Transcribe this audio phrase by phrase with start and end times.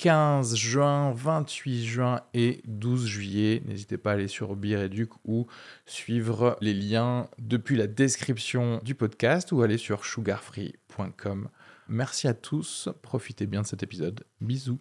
[0.00, 3.62] 15 juin, 28 juin et 12 juillet.
[3.66, 5.46] N'hésitez pas à aller sur Bireduc ou
[5.84, 11.50] suivre les liens depuis la description du podcast ou aller sur sugarfree.com.
[11.88, 14.24] Merci à tous, profitez bien de cet épisode.
[14.40, 14.78] Bisous.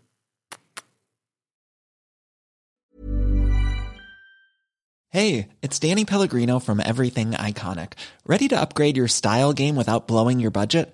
[5.11, 7.95] Hey, it's Danny Pellegrino from Everything Iconic.
[8.25, 10.93] Ready to upgrade your style game without blowing your budget?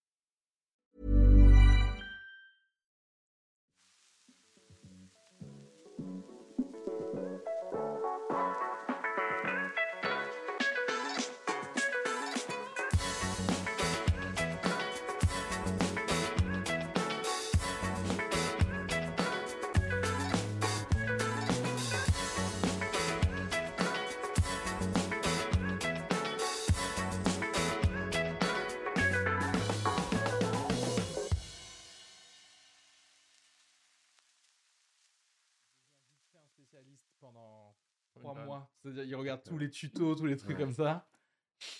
[38.93, 41.07] C'est-à-dire, il regarde tous les tutos, tous les trucs comme ça.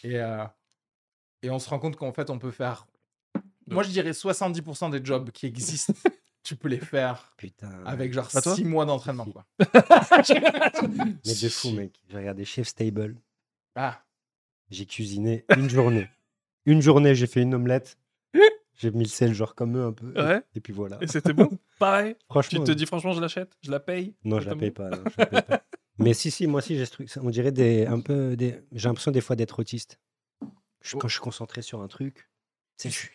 [0.03, 0.45] Et, euh,
[1.41, 2.87] et on se rend compte qu'en fait, on peut faire.
[3.67, 5.93] Moi, je dirais 70% des jobs qui existent,
[6.43, 7.83] tu peux les faire Putain.
[7.85, 8.55] avec genre Pas toi?
[8.55, 9.25] 6 mois d'entraînement.
[9.25, 9.45] Quoi.
[9.59, 11.93] Mais de fou, mec.
[12.09, 13.15] J'ai regardé Chef Stable.
[13.75, 14.03] Ah,
[14.69, 16.09] J'ai cuisiné une journée.
[16.65, 17.97] une journée, j'ai fait une omelette.
[18.73, 20.11] J'ai mis le sel, genre comme eux un peu.
[20.19, 20.41] Ouais.
[20.55, 20.97] Et puis voilà.
[21.01, 21.49] Et c'était bon?
[21.77, 22.63] Pareil Tu Franchement.
[22.63, 23.55] te dis franchement, je l'achète?
[23.61, 24.15] Je la paye?
[24.23, 24.89] Non, je la paye bon pas.
[24.89, 25.63] non, je la paye pas.
[26.01, 27.09] Mais si, si, moi aussi, j'ai ce truc.
[27.21, 28.61] On dirait des, un peu des.
[28.71, 29.99] J'ai l'impression des fois d'être autiste.
[30.81, 30.97] Je-.
[30.97, 32.29] Quand je suis concentré sur un truc,
[32.77, 33.09] sais, je suis.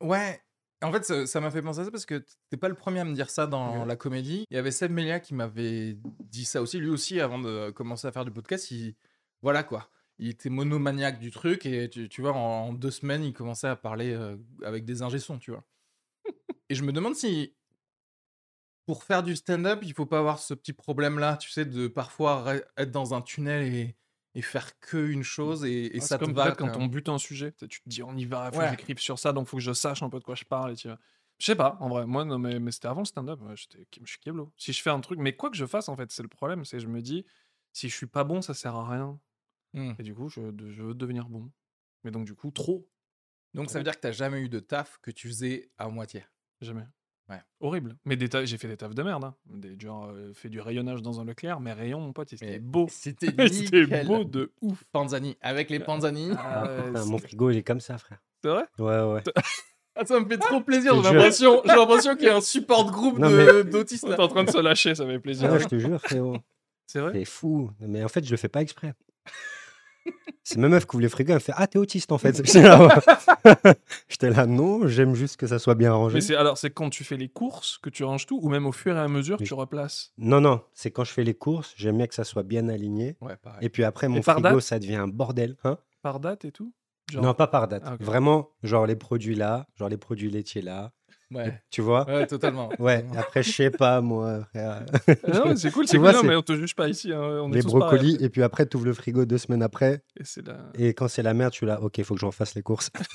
[0.00, 0.40] ouais.
[0.82, 3.04] En fait, ça m'a fait penser à ça parce que t'es pas le premier à
[3.04, 3.86] me dire ça dans Ouais.
[3.86, 4.44] la comédie.
[4.50, 5.96] Il y avait Seb Melia qui m'avait
[6.28, 6.78] dit ça aussi.
[6.78, 8.94] Lui aussi, avant de commencer à faire du podcast, il...
[9.40, 9.88] voilà quoi.
[10.18, 13.66] Il était monomaniaque du truc et tu, tu vois, en, en deux semaines, il commençait
[13.68, 15.64] à parler euh, avec des ingé-sons, tu vois.
[16.68, 17.54] et je me demande si,
[18.86, 22.44] pour faire du stand-up, il faut pas avoir ce petit problème-là, tu sais, de parfois
[22.44, 23.96] re- être dans un tunnel et,
[24.34, 26.56] et faire que une chose et, et Ah, ça te comme va.
[26.56, 28.64] quand on bute un sujet, tu te dis on y va, faut Ouais.
[28.64, 30.72] que j'écrive sur ça, donc faut que je sache un peu de quoi je parle.
[30.72, 30.98] Et tu vas-
[31.38, 33.66] Je sais pas, en vrai, moi, non, mais, mais c'était avant le stand-up, ouais, je
[34.06, 34.52] suis keblo.
[34.56, 36.64] Si je fais un truc, mais quoi que je fasse, en fait, c'est le problème,
[36.64, 37.24] c'est je me dis,
[37.72, 39.20] si je suis pas bon, ça sert à rien.
[39.72, 39.94] Hmm.
[39.98, 41.52] Et du coup, je veux devenir bon.
[42.04, 42.90] Mais donc, du coup, trop,
[43.54, 46.24] Donc ça veut dire que t'as jamais eu de taf que tu faisais à moitié?
[46.60, 46.88] jamais.
[47.30, 47.40] Ouais.
[47.60, 47.96] Horrible.
[48.04, 49.24] Mais j'ai fait des tafs de merde.
[49.24, 49.34] Hein.
[49.46, 52.58] Des, genre, euh, fait du rayonnage dans un Leclerc, mais rayon, mon pote, c'était Mais
[52.58, 52.86] beau.
[52.90, 53.30] C'était
[54.04, 54.84] beau de ouf.
[54.92, 55.36] Panzani.
[55.40, 56.32] Avec les Panzani.
[56.36, 58.18] Ah, Ah, putain, mon frigo, il est comme ça, frère.
[58.42, 58.64] c'est vrai?
[58.78, 59.22] Ouais, ouais.
[59.96, 60.92] Ah, ça me fait trop plaisir.
[60.96, 63.20] J'ai l'impression, j'ai l'impression qu'il y a un support groupe
[63.70, 64.02] d'autistes.
[64.02, 64.20] Est là.
[64.22, 65.52] en train de se lâcher, ça fait Ah plaisir.
[65.52, 66.38] ouais, je te jure, frérot.
[66.88, 67.12] C'est vrai?
[67.14, 67.70] C'est fou.
[67.78, 68.92] Mais en fait, je le fais pas exprès.
[70.42, 72.36] C'est ma meuf qui ouvre les frigos, elle me fait Ah, t'es autiste en fait.
[74.08, 76.14] J'étais là, non, j'aime juste que ça soit bien rangé.
[76.16, 78.66] Mais c'est alors c'est quand tu fais les courses que tu ranges tout ou même
[78.66, 79.46] au fur et à mesure Oui.
[79.46, 80.12] tu replaces?
[80.18, 83.16] Non, non, c'est quand je fais les courses, j'aime bien que ça soit bien aligné.
[83.20, 83.58] Ouais, pareil.
[83.64, 84.60] Et puis après, mon frigo, date?
[84.60, 85.56] ça devient un bordel.
[85.64, 86.72] Hein Par date et tout?
[87.10, 87.82] Genre- Non, pas par date.
[87.86, 87.96] Ah.
[88.00, 90.92] Vraiment, genre les produits là, genre les produits laitiers là.
[91.30, 92.06] Ouais, Tu vois?
[92.06, 92.68] Ouais totalement.
[92.78, 94.84] Ouais, après, je sais pas, moi, frère.
[95.08, 96.22] Ah non, mais c'est cool, Tu c'est vois, cool.
[96.22, 97.12] Non, mais on te juge pas ici.
[97.12, 98.24] hein, On est les tous brocolis, pareils.
[98.24, 100.02] et puis après, tu ouvres le frigo deux semaines après.
[100.18, 100.58] Et c'est la...
[100.74, 102.62] Et quand c'est la merde, tu es là, ok, il faut que je refasse les
[102.62, 102.90] courses.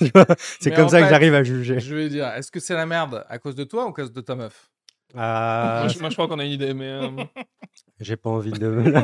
[0.60, 1.78] C'est Mais comme ça que j'arrive à juger.
[1.80, 4.12] Je vais dire, est-ce que c'est la merde à cause de toi ou à cause
[4.12, 4.70] de ta meuf?
[5.16, 7.08] Ah, moi, je, moi, je crois qu'on a une idée, mais euh,
[8.00, 8.84] j'ai pas envie de.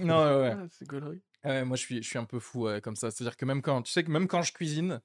[0.00, 0.54] Non, ouais, ouais.
[0.56, 0.90] ah, c'est
[1.44, 3.10] ouais, moi, je suis, je suis un peu fou comme ça.
[3.10, 5.00] C'est-à-dire que même quand, tu sais que même quand je cuisine,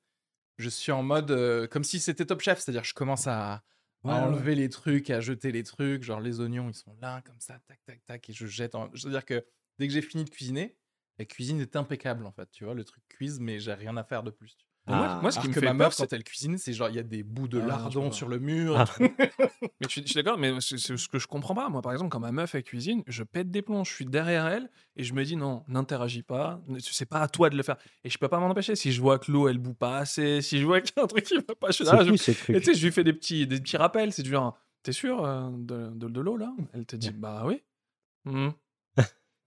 [0.57, 2.59] je suis en mode euh, comme si c'était Top Chef.
[2.59, 3.63] C'est-à-dire, je commence à,
[4.05, 4.19] à Ouais, ouais.
[4.19, 6.03] enlever les trucs, à jeter les trucs.
[6.03, 8.75] Genre, les oignons, ils sont là, comme ça, tac, tac, tac, et je jette.
[8.75, 8.89] En...
[8.95, 9.45] C'est-à-dire que
[9.79, 10.77] dès que j'ai fini de cuisiner,
[11.19, 12.49] la cuisine est impeccable, en fait.
[12.51, 14.57] Tu vois, le truc cuise, mais j'ai rien à faire de plus.
[14.87, 15.19] Ah.
[15.21, 16.89] moi, ce qui me que fait ma peur, meuf, c'est quand elle cuisine, c'est genre,
[16.89, 18.77] il y a des bouts de Ah, lardon sur le mur.
[18.77, 18.85] Ah.
[18.99, 21.69] Mais je suis, je suis d'accord, mais c'est ce que je comprends pas.
[21.69, 23.83] Moi, par exemple, quand ma meuf elle cuisine, je pète des plombs.
[23.83, 26.61] Je suis derrière elle et je me dis non, n'interagis pas.
[26.79, 27.77] C'est pas à toi de le faire.
[28.03, 28.75] Et je peux pas m'en empêcher.
[28.75, 31.03] Si je vois que l'eau elle bout pas assez, si je vois qu'il y a
[31.03, 32.03] un truc qui va pas, je suis là.
[32.03, 32.11] Je-
[32.53, 34.11] Et tu sais, je lui fais des petits, des petits rappels.
[34.13, 36.51] C'est du genre, t'es sûr euh, de, de, de l'eau là?
[36.73, 37.61] Elle te dit bah oui.
[38.25, 38.53] Mhm.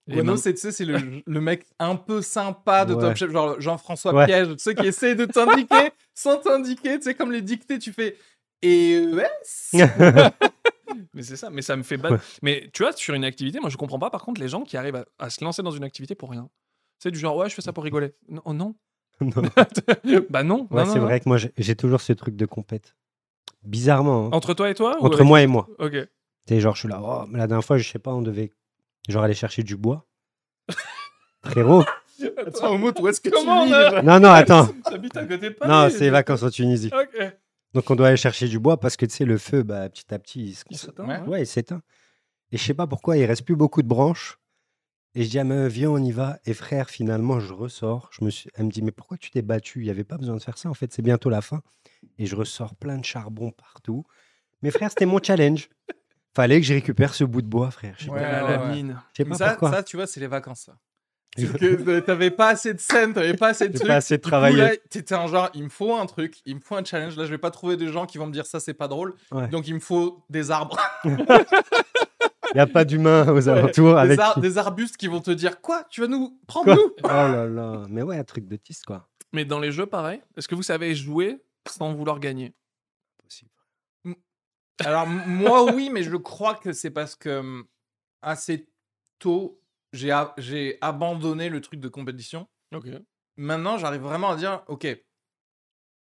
[0.06, 3.00] Man- c'est tu sais, c'est le, le mec un peu sympa de Ouais.
[3.00, 4.26] Top Chef, genre Jean-François Ouais.
[4.26, 7.92] Piège, tu sais, qui essaie de t'indiquer sans t'indiquer, tu sais, comme les dictées, tu
[7.92, 8.16] fais.
[8.62, 9.78] Et ouais, c'est-
[11.12, 12.22] Mais c'est ça, mais ça me fait battre.
[12.42, 14.76] Mais tu vois, sur une activité, moi je comprends pas par contre les gens qui
[14.76, 16.48] arrivent à, à se lancer dans une activité pour rien.
[16.98, 18.12] C'est du genre, ouais, je fais ça pour rigoler.
[18.28, 18.74] Non, oh non.
[19.20, 19.30] Non.
[20.30, 20.68] bah non.
[20.70, 22.94] Ouais, non, c'est vrai que moi, j'ai- toujours ce truc de compète.
[23.62, 24.26] Bizarrement.
[24.26, 24.30] hein.
[24.32, 25.68] Entre toi et toi ou Entre avec- moi et moi.
[25.78, 25.92] Ok.
[25.92, 25.98] Tu
[26.48, 27.00] sais, genre, je suis là.
[27.02, 28.50] oh, mais la dernière fois, je sais pas, on devait
[29.08, 30.06] genre aller chercher du bois.
[31.44, 31.84] Frérot.
[32.46, 34.68] Attends, Mout, où est-ce que Comment tu vis a- Non, non, attends.
[34.84, 36.90] T'habites à côté de Paris Non, c'est les vacances en Tunisie.
[36.92, 37.32] Ok.
[37.74, 40.14] Donc, on doit aller chercher du bois parce que, tu sais, le feu, bah, petit
[40.14, 41.14] à petit, il se Il s'éteint, Ouais.
[41.16, 41.24] hein.
[41.26, 41.82] Ouais, il s'éteint.
[42.52, 44.38] Et je sais pas pourquoi, il reste plus beaucoup de branches.
[45.16, 46.38] Et je dis à ma meuf, viens, on y va.
[46.46, 48.08] Et frère, finalement, je ressors.
[48.12, 48.48] Je me suis...
[48.54, 49.80] Elle me dit, mais pourquoi tu t'es battu?
[49.80, 50.68] Il n'y avait pas besoin de faire ça.
[50.70, 51.62] En fait, c'est bientôt la fin.
[52.18, 54.04] Et je ressors plein de charbon partout.
[54.62, 55.68] Mais frère, c'était mon challenge.
[56.34, 57.94] Fallait que je récupère ce bout de bois, frère.
[57.98, 58.74] Je sais Ouais, pas, ouais, la ouais.
[58.74, 59.00] mine.
[59.12, 60.76] je sais Mais pas ça, ça, tu vois, c'est les vacances, ça.
[62.06, 63.88] T'avais pas assez de scènes, t'avais pas assez de trucs.
[63.88, 66.76] pas assez de là, t'étais un genre, il me faut un truc, il me faut
[66.76, 67.16] un challenge.
[67.16, 69.14] Là, je vais pas trouver des gens qui vont me dire ça, c'est pas drôle.
[69.32, 69.48] Ouais.
[69.48, 70.78] Donc, il me faut des arbres.
[71.04, 75.20] Il n'y a pas d'humains aux alentours des, avec ar- qui- des arbustes qui vont
[75.20, 76.92] te dire Quoi Tu vas nous prendre Quoi nous?
[77.02, 77.82] Oh là là.
[77.88, 79.08] Mais ouais, un truc de tisse, quoi.
[79.32, 80.20] Mais dans les jeux, pareil.
[80.36, 81.38] Est-ce que vous savez jouer
[81.68, 82.54] sans vouloir gagner?
[84.80, 87.64] Alors, moi, oui, mais je crois que c'est parce que hum,
[88.22, 88.68] assez
[89.18, 89.60] tôt,
[89.92, 92.48] j'ai abandonné le truc de compétition.
[92.74, 92.86] Ok.
[93.36, 94.86] Maintenant, j'arrive vraiment à dire Ok,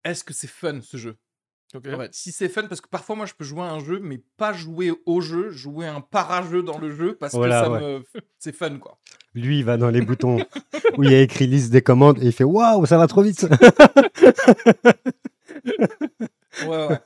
[0.03, 1.17] est-ce que c'est fun ce jeu?
[1.73, 1.87] Ok.
[1.87, 3.99] En fait, si c'est fun, parce que parfois moi je peux jouer à un jeu,
[4.01, 7.71] mais pas jouer au jeu, jouer un para-jeu dans le jeu parce Voilà, que ça
[7.71, 7.79] ouais.
[7.79, 8.03] me.
[8.39, 8.99] C'est fun quoi.
[9.33, 10.37] Lui, il va dans les boutons
[10.97, 13.21] où il y a écrit liste des commandes et il fait Waouh, ça va trop
[13.21, 13.47] vite.
[16.67, 16.99] Ouais, ouais.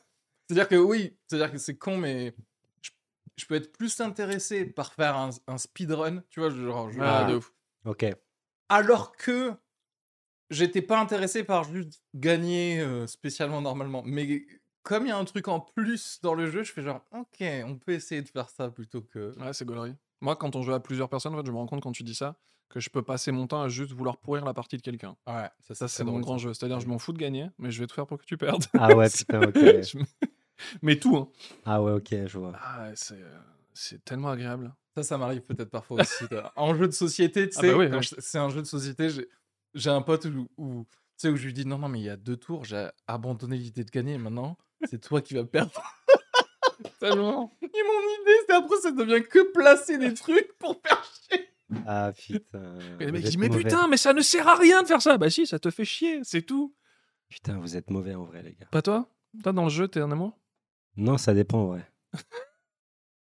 [0.47, 2.35] C'est-à-dire que oui, c'est-à-dire que c'est con, mais
[2.81, 2.91] je,
[3.37, 6.91] je peux être plus intéressé par faire un, un speedrun, tu vois, genre.
[6.91, 7.31] je- Ah, Ah.
[7.31, 7.53] de ouf.
[7.85, 8.05] ok.
[8.69, 9.53] Alors que
[10.49, 14.03] j'étais pas intéressé par juste gagner euh, spécialement normalement.
[14.05, 14.45] Mais
[14.83, 17.43] comme il y a un truc en plus dans le jeu, je fais genre, ok,
[17.65, 19.37] on peut essayer de faire ça plutôt que.
[19.39, 19.95] Ouais, c'est gaulerie.
[20.21, 22.03] Moi, quand on joue à plusieurs personnes, en fait, je me rends compte quand tu
[22.03, 22.37] dis ça
[22.69, 25.15] que je peux passer mon temps à juste vouloir pourrir la partie de quelqu'un.
[25.27, 26.53] Ouais, Ça, c'est mon grand jeu.
[26.53, 28.65] C'est-à-dire, je m'en fous de gagner, mais je vais tout faire pour que tu perdes.
[28.73, 29.53] Ah ouais, putain, ok.
[29.55, 29.97] Je
[30.81, 31.29] mais tout, hein.
[31.65, 32.53] Ah ouais, ok, je vois.
[32.61, 33.37] Ah, c'est, euh,
[33.73, 34.73] c'est tellement agréable.
[34.95, 36.25] Ça, ça m'arrive peut-être parfois aussi.
[36.55, 39.89] en jeu de société, tu Ah sais, bah oui, c'est un jeu de société, j'ai-
[39.89, 42.09] un pote où, où, tu sais, où je lui dis non, non, mais il y
[42.09, 44.17] a deux tours, j'ai abandonné l'idée de gagner.
[44.17, 45.81] Maintenant, c'est toi qui vas perdre.
[46.99, 47.57] Tellement.
[47.61, 51.49] Et mon idée, c'est après, ça devient que placer des trucs pour faire chier.
[51.85, 52.75] Ah putain.
[52.99, 53.63] Et le mec dit, mais mauvais.
[53.63, 55.17] putain, mais ça ne sert à rien de faire ça.
[55.17, 56.75] Bah si, ça te fait chier, c'est tout.
[57.27, 58.67] Putain, vous êtes mauvais en vrai, les gars.
[58.71, 59.09] Pas toi?
[59.43, 60.37] Toi, dans le jeu, t'es un amour?
[60.97, 61.85] Non, ça dépend, en vrai.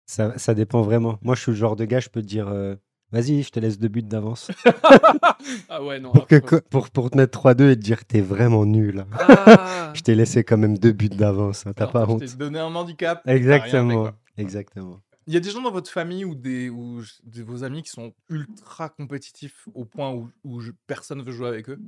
[0.07, 1.19] ça, ça dépend vraiment.
[1.23, 2.77] Moi, je suis le genre de gars, je peux te dire euh,
[3.13, 4.51] Vas-y, je te laisse deux buts d'avance.
[5.69, 6.11] Ah ouais, non.
[6.13, 9.01] pour, que, pour, pour te mettre 3-2 et te dire T'es vraiment nul.
[9.01, 9.07] hein.
[9.19, 9.93] Ah.
[9.95, 11.67] Je t'ai laissé quand même deux buts d'avance.
[11.67, 12.21] hein, T'as pas je honte.
[12.21, 13.23] t'ai donné un handicap.
[13.25, 14.11] fait, Exactement.
[14.37, 15.01] Exactement.
[15.29, 17.91] Il y a des gens dans votre famille ou des ou de vos amis qui
[17.91, 21.81] sont ultra compétitifs au point où, où je- personne veut jouer avec eux?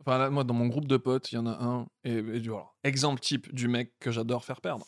[0.00, 1.86] Enfin, là, moi, dans mon groupe de potes, il y en a un.
[2.04, 4.86] Et, et du alors, exemple type du mec que j'adore faire perdre.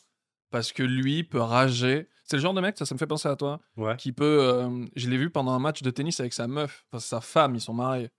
[0.50, 2.08] Parce que lui peut rager.
[2.24, 3.96] C'est le genre de mec, ça, ça me fait penser à toi, Ouais.
[3.96, 4.38] qui peut.
[4.42, 7.54] euh, je l'ai vu pendant un match de tennis avec sa meuf, enfin sa femme,
[7.54, 8.10] ils sont mariés.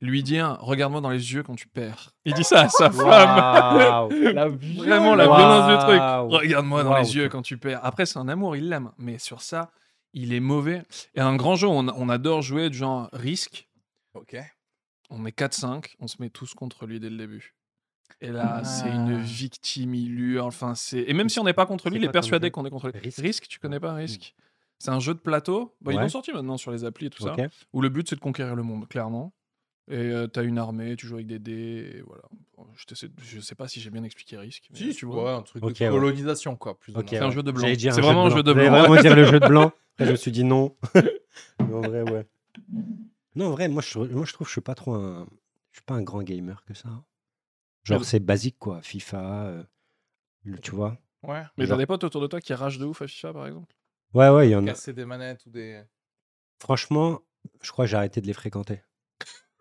[0.00, 2.10] Lui dire Regarde-moi dans les yeux quand tu perds.
[2.24, 3.06] Il dit ça à sa femme.
[3.06, 4.10] Waouh.
[4.34, 6.00] La Vraiment la violence du truc.
[6.40, 7.02] Regarde-moi dans Waouh.
[7.02, 7.80] les yeux quand tu perds.
[7.84, 8.90] Après, c'est un amour, il l'aime.
[8.98, 9.70] Mais sur ça,
[10.12, 10.82] il est mauvais.
[11.14, 13.68] Et un grand jeu, on, on adore jouer du genre risque.
[14.14, 14.36] Ok.
[15.14, 17.54] On est 4-5, on se met tous contre lui dès le début.
[18.20, 18.94] Et là, c'est Ah.
[18.94, 20.46] une victime, il hurle.
[20.48, 21.04] Enfin, c'est...
[21.06, 22.98] Et même si on n'est pas contre lui, il est persuadé qu'on est contre lui.
[22.98, 24.34] Risque Risque, tu connais pas Risque
[24.78, 25.74] C'est un jeu de plateau.
[25.80, 27.36] Bah, Ils l'ont sorti maintenant sur les applis et tout ça.
[27.72, 29.32] Où le but, c'est de conquérir le monde, clairement.
[29.90, 32.22] Et euh, t'as une armée, tu joues avec des dés, et voilà.
[32.56, 34.68] Bon, Je, je sais pas si j'ai bien expliqué Risque.
[34.70, 35.34] mais Si, tu vois.
[35.34, 35.74] un truc de ouais.
[35.74, 36.78] colonisation, quoi.
[36.78, 36.92] Plus.
[37.08, 37.66] C'est un jeu de blanc.
[37.76, 38.62] C'est vraiment un jeu de blanc.
[38.64, 39.72] J'allais vraiment dire le jeu de blanc.
[39.94, 40.76] Après, je me suis dit non.
[40.94, 42.26] Mais en vrai, ouais.
[43.34, 45.26] Non, en vrai, moi, je, moi, je trouve que je suis pas trop un.
[45.70, 46.88] Je suis pas un grand gamer que ça.
[47.84, 48.82] Genre, Mais- c'est basique, quoi.
[48.82, 49.62] FIFA, euh,
[50.44, 50.98] le- tu vois.
[51.22, 51.42] Ouais.
[51.56, 53.46] Mais t'as Genre- des potes autour de toi qui ragent de ouf à FIFA, par
[53.46, 53.74] exemple?
[54.14, 54.70] Ouais, ouais, il y en a.
[54.70, 55.82] Casser des manettes ou des.
[56.60, 57.20] Franchement,
[57.62, 58.82] je crois que j'ai arrêté de les fréquenter.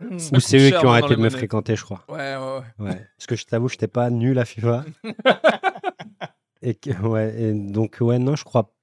[0.34, 2.04] Ou c'est eux qui ont arrêté de me fréquenter, je crois.
[2.10, 2.90] Ouais, ouais, ouais.
[2.90, 3.08] Ouais.
[3.18, 4.84] Parce que je t'avoue, je n'étais pas nul à FIFA.
[6.62, 8.74] et, que- ouais, et donc, ouais, non, je crois.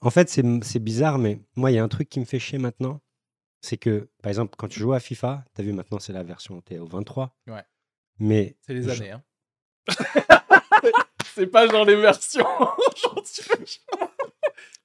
[0.00, 2.38] En fait, c'est c'est bizarre, mais moi, il y a un truc qui me fait
[2.38, 3.00] chier maintenant.
[3.60, 6.22] C'est que, par exemple, quand tu joues à FIFA, tu as vu maintenant, c'est la
[6.22, 7.36] version, t'es au 23.
[7.46, 7.62] Ouais.
[8.18, 9.22] Mais C'est les je- années, hein.
[11.34, 12.46] c'est pas genre les versions.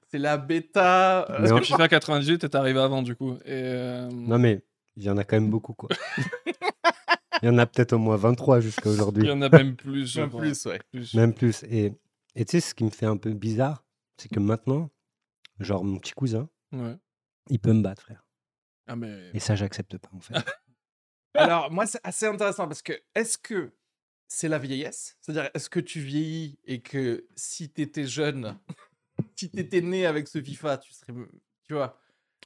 [0.09, 1.25] c'est la bêta.
[1.29, 3.33] euh, Mais Parce que FIFA 98 est arrivé avant, du coup?
[3.45, 4.61] Et, euh, Non, mais
[4.95, 5.89] il y en a quand même beaucoup, quoi.
[7.41, 9.27] Il y en a peut-être au moins 23 jusqu'à Il aujourd'hui.
[9.27, 10.15] y en a même plus.
[10.17, 10.79] Même plus, ouais.
[10.91, 11.13] Plus.
[11.13, 11.63] Même plus.
[11.63, 11.91] Et
[12.33, 13.83] et tu sais, ce qui me fait un peu bizarre,
[14.17, 14.89] c'est que maintenant,
[15.59, 16.95] genre, mon petit cousin, Ouais.
[17.49, 18.24] il peut me battre, frère.
[18.87, 19.31] Ah, mais.
[19.33, 20.35] Et ça, j'accepte pas, en fait.
[21.33, 23.73] Alors, moi, c'est assez intéressant parce que est-ce que
[24.27, 25.17] c'est la vieillesse?
[25.21, 28.57] C'est-à-dire, est-ce que tu vieillis et que si t'étais jeune,
[29.35, 31.13] si t'étais né avec ce FIFA, tu serais,
[31.63, 31.99] tu vois,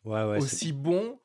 [0.06, 0.40] Ouais, ouais.
[0.42, 1.20] c'est- aussi bon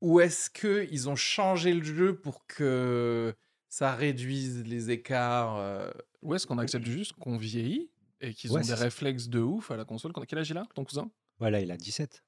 [0.00, 3.34] Ou est-ce qu'ils ont changé le jeu pour que
[3.68, 5.90] ça réduise les écarts euh,
[6.22, 9.70] Où est-ce qu'on accepte juste qu'on vieillit et qu'ils Ouais, ont des réflexes de ouf
[9.70, 10.12] à la console?
[10.26, 11.10] Quel âge il a, ton cousin?
[11.38, 12.24] Voilà, il a 17.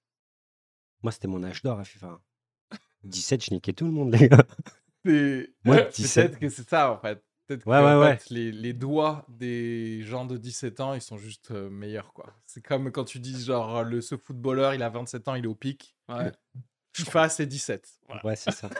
[1.02, 2.20] Moi, c'était mon âge d'or à FIFA.
[3.04, 4.44] 17, je niquais tout le monde, les gars.
[5.04, 6.38] Moi, Peut-être 17.
[6.38, 7.22] que c'est ça, en fait.
[7.46, 8.16] Peut-être Ouais, que, en ouais, ouais.
[8.18, 12.32] fait, Les, les doigts des gens de 17 ans, ils sont juste euh, meilleurs, quoi.
[12.46, 15.48] C'est comme quand tu dis, genre, le, ce footballeur, il a 27 ans, il est
[15.48, 15.96] au pic.
[16.08, 16.30] Ouais.
[16.96, 17.88] FIFA, c'est 17.
[18.06, 18.24] Voilà.
[18.24, 18.70] Ouais, c'est ça.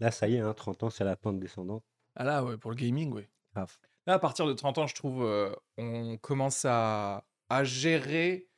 [0.00, 1.84] Là, ça y est, hein, 30 ans, c'est la pente descendante.
[2.16, 3.22] Ah là, ouais, pour le gaming, oui.
[3.54, 8.48] Là, à partir de 30 ans, je trouve, euh, on commence à, à gérer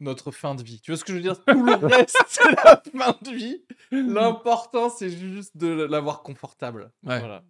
[0.00, 0.80] notre fin de vie.
[0.80, 1.42] Tu vois ce que je veux dire?
[1.44, 3.62] Tout le reste, c'est la fin de vie.
[3.90, 6.90] L'important, c'est juste de l'avoir confortable.
[7.04, 7.18] Ouais.
[7.20, 7.42] Voilà.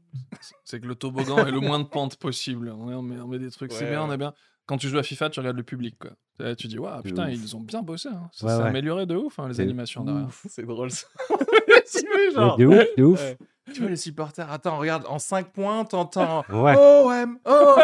[0.64, 2.70] C'est que le toboggan est le moins de pente possible.
[2.78, 4.14] On, est- on met, on met des trucs, c'est Ouais, bien, on ouais.
[4.14, 4.34] est bien.
[4.66, 6.54] Quand tu joues à FIFA, tu regardes le public, quoi.
[6.56, 7.34] Tu dis, waouh, putain, ouf.
[7.34, 8.08] ils ont bien bossé.
[8.08, 8.28] Hein.
[8.32, 8.68] Ça s'est ouais.
[8.68, 10.28] amélioré de ouf, hein, les animations derrière.
[10.48, 11.06] C'est drôle ça.
[12.34, 13.20] Genre, de ouf, de ouf.
[13.20, 13.38] ouais.
[13.72, 16.74] Tu vois les supporters, attends, regarde, en 5 points, t'entends Ouais.
[16.78, 17.76] Oh, ouais, oh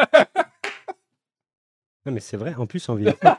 [2.07, 2.55] Non, mais c'est vrai.
[2.55, 3.37] En plus, en vieillissant,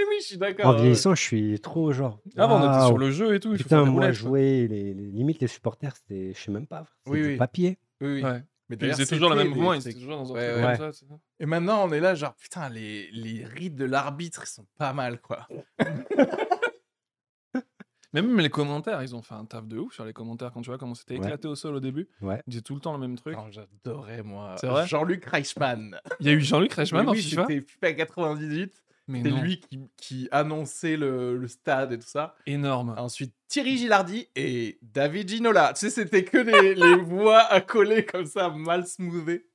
[0.00, 0.66] Mais oui, je suis d'accord.
[0.66, 2.20] en vieillissant, je suis trop genre.
[2.36, 2.86] Avant, on était waouh.
[2.88, 3.52] sur le jeu et tout.
[3.52, 6.86] il faut Putain, moi, jouer, les, les- limite, les supporters, c'était, je sais même pas,
[7.04, 7.36] c'est Oui, du oui.
[7.36, 7.78] papier.
[8.00, 8.22] Oui, oui.
[8.24, 8.42] Ouais.
[8.68, 10.92] Mais Ils faisaient toujours le c'était même mouvement, ils étaient toujours dans un Ouais, comme
[10.92, 11.04] ça.
[11.40, 14.92] Et maintenant, on est là, genre, putain, les, les rites de l'arbitre, ils sont pas
[14.92, 15.48] mal, quoi.
[18.12, 20.60] Mais même les commentaires, ils ont fait un taf de ouf sur les commentaires quand
[20.62, 21.24] tu vois comment c'était Ouais.
[21.26, 22.08] éclaté au sol au début.
[22.22, 22.40] Ouais.
[22.46, 23.36] Ils disaient tout le temps le même truc.
[23.36, 24.54] Non, J'adorais, moi.
[24.60, 24.86] C'est vrai?
[24.86, 26.00] Jean-Luc Reichmann.
[26.20, 27.46] Il y a eu Jean-Luc Reichmann en oui, FIFA?
[27.48, 28.82] C'était FIFA 98.
[29.10, 32.34] Non, lui qui, qui annonçait le, le stade et tout ça.
[32.46, 32.94] énorme.
[32.96, 35.72] Ensuite, Thierry Gilardi et David Ginola.
[35.74, 39.46] Tu sais, c'était que les, les voix à coller comme ça, mal smoothées.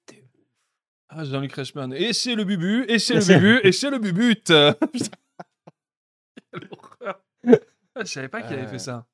[1.10, 1.94] Ah, Jean-Luc Reichmann.
[1.94, 4.36] Et c'est le bubu, et c'est le c'est- bubu, et c'est le bubut.
[4.36, 4.76] Putain.
[6.52, 7.22] Quelle horreur.
[7.48, 8.68] Ah, Je savais pas qu'il avait Euh.
[8.68, 9.06] fait ça.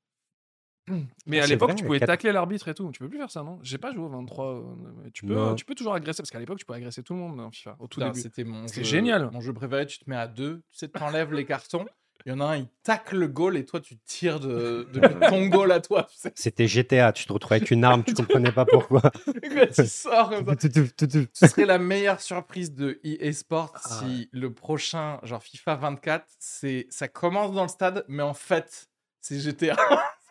[1.26, 2.90] Mais Ah, à l'époque, tu pouvais quatre- tacler l'arbitre et tout.
[2.92, 3.60] Tu peux plus faire ça, non?
[3.64, 4.46] J'ai pas joué au 23.
[4.56, 4.62] euh,
[5.04, 5.56] mais tu, peux, Non.
[5.56, 7.76] tu peux toujours agresser, parce qu'à l'époque, tu pouvais agresser tout le monde dans FIFA,
[7.80, 8.22] au tout Putain, début.
[8.22, 9.30] C'était mon C'est jeu- génial.
[9.32, 11.86] Mon jeu préféré, tu te mets à deux, tu sais, t'enlèves les cartons.
[12.28, 15.00] Il y en a un, il tacle le goal et toi, tu tires de, de
[15.30, 16.04] ton goal à toi.
[16.12, 19.02] Tu sais, C'était GTA, tu te retrouvais avec une arme, tu comprenais pas pourquoi.
[19.76, 20.56] tu sors comme ça.
[20.56, 21.26] Tout, tout, tout, tout.
[21.34, 26.26] Ce serait la meilleure surprise de EA Sports Ah si le prochain, genre FIFA 24,
[26.38, 28.88] c'est ça commence dans le stade, mais en fait,
[29.20, 29.76] c'est GTA.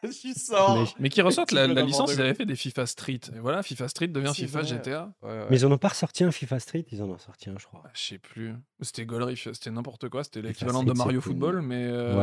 [0.37, 0.77] sors.
[0.79, 3.21] Mais- Mais qui ressortent la, la licence, ils avaient fait des FIFA Street.
[3.35, 4.69] Et voilà, FIFA Street devient FIFA vrai.
[4.69, 5.13] GTA.
[5.23, 5.47] Ouais, ouais.
[5.51, 7.67] Mais ils en ont pas ressorti un FIFA Street, ils en ont sorti un, je
[7.67, 7.83] crois.
[7.85, 8.55] Ah, Je sais plus.
[8.81, 10.25] C'était Golriff, c'était n'importe quoi.
[10.25, 12.17] C'était l'équivalent de Mario Football, mais, euh,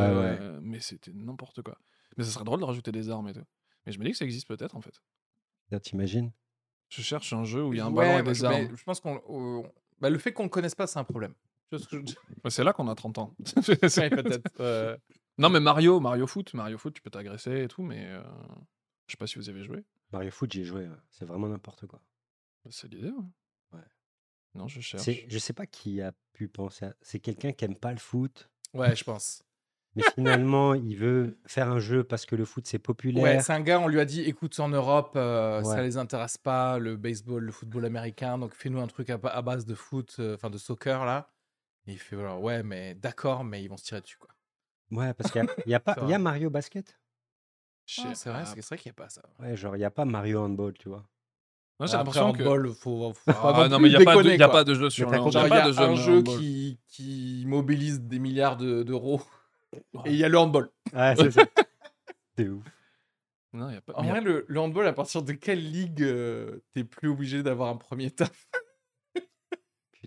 [0.54, 1.78] Ouais, mais c'était n'importe quoi.
[2.16, 3.44] Mais ça serait drôle de rajouter des armes et tout.
[3.86, 5.00] Mais je me dis que ça existe peut-être en fait.
[5.82, 6.32] T'imagines
[6.88, 8.68] Je cherche un jeu où il y a un Ouais, ballon et des je- armes.
[8.76, 9.20] je pense qu'on.
[9.28, 9.70] on-
[10.00, 11.34] bah, le fait qu'on ne connaisse pas, c'est un problème.
[12.48, 13.34] C'est là qu'on a 30 ans.
[13.98, 14.50] Ouais, peut-être.
[14.60, 14.96] Euh,
[15.38, 18.22] non, mais Mario, Mario Foot, Mario Foot, tu peux t'agresser et tout, mais euh,
[19.06, 19.84] je sais pas si vous avez joué.
[20.12, 20.96] Mario Foot, j'ai joué, ouais.
[21.10, 22.00] c'est vraiment n'importe quoi.
[22.70, 23.10] C'est l'idée,
[23.72, 23.80] ouais.
[24.54, 25.02] Non, je cherche.
[25.04, 26.94] C'est- Je sais pas qui a pu penser à...
[27.02, 29.42] C'est quelqu'un qui aime pas le foot, Ouais, je pense.
[29.94, 33.42] mais finalement, il veut faire un jeu parce que le foot, c'est Ouais, populaire.
[33.42, 35.82] c'est un gars, on lui a dit écoute, en Europe, euh, ça Ouais.
[35.84, 39.42] les intéresse pas, le baseball, le football américain, donc fais-nous un truc à, ba- à
[39.42, 41.30] base de foot, euh, enfin de soccer là.
[41.86, 44.30] Et il fait voilà, ouais, mais d'accord, mais ils vont se tirer dessus quoi.
[44.90, 46.18] Ouais, parce qu'il y a, il y a pas, il y a.
[46.18, 46.98] Mario Basket.
[47.98, 49.22] Ah, c'est vrai, c'est qu'il n'y a pas ça.
[49.38, 51.06] Ouais, genre il y a pas Mario Handball, tu vois.
[51.78, 52.42] Moi, j'ai l'impression que.
[52.42, 54.48] handball, faut, faut Ah, pas non, mais il n'y a, pas de- déconner, y a
[54.48, 55.32] pas de jeu sur le compris.
[55.32, 58.18] Genre, y il a y a pas de jeu un jeu qui, qui mobilise des
[58.18, 59.22] milliards de- d'euros
[59.72, 60.70] et il y a le handball.
[60.92, 61.42] Ouais, c'est ça.
[62.36, 62.64] c'est ouf.
[63.52, 63.92] Non, y a pas.
[63.94, 67.68] En vrai, le, le handball, à partir de quelle ligue euh, t'es plus obligé d'avoir
[67.70, 68.48] un premier taf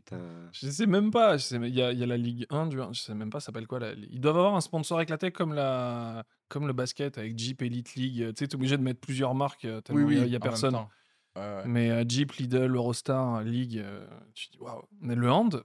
[0.04, 0.50] Putain.
[0.52, 1.38] Je sais même pas.
[1.38, 3.30] je sais- Il y, a, il y a la Ligue 1, du, je sais même
[3.30, 3.80] pas, ça s'appelle quoi.
[3.80, 7.96] La, ils doivent avoir un sponsor éclaté comme, la, comme le basket avec Jeep Elite
[7.96, 8.18] League.
[8.30, 10.40] Tu sais, t'es obligé de mettre plusieurs marques euh, tellement y a- il y a,
[10.40, 10.76] personne.
[11.36, 11.64] Ouais.
[11.66, 14.84] Mais euh, Jeep, Lidl, Eurostar, Ligue, euh, tu dis waouh.
[15.00, 15.64] Mais le hand,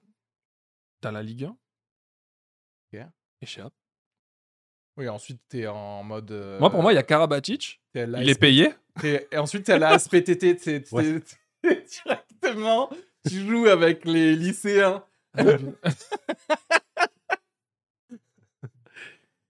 [1.01, 1.57] t'as la Ligue 1.
[2.95, 3.07] Ok.
[3.43, 3.63] Et chez.
[4.97, 6.31] Oui, ensuite, t'es en mode.
[6.31, 7.83] euh, Moi, pour moi, il y a Karabatic.
[7.95, 8.73] Il est payé.
[9.03, 11.21] Et ensuite, t'as la SPTT, Ouais.
[11.63, 12.89] directement,
[13.29, 15.05] tu joues avec les lycéens.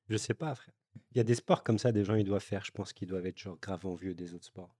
[0.09, 0.75] Je sais pas, frère.
[1.12, 2.64] Il y a des sports comme ça, des gens ils doivent faire.
[2.64, 4.75] Je pense qu'ils doivent être genre grave envieux des autres sports.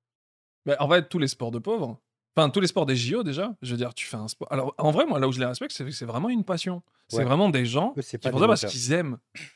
[0.67, 2.01] Bah, en fait, tous les sports de pauvres.
[2.37, 3.57] Enfin, tous les sports des JO déjà.
[3.63, 4.47] Je veux dire, tu fais un sport.
[4.53, 6.83] Alors, en vrai, moi, là où je les respecte, c'est que c'est vraiment une passion.
[7.09, 7.25] C'est Ouais.
[7.25, 9.19] vraiment des gens Eux, c'est qui pas font ça parce qu'ils aiment.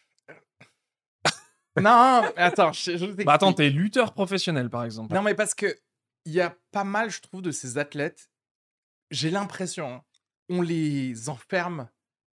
[1.80, 5.14] Non, mais attends, je, je Bah, attends, t'es lutteur professionnel, par exemple.
[5.14, 5.78] Non, mais parce que
[6.24, 8.28] il y a pas mal, je trouve, de ces athlètes.
[9.10, 10.02] J'ai l'impression,
[10.48, 11.88] on les enferme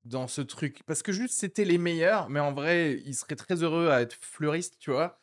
[0.05, 0.83] dans ce truc.
[0.87, 4.17] Parce que juste, c'était les meilleurs, mais en vrai, ils seraient très heureux à être
[4.21, 5.19] fleuristes, tu vois.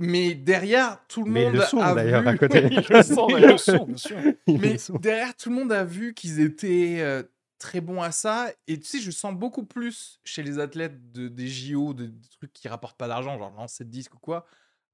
[0.00, 2.28] Mais derrière, tout le Mais monde le a d'ailleurs, vu...
[2.28, 2.60] à côté.
[2.66, 4.16] Oui, le le bien sûr.
[4.46, 7.22] Mais derrière, tout le monde a vu qu'ils étaient euh,
[7.58, 8.50] très bons à ça.
[8.66, 12.28] Et tu sais, je sens beaucoup plus chez les athlètes de, des JO, de, des
[12.38, 14.46] trucs qui rapportent pas d'argent, genre lancer de disque ou quoi,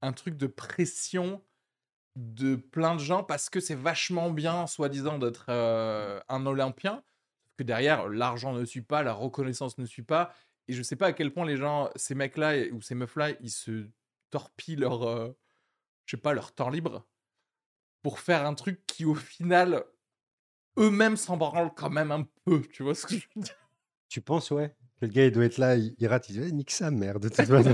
[0.03, 1.43] un truc de pression
[2.19, 7.03] de plein de gens parce que c'est vachement bien, soi-disant, d'être euh, un Olympien.
[7.57, 10.33] Que derrière, l'argent ne suit pas, la reconnaissance ne suit pas.
[10.67, 13.51] Et je sais pas à quel point les gens, ces mecs-là ou ces meufs-là, ils
[13.51, 13.87] se
[14.31, 15.37] torpillent leur, euh,
[16.07, 17.07] je sais pas, leur temps libre
[18.03, 19.85] pour faire un truc qui, au final,
[20.79, 22.63] eux-mêmes s'en branlent quand même un peu.
[22.73, 23.71] Tu vois ce que je veux dire?
[24.09, 26.49] Tu penses, ouais Que le gars, il doit être là, il, il rate, il dit,
[26.49, 27.73] Eh, nique sa mère, de toute façon.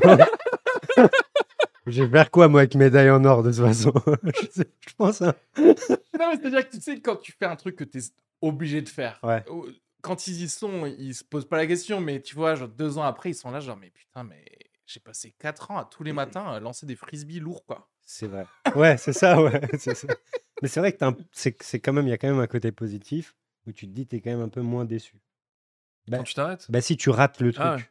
[1.86, 3.92] Je vais faire quoi, moi, avec médaille en or, de toute façon?
[4.34, 5.34] Je, sais- je pense, hein.
[5.58, 8.02] Non, mais c'est-à-dire que tu sais, quand tu fais un truc que tu es
[8.40, 9.44] obligé de faire, Ouais.
[10.02, 12.98] quand ils y sont, ils se posent pas la question, mais tu vois, genre deux
[12.98, 14.44] ans après, ils sont là, genre, mais putain, mais
[14.86, 17.88] j'ai passé quatre ans à tous les matins à lancer des frisbees lourds, quoi.
[18.06, 18.46] C'est vrai.
[18.74, 19.60] Ouais, c'est ça, ouais.
[19.78, 19.92] ça.
[20.62, 22.70] Mais c'est vrai que un- c'est quand même, il y a quand même un côté
[22.72, 23.34] positif
[23.66, 25.16] où tu te dis, t'es quand même un peu moins déçu.
[26.06, 26.70] Bah, Quand tu t'arrêtes?
[26.70, 27.82] bah, si tu rates le truc, Ah ouais.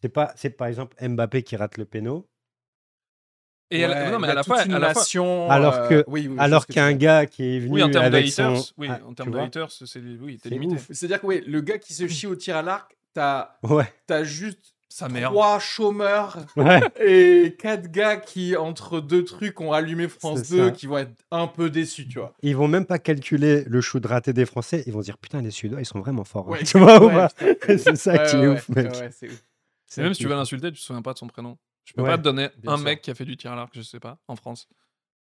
[0.00, 2.26] c'est pas, c'est par exemple Mbappé qui rate le péno,
[3.74, 5.74] Et Ouais, non, mais y à a la fois, une à la fois- nation, Alors
[5.74, 8.28] euh, que- oui, oui, alors qu'un gars qui est venu Oui, en termes de avec
[8.30, 8.72] haters, son...
[8.78, 10.76] oui, Ah, en termes de haters, c'est oui, t'es limité.
[10.90, 14.24] C'est-à-dire que ouais, le gars qui se chie au tir à l'arc, t'as Ouais, as
[14.24, 15.30] juste Sa mère.
[15.30, 16.80] trois chômeurs ouais.
[17.02, 20.70] et quatre gars qui, entre deux trucs, ont allumé France C'est 2, ça.
[20.72, 22.34] qui vont être un peu déçus, tu vois.
[22.42, 25.50] Ils vont même pas calculer le shoot raté des Français, ils vont dire, putain, les
[25.50, 26.46] Suédois, ils sont vraiment forts.
[26.48, 26.52] hein.
[26.52, 27.26] Ouais, Tu vois ouais.
[27.78, 28.92] C'est ça qui est ouf, mec.
[29.86, 30.32] c'est même si tu ouf.
[30.32, 31.56] l'insulter, tu te souviens pas de son prénom.
[31.84, 32.84] Je peux Ouais, pas te donner un sûr.
[32.84, 34.68] mec qui a fait du tir à l'arc, je sais pas, en France.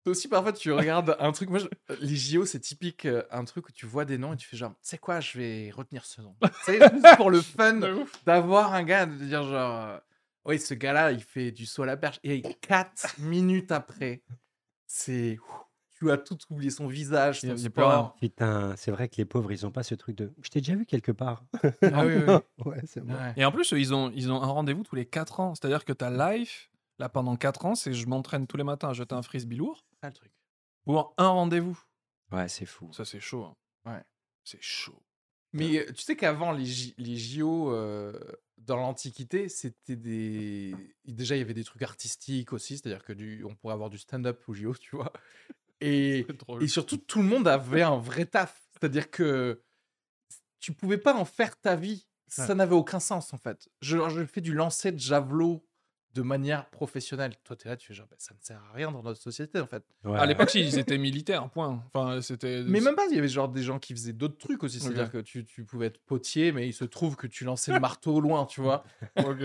[0.04, 1.50] Toi aussi, parfois, tu regardes un truc.
[1.50, 1.68] Moi, je-
[2.00, 4.58] les JO, c'est typique, euh, un truc où tu vois des noms et tu fais
[4.58, 6.36] genre, tu sais quoi, je vais retenir ce nom.
[6.64, 7.80] C'est juste pour le fun
[8.26, 9.98] d'avoir un gars, de dire genre, euh,
[10.46, 12.20] oui, ce gars-là, il fait du saut à la perche.
[12.24, 14.24] Et 4 minutes après,
[14.88, 15.38] c'est.
[16.00, 18.16] Tu as tout oublié, son visage, son sport.
[18.16, 20.34] Putain, c'est vrai que les pauvres, ils ont pas ce truc de.
[20.42, 21.44] Je t'ai déjà vu quelque part.
[21.82, 22.14] Ah oui,
[22.66, 23.14] ouais, c'est bon.
[23.14, 23.34] Ouais.
[23.36, 25.56] Et en plus, ils ont, ils ont un rendez-vous tous les 4 ans.
[25.56, 28.94] C'est-à-dire que ta life, là, pendant 4 ans, c'est je m'entraîne tous les matins à
[28.94, 30.32] jeter un frisbee lourd C'est ça, le truc.
[30.86, 31.78] pour un rendez-vous.
[32.32, 32.94] Ouais, c'est fou.
[32.94, 33.44] Ça, c'est chaud.
[33.86, 33.92] hein.
[33.92, 34.04] Ouais.
[34.46, 35.02] C'est chaud.
[35.52, 38.14] Mais euh, tu sais qu'avant les, J- les JO euh,
[38.60, 40.76] dans l'Antiquité, c'était des.
[41.06, 43.44] Déjà, il y avait des trucs artistiques aussi, c'est-à-dire que du...
[43.44, 45.12] on pourrait avoir du stand-up aux JO, tu vois.
[46.62, 48.62] Et, surtout, tout le monde avait un vrai taf.
[48.74, 49.62] C'est-à-dire que
[50.60, 52.06] tu pouvais pas en faire ta vie.
[52.28, 52.56] Ça Ouais.
[52.56, 53.70] n'avait aucun sens, en fait.
[53.82, 55.66] Je, je fais du lancer de javelot
[56.14, 57.34] de manière professionnelle.
[57.44, 59.22] Toi, tu es là, tu fais genre, bah, ça ne sert à rien dans notre
[59.22, 59.84] société, en fait.
[60.04, 60.18] Ouais.
[60.20, 61.84] À l'époque, si, ils étaient militaires, point.
[61.92, 62.64] Enfin, c'était.
[62.68, 64.80] Mais même pas, il y avait genre des gens qui faisaient d'autres trucs aussi.
[64.80, 67.80] C'est-à-dire que tu, tu pouvais être potier, mais il se trouve que tu lançais le
[67.80, 68.84] marteau au loin, tu vois.
[69.26, 69.42] Ok.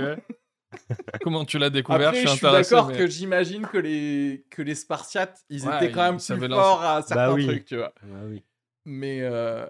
[1.23, 4.63] Comment tu l'as découvert Après, je suis intéressé, d'accord mais- que j'imagine que les, que
[4.63, 7.47] les Spartiates, ils Ouais, étaient quand même plus forts à certains oui.
[7.47, 7.93] trucs, tu vois.
[8.27, 8.45] Oui.
[8.85, 9.67] Mais euh,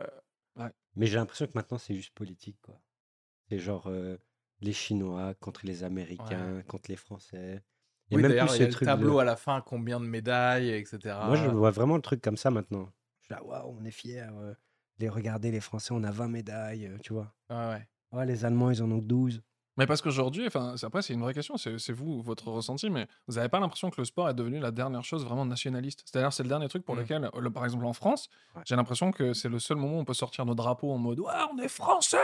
[0.96, 2.80] Mais j'ai l'impression que maintenant, c'est juste politique, quoi.
[3.48, 4.16] C'est genre euh,
[4.60, 7.62] les Chinois contre les Américains, contre les Français.
[8.10, 9.98] Oui, même plus il ce y a le truc tableau de- à la fin, combien
[9.98, 10.98] de médailles, etc.
[11.26, 12.88] Moi, je vois vraiment le truc comme ça maintenant.
[13.20, 14.20] Je suis là, waouh, on est fiers.
[14.32, 14.54] euh,
[14.98, 17.34] les regarder, les Français, on a 20 médailles, tu vois.
[17.50, 17.88] Ouais, ouais.
[18.12, 19.42] Ouais, les Allemands, ils en ont 12.
[19.76, 23.08] Mais parce qu'aujourd'hui, enfin, après, c'est une vraie question, c'est c'est vous, votre ressenti, mais
[23.26, 26.02] vous n'avez pas l'impression que le sport est devenu la dernière chose vraiment nationaliste?
[26.04, 27.00] C'est-à-dire, c'est le dernier truc pour Mm.
[27.00, 28.62] lequel, le- par exemple en France, Ouais.
[28.64, 31.18] j'ai l'impression que c'est le seul moment où on peut sortir nos drapeaux en mode
[31.20, 32.16] Ouais, on est français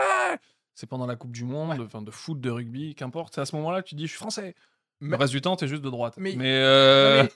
[0.73, 3.35] C'est pendant la Coupe du Monde, enfin, de foot, de rugby, qu'importe.
[3.35, 4.55] C'est à ce moment-là que tu dis Je suis français.
[5.01, 6.13] Le Mais- reste du temps, t'es juste de droite.
[6.17, 7.27] Mais- Mais, euh,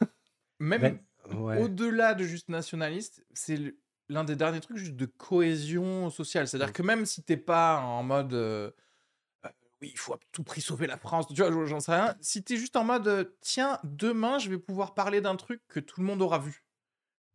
[0.59, 0.99] mais même
[1.33, 1.61] Ouais.
[1.61, 6.47] au-delà de juste nationaliste, c'est le- l'un des derniers trucs juste de cohésion sociale.
[6.47, 8.71] C'est-à-dire que même si t'es pas en mode euh,
[9.85, 12.15] oui, il faut à tout prix sauver la France, tu vois, j'en sais rien.
[12.21, 15.79] Si t'es juste en mode euh, tiens, demain je vais pouvoir parler d'un truc que
[15.79, 16.65] tout le monde aura vu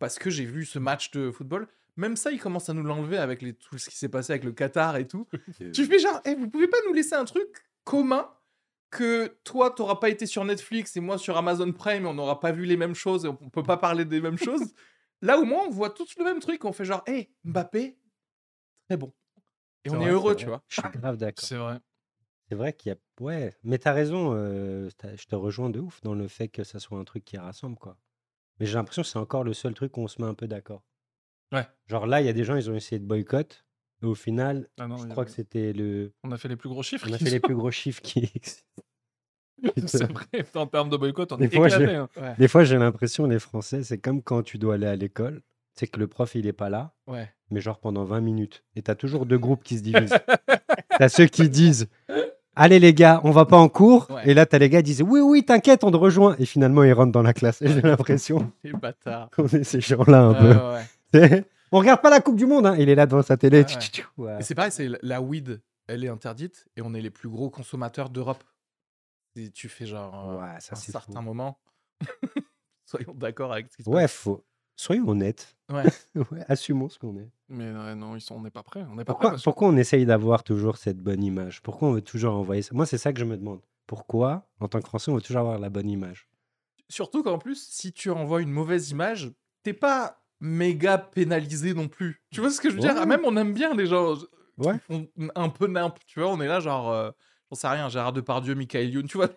[0.01, 1.69] parce que j'ai vu ce match de football.
[1.97, 4.45] Même ça, il commence à nous l'enlever avec les, tout ce qui s'est passé avec
[4.45, 5.29] le Qatar et tout.
[5.75, 7.49] tu fais genre, Eh, vous pouvez pas nous laisser un truc
[7.85, 8.29] commun
[8.91, 12.41] que toi, t'auras pas été sur Netflix et moi sur Amazon Prime et on n'aura
[12.41, 14.75] pas vu les mêmes choses et on peut pas parler des mêmes choses?
[15.23, 16.65] Là, au moins, on voit tous le même truc.
[16.65, 17.99] On fait genre, hé, Mbappé,
[18.89, 19.13] très bon.
[19.85, 20.63] Et on vrai, est heureux, tu vois.
[20.69, 21.47] Je suis grave d'accord.
[21.47, 21.79] C'est vrai.
[22.51, 22.99] C'est vrai qu'il y a.
[23.25, 24.33] Ouais, mais t'as raison.
[24.35, 27.25] euh, t'as- je te rejoins de ouf dans le fait que ça soit un truc
[27.25, 27.97] qui rassemble, quoi.
[28.59, 30.49] Mais j'ai l'impression que c'est encore le seul truc où on se met un peu
[30.49, 30.83] d'accord.
[31.53, 31.67] Ouais.
[31.87, 33.65] Genre là, il y a des gens, ils ont essayé de boycott.
[34.03, 36.13] Et au final, Ah non, je il y crois a- que c'était le.
[36.25, 37.07] On a fait les plus gros chiffres.
[37.09, 38.63] On a qui fait les sont- plus gros chiffres qui existent.
[39.87, 40.25] C'est vrai.
[40.57, 41.87] En termes de boycott, on Des est fois, éclaté.
[41.87, 42.09] j'ai- hein.
[42.39, 45.43] Des fois, j'ai l'impression, les Français, c'est comme quand tu dois aller à l'école.
[45.75, 47.31] C'est que le prof, il est pas là, Ouais.
[47.51, 48.65] mais genre pendant 20 minutes.
[48.75, 50.15] Et t'as toujours deux groupes qui se divisent.
[50.99, 51.89] t'as ceux qui disent
[52.57, 54.11] Allez les gars, on va pas en cours.
[54.11, 54.29] Ouais.
[54.31, 56.35] Et là, t'as les gars qui disent Oui, oui, t'inquiète, on te rejoint.
[56.39, 57.63] Et finalement, ils rentrent dans la classe.
[57.63, 59.31] Et j'ai l'impression Les bâtards.
[59.31, 61.19] qu'on est ces gens-là un peu.
[61.19, 62.67] ouais, on regarde pas la Coupe du Monde.
[62.67, 62.77] hein.
[62.79, 63.65] Il est là devant sa télé.
[64.19, 64.37] Ouais.
[64.43, 68.11] c'est pareil, c'est la- weed, elle est interdite et on est les plus gros consommateurs
[68.11, 68.43] d'Europe.
[69.37, 71.23] Et tu fais genre euh, Ouais, ça, un certain fou.
[71.23, 71.59] moment.
[72.85, 74.45] Soyons d'accord avec ce qui se Ouais, faut.
[74.81, 75.57] Soyons honnêtes.
[75.71, 75.85] Ouais.
[76.33, 77.29] Ouais, assumons ce qu'on est.
[77.51, 78.37] Mais non, ils sont...
[78.37, 78.85] on n'est pas prêts.
[78.91, 79.23] On n'est pas prêts.
[79.25, 81.61] Pourquoi, que- pourquoi on essaye d'avoir toujours cette bonne image?
[81.61, 82.71] Pourquoi on veut toujours envoyer ça?
[82.75, 83.61] Moi, c'est ça que je me demande.
[83.87, 86.29] Pourquoi, en tant que Français, on veut toujours avoir la bonne image?
[86.89, 89.31] Surtout qu'en plus, si tu envoies une mauvaise image,
[89.63, 92.23] t'es pas méga pénalisé non plus.
[92.31, 92.95] Tu vois ce que je veux dire?
[92.95, 93.05] Ouais.
[93.07, 94.27] Même on aime bien les gens qui
[94.67, 94.79] Ouais.
[94.79, 95.99] font un peu nimp.
[96.07, 97.11] Tu vois, on est là genre, euh,
[97.51, 99.29] j'en sais rien, Gérard Depardieu, Michael Youn, tu vois?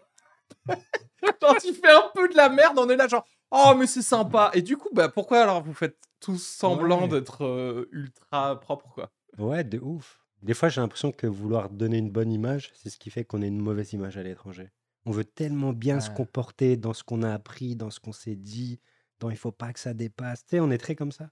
[1.41, 4.01] Quand il fait un peu de la merde, on est là genre, oh mais c'est
[4.01, 4.51] sympa.
[4.53, 7.07] Et du coup, bah pourquoi alors vous faites tous semblant Ouais.
[7.09, 9.11] d'être euh, ultra propre quoi?
[9.37, 10.19] Ouais, de ouf.
[10.41, 13.41] Des fois, j'ai l'impression que vouloir donner une bonne image, c'est ce qui fait qu'on
[13.41, 14.69] ait une mauvaise image à l'étranger.
[15.05, 18.35] On veut tellement bien se comporter dans ce qu'on a appris, dans ce qu'on s'est
[18.35, 18.79] dit,
[19.19, 20.43] dans il faut pas que ça dépasse.
[20.45, 21.29] Tu sais, on est très comme ça.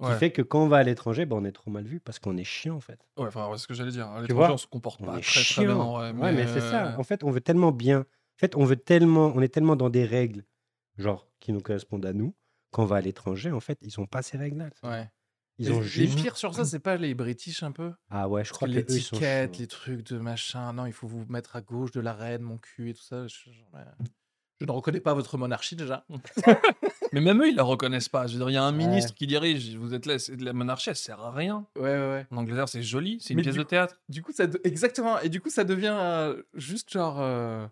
[0.00, 0.12] Ce Ouais.
[0.14, 2.18] qui fait que quand on va à l'étranger, ben, on est trop mal vu parce
[2.18, 2.98] qu'on est chiant en fait.
[3.16, 4.08] Ouais, enfin, c'est ce que j'allais dire.
[4.08, 5.62] À Tu l'étranger, vois on se comporte On pas est très, très chiant.
[5.62, 5.76] bien.
[6.12, 6.88] Ouais, Ouais, mais, c'est ça.
[6.94, 8.00] euh, En fait, on veut tellement bien.
[8.00, 9.32] En fait, on veut tellement.
[9.36, 10.44] On est tellement dans des règles,
[10.96, 12.34] genre, qui nous correspondent à nous.
[12.70, 14.70] Quand on va à l'étranger, en fait, ils ont pas ces règles-là.
[14.82, 15.10] Ouais.
[15.58, 16.18] Ils ont les juste.
[16.20, 17.92] pires sur ça, c'est pas les British un peu?
[18.10, 21.06] Ah ouais, je Parce crois que que l'étiquette, les trucs de machin, non, il faut
[21.06, 23.28] vous mettre à gauche de la reine, mon cul et tout ça.
[23.28, 23.50] Je,
[24.66, 26.04] ne reconnais pas votre monarchie déjà.
[27.12, 28.26] Mais même eux, ils la reconnaissent pas.
[28.26, 28.84] Je veux dire, il y a un Ouais.
[28.84, 29.76] ministre qui dirige.
[29.76, 31.64] Vous êtes là, c'est de la monarchie, elle sert à rien.
[31.76, 32.26] Ouais, ouais, ouais.
[32.32, 34.00] En Angleterre, c'est joli, c'est une Mais pièce du de théâtre.
[34.08, 35.20] Du coup, ça de- exactement.
[35.20, 37.20] Et du coup, ça devient euh, juste genre.
[37.20, 37.66] euh,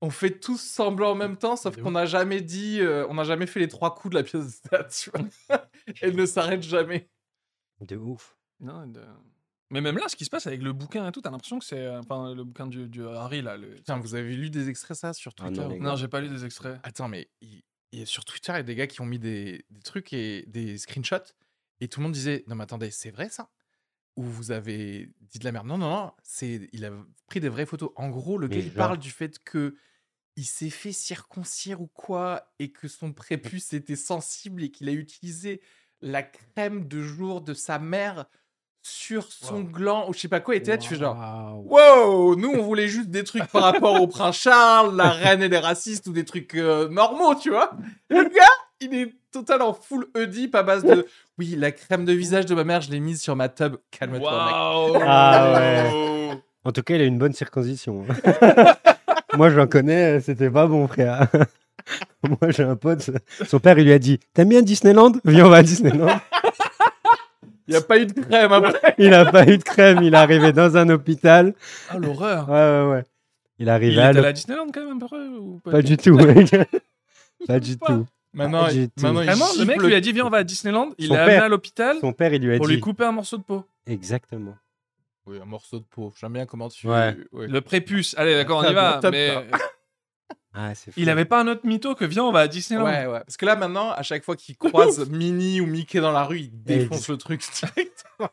[0.00, 2.80] On fait tous semblant en même temps, sauf qu'on n'a jamais dit.
[2.80, 5.28] euh, on n'a jamais fait les trois coups de la pièce de théâtre, tu vois.
[6.00, 7.10] Elle ne s'arrête jamais.
[7.80, 8.36] De ouf.
[8.60, 9.02] Non, de-
[9.70, 11.64] Mais même là, ce qui se passe avec le bouquin et tout, t'as l'impression que
[11.64, 11.84] c'est.
[11.84, 13.56] euh, Enfin, le bouquin du, du Harry, là.
[13.56, 13.74] Le...
[13.74, 16.44] Putain, vous avez lu des extraits ça sur Ah Twitter non, j'ai pas lu des
[16.44, 16.78] extraits.
[16.84, 19.06] Attends, mais il, il y a sur Twitter, il y a des gars qui ont
[19.06, 21.32] mis des, des trucs et des screenshots.
[21.80, 23.50] Et tout le monde disait Non, mais attendez, c'est vrai ça?
[24.16, 26.90] Ou vous avez dit de la merde Non, non, non, c'est, il a
[27.28, 27.90] pris des vraies photos.
[27.96, 29.76] En gros, le Mais gars, il parle du fait que
[30.38, 34.92] il s'est fait circoncire ou quoi, et que son prépuce était sensible et qu'il a
[34.92, 35.60] utilisé
[36.00, 38.26] la crème de jour de sa mère
[38.82, 39.64] sur son Wow.
[39.64, 40.54] gland ou je sais pas quoi.
[40.54, 41.16] Et t'es là, tu fais genre
[41.66, 42.30] Waouh.
[42.30, 45.48] Wow, nous on voulait juste des trucs par rapport au prince Charles, la reine et
[45.48, 47.72] les racistes ou des trucs euh, normaux, tu vois.
[48.08, 48.46] Le gars,
[48.80, 51.04] il est total en full Oedipe à base de
[51.36, 53.76] oui, la crème de visage de ma mère, je l'ai mise sur ma tub.
[53.90, 54.54] Calme-toi, mec.
[55.04, 56.40] Ah ouais.
[56.64, 58.06] En tout cas, il a une bonne circoncision.
[59.38, 59.48] hein.
[59.48, 61.28] Moi, j'en connais, c'était pas bon, frère.
[62.28, 63.10] Moi, j'ai un pote,
[63.46, 65.12] son père, il lui a dit T'aimes bien Disneyland?
[65.24, 66.20] Viens, on va à Disneyland.
[67.66, 68.94] Il n'y a pas eu de crème après.
[68.98, 71.52] Il a pas eu de crème, il est arrivé dans un hôpital.
[71.90, 73.04] Ah, l'horreur Ouais, ouais, ouais.
[73.58, 74.24] Il est arrivé Il à était à l'hôpital.
[74.24, 76.50] la Disneyland quand même un peu ou Pas du tout, mec.
[77.46, 77.86] Pas du Pas.
[77.86, 78.06] tout.
[78.32, 79.02] Maintenant, Pas du il- tout.
[79.02, 80.90] maintenant, il Vraiment, le mec lui a dit Viens, on va à Disneyland.
[80.98, 83.12] Il l'a amené à l'hôpital Son père, il lui a pour dit lui couper un
[83.12, 83.64] morceau de peau.
[83.86, 84.54] Exactement.
[85.28, 86.12] Oui, un morceau de peau.
[86.18, 86.88] J'aime bien comment tu.
[86.88, 87.16] Ouais.
[87.32, 87.46] ouais.
[87.48, 88.14] Le prépuce.
[88.16, 89.00] Allez, d'accord, on y va.
[89.10, 89.34] Mais
[90.54, 90.98] Ah, c'est fou.
[91.00, 92.84] il avait pas un autre mytho que Viens, on va à Disneyland.
[92.84, 93.20] Ouais, ouais.
[93.20, 96.40] Parce que là, maintenant, à chaque fois qu'il croise Minnie ou Mickey dans la rue,
[96.40, 98.04] il défonce dit- le truc direct.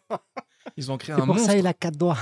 [0.78, 1.52] Ils ont créé C'est un pour monstre.
[1.52, 2.18] ça il a quatre doigts.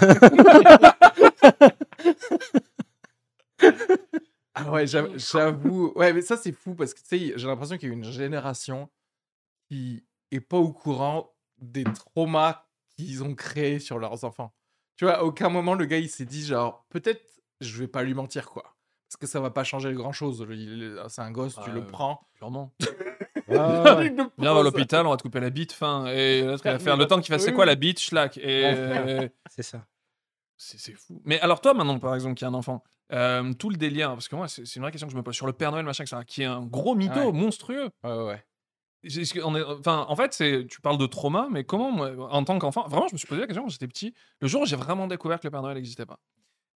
[4.56, 5.94] Ah ouais, j'av- j'avoue.
[5.96, 8.04] Ouais, mais ça, c'est fou parce que tu sais, j'ai l'impression qu'il y a une
[8.04, 8.90] génération
[9.70, 14.54] qui est pas au courant des traumas qu'ils ont créés sur leurs enfants.
[14.95, 17.23] Tu vois, à aucun moment, le gars, il s'est dit, genre, peut-être,
[17.62, 18.75] je vais pas lui mentir, quoi.
[19.10, 20.45] Parce que ça va pas changer grand chose.
[21.10, 22.27] C'est un gosse, tu le prends.
[23.45, 24.15] Ouais, Ah, ouais.
[24.38, 26.06] Viens, à l'hôpital, on va te couper la bite, fin.
[26.08, 28.38] Et l'autre, il va faire le temps qu'il fasse c'est quoi la bite, schlack.
[28.38, 28.73] Et
[29.49, 29.86] C'est ça.
[30.56, 31.21] c'est c'est fou.
[31.25, 34.29] Mais alors, toi, maintenant, par exemple, qui a un enfant, euh, tout le délire, parce
[34.29, 36.06] que moi, c'est une vraie question que je me pose sur le Père Noël, machin,
[36.25, 37.32] qui est un gros mytho Ouais.
[37.34, 37.89] monstrueux.
[38.03, 38.43] Ouais, ouais,
[39.44, 42.58] on est- Enfin, en fait, c'est, tu parles de trauma, mais comment, moi, en tant
[42.60, 44.76] qu'enfant, vraiment, je me suis posé la question quand j'étais petit, le jour où j'ai
[44.76, 46.20] vraiment découvert que le Père Noël n'existait pas.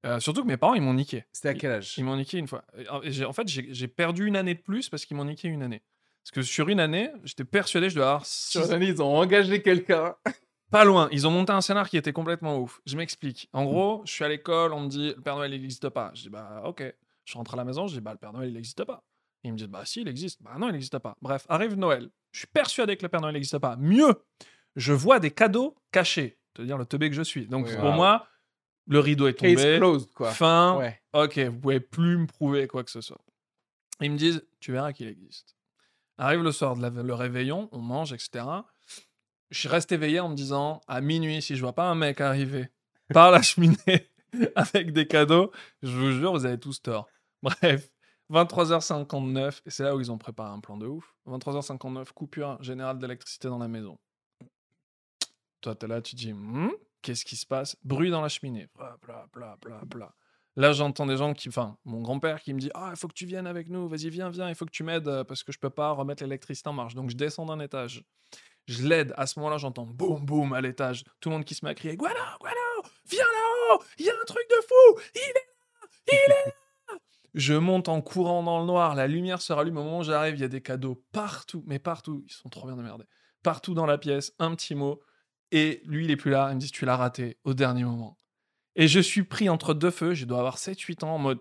[0.06, 1.24] Euh, surtout que mes parents, ils m'ont niqué.
[1.32, 1.96] C'était à quel âge?
[1.98, 2.64] Ils m'ont niqué une fois.
[3.04, 5.82] Et, En fait, j'ai perdu une année de plus parce qu'ils m'ont niqué une année.
[6.24, 8.88] Parce que sur une année, j'étais persuadé que je devais avoir six- Sur une année,
[8.88, 10.16] ils ont engagé quelqu'un.
[10.72, 11.08] Pas loin.
[11.12, 12.82] Ils ont monté un scénar qui était complètement ouf.
[12.86, 13.48] Je m'explique.
[13.54, 16.12] En gros, je suis à l'école, on me dit le Père Noël n'existe pas.
[16.16, 16.84] Je dis bah ok.
[17.26, 19.04] Je rentre à la maison, je dis bah le Père Noël il n'existe pas.
[19.44, 20.42] Ils me disent bah si il existe.
[20.42, 21.18] Bah non il n'existe pas.
[21.22, 22.10] Bref, arrive Noël.
[22.32, 23.76] Je suis persuadé que le Père Noël n'existe pas.
[23.76, 24.14] Mieux,
[24.76, 26.38] je vois des cadeaux cachés.
[26.56, 27.48] C'est-à-dire le teubé que je suis.
[27.48, 27.92] Donc Oui, pour wow.
[27.94, 28.28] moi,
[28.88, 29.78] le rideau est Case tombé.
[29.78, 30.32] closed, quoi.
[30.32, 30.78] Fin.
[30.78, 31.02] Ouais.
[31.14, 33.22] Ok, vous pouvez plus me prouver quoi que ce soit.
[34.02, 35.56] Ils me disent, tu verras qu'il existe.
[36.18, 38.46] Arrive le soir de la- le réveillon, on mange, etc.
[39.52, 42.70] Je reste éveillé en me disant, à minuit, si je vois pas un mec arriver
[43.14, 44.10] par la cheminée
[44.56, 45.52] avec des cadeaux,
[45.84, 47.08] je vous jure, vous avez tous tort.
[47.42, 47.90] Bref,
[48.32, 51.16] 23h59, et c'est là où ils ont préparé un plan de ouf.
[51.28, 53.98] 23h59, coupure générale d'électricité dans la maison.
[55.62, 57.78] Toi, t'es là, tu dis, Hmm, qu'est-ce qui se passe?
[57.84, 58.68] Bruit dans la cheminée.
[58.76, 60.16] Bla, bla, bla, bla, bla.
[60.56, 61.50] Là, j'entends des gens qui.
[61.50, 64.10] Enfin, mon grand-père qui me dit Ah, il faut que tu viennes avec nous, vas-y,
[64.10, 66.74] viens, viens, il faut que tu m'aides parce que je peux pas remettre l'électricité en
[66.74, 66.94] marche.
[66.94, 68.04] Donc, je descends d'un étage.
[68.68, 69.14] Je l'aide.
[69.18, 71.04] À ce moment-là, j'entends boum, boum à l'étage.
[71.20, 74.14] Tout le monde qui se met à crier Guano, Guano, viens là-haut, il y a
[74.14, 75.40] un truc de fou, il est là,
[76.08, 76.54] il est là.
[77.34, 79.78] Je monte en courant dans le noir, la lumière se rallume.
[79.78, 82.24] Au moment où j'arrive, il y a des cadeaux partout, mais partout.
[82.28, 83.06] Ils sont trop bien démerdés.
[83.42, 85.02] Partout dans la pièce, un petit mot.
[85.52, 86.50] Et lui, il est plus là.
[86.52, 88.20] Il me dit Tu l'as raté au dernier moment.
[88.76, 90.14] Et je suis pris entre deux feux.
[90.14, 91.40] Je dois avoir 7-8 ans en mode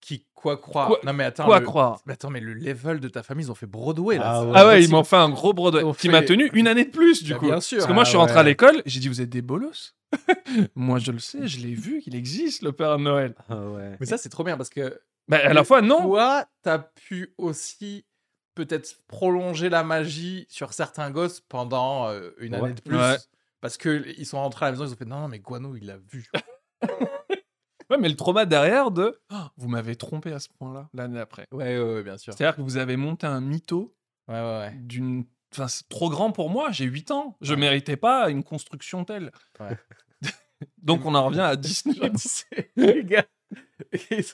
[0.00, 1.46] Qui, quoi croire Quoi- Non, mais attends.
[1.46, 4.18] Quoi le- croire Mais attends, mais le level de ta famille, ils ont fait Broadway,
[4.18, 4.24] là.
[4.36, 4.52] Ah ouais.
[4.54, 6.68] Ah ouais, ils m'ont fait un gros Broadway Ils ont qui m'a fait- tenu une
[6.68, 7.46] année de plus, du Bah, coup.
[7.46, 7.78] bien sûr.
[7.78, 8.82] Parce que moi, je suis Ah rentré à l'école.
[8.86, 9.94] J'ai dit Vous êtes des bolos
[10.76, 13.34] Moi, je le sais, je l'ai vu qu'il existe, le Père Noël.
[13.48, 13.96] Ah ouais.
[13.98, 15.00] Mais ça, c'est trop bien parce que.
[15.28, 16.02] Bah, à la fois, non.
[16.02, 18.04] Toi, t'as pu aussi
[18.54, 22.60] peut-être prolonger la magie sur certains gosses pendant euh, une Ouais.
[22.60, 22.96] année de plus.
[22.96, 23.16] Ouais.
[23.60, 25.86] Parce qu'ils sont rentrés à la maison, ils ont fait non, non, mais Guano, il
[25.86, 26.30] l'a vu.
[27.90, 31.46] Ouais, mais le trauma derrière de Ah, Vous m'avez trompé à ce point-là, l'année après.
[31.52, 32.32] Ouais, ouais, ouais, bien sûr.
[32.34, 33.94] C'est-à-dire que vous avez monté un mytho
[34.28, 34.72] Ouais, ouais, ouais.
[34.80, 35.24] d'une.
[35.54, 37.36] Enfin, c'est trop grand pour moi, j'ai 8 ans.
[37.40, 39.30] Je méritais pas une construction telle.
[39.60, 39.76] Ouais.
[40.78, 41.94] Donc, on en revient à Disney.
[42.76, 43.24] Les gars,
[44.10, 44.24] ils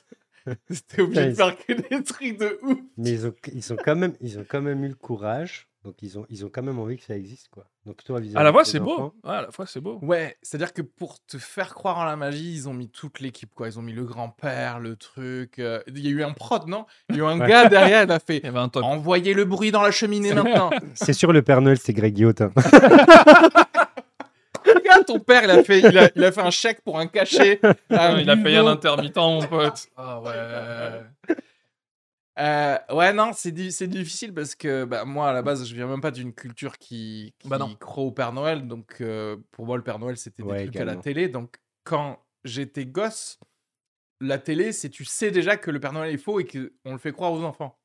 [0.69, 2.79] étaient obligés de Ils- faire que des trucs de ouf.
[2.97, 5.69] Mais ils ont, ils, ont quand même, ils ont quand même eu le courage.
[5.83, 7.65] Donc, ils ont, ils ont quand même envie que ça existe, quoi.
[7.85, 9.13] Donc, toi, vis-à-vis À la fois, c'est beau.
[9.23, 9.99] Ouais, à la fois, c'est beau.
[10.01, 13.53] Ouais, c'est-à-dire que pour te faire croire en la magie, ils ont mis toute l'équipe,
[13.53, 13.67] quoi.
[13.67, 15.59] Ils ont mis le grand-père, le truc.
[15.59, 16.85] euh, Il y a eu un prod, non?
[17.09, 17.49] Il y a eu un Ouais.
[17.49, 18.51] gars derrière, il a fait Il.
[18.81, 20.69] Envoyez le bruit dans la cheminée maintenant.
[20.93, 22.51] C'est sûr, le Père Noël, c'est Greg Guillotin.
[24.65, 27.07] Regarde, ton père, il a, fait, il, a, il a fait un chèque pour un
[27.07, 27.59] cachet.
[27.89, 29.87] Ah, il a payé un intermittent, mon pote.
[29.97, 31.35] Ah ouais.
[32.39, 35.75] Euh, ouais, non, c'est di- c'est difficile parce que bah, moi, à la base, je
[35.75, 38.67] viens même pas d'une culture qui, qui Bah croit au Père Noël.
[38.67, 41.29] Donc, euh, pour moi, le Père Noël, c'était des Ouais, trucs à la télé.
[41.29, 43.39] Donc, quand j'étais gosse,
[44.21, 46.97] la télé, c'est tu sais déjà que le Père Noël est faux et qu'on le
[46.99, 47.79] fait croire aux enfants.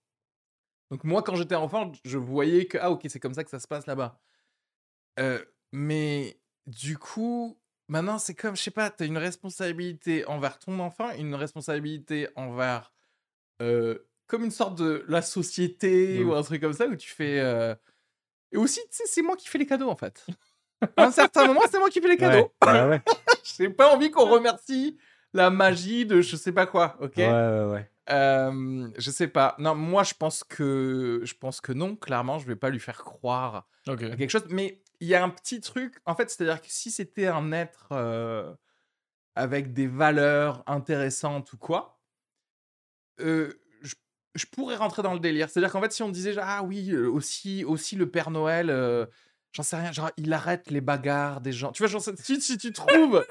[0.90, 3.60] Donc, moi, quand j'étais enfant, je voyais que, ah, ok, c'est comme ça que ça
[3.60, 4.20] se passe là-bas.
[5.20, 10.58] Euh, mais du coup, maintenant, c'est comme, je sais pas, tu as une responsabilité envers
[10.58, 12.92] ton enfant, une responsabilité envers.
[13.62, 17.40] euh, comme une sorte de la société ou un truc comme ça où tu fais.
[17.40, 17.74] euh,
[18.52, 20.24] Et aussi, tu sais, c'est moi qui fais les cadeaux en fait.
[20.96, 22.44] à un certain moment, c'est moi qui fais les cadeaux.
[22.44, 23.02] Ouais, bah ouais.
[23.56, 24.96] J'ai pas envie qu'on remercie
[25.32, 27.14] la magie de je sais pas quoi, ok?
[27.16, 27.90] Ouais, ouais, ouais.
[28.10, 29.54] Euh, Je sais pas.
[29.58, 31.96] Non, moi je pense que je pense que non.
[31.96, 34.46] Clairement, je vais pas lui faire croire à quelque chose.
[34.50, 37.88] Mais il y a un petit truc, en fait, c'est-à-dire que si c'était un être
[37.92, 38.52] euh,
[39.34, 42.00] avec des valeurs intéressantes ou quoi,
[43.20, 43.52] euh,
[44.34, 45.48] je, pourrais rentrer dans le délire.
[45.50, 49.06] C'est-à-dire qu'en fait, si on disait, ah oui, euh, aussi, aussi le Père Noël, euh,
[49.52, 51.72] j'en sais rien, genre, il arrête les bagarres des gens.
[51.72, 53.24] Tu vois, genre, si, si tu trouves,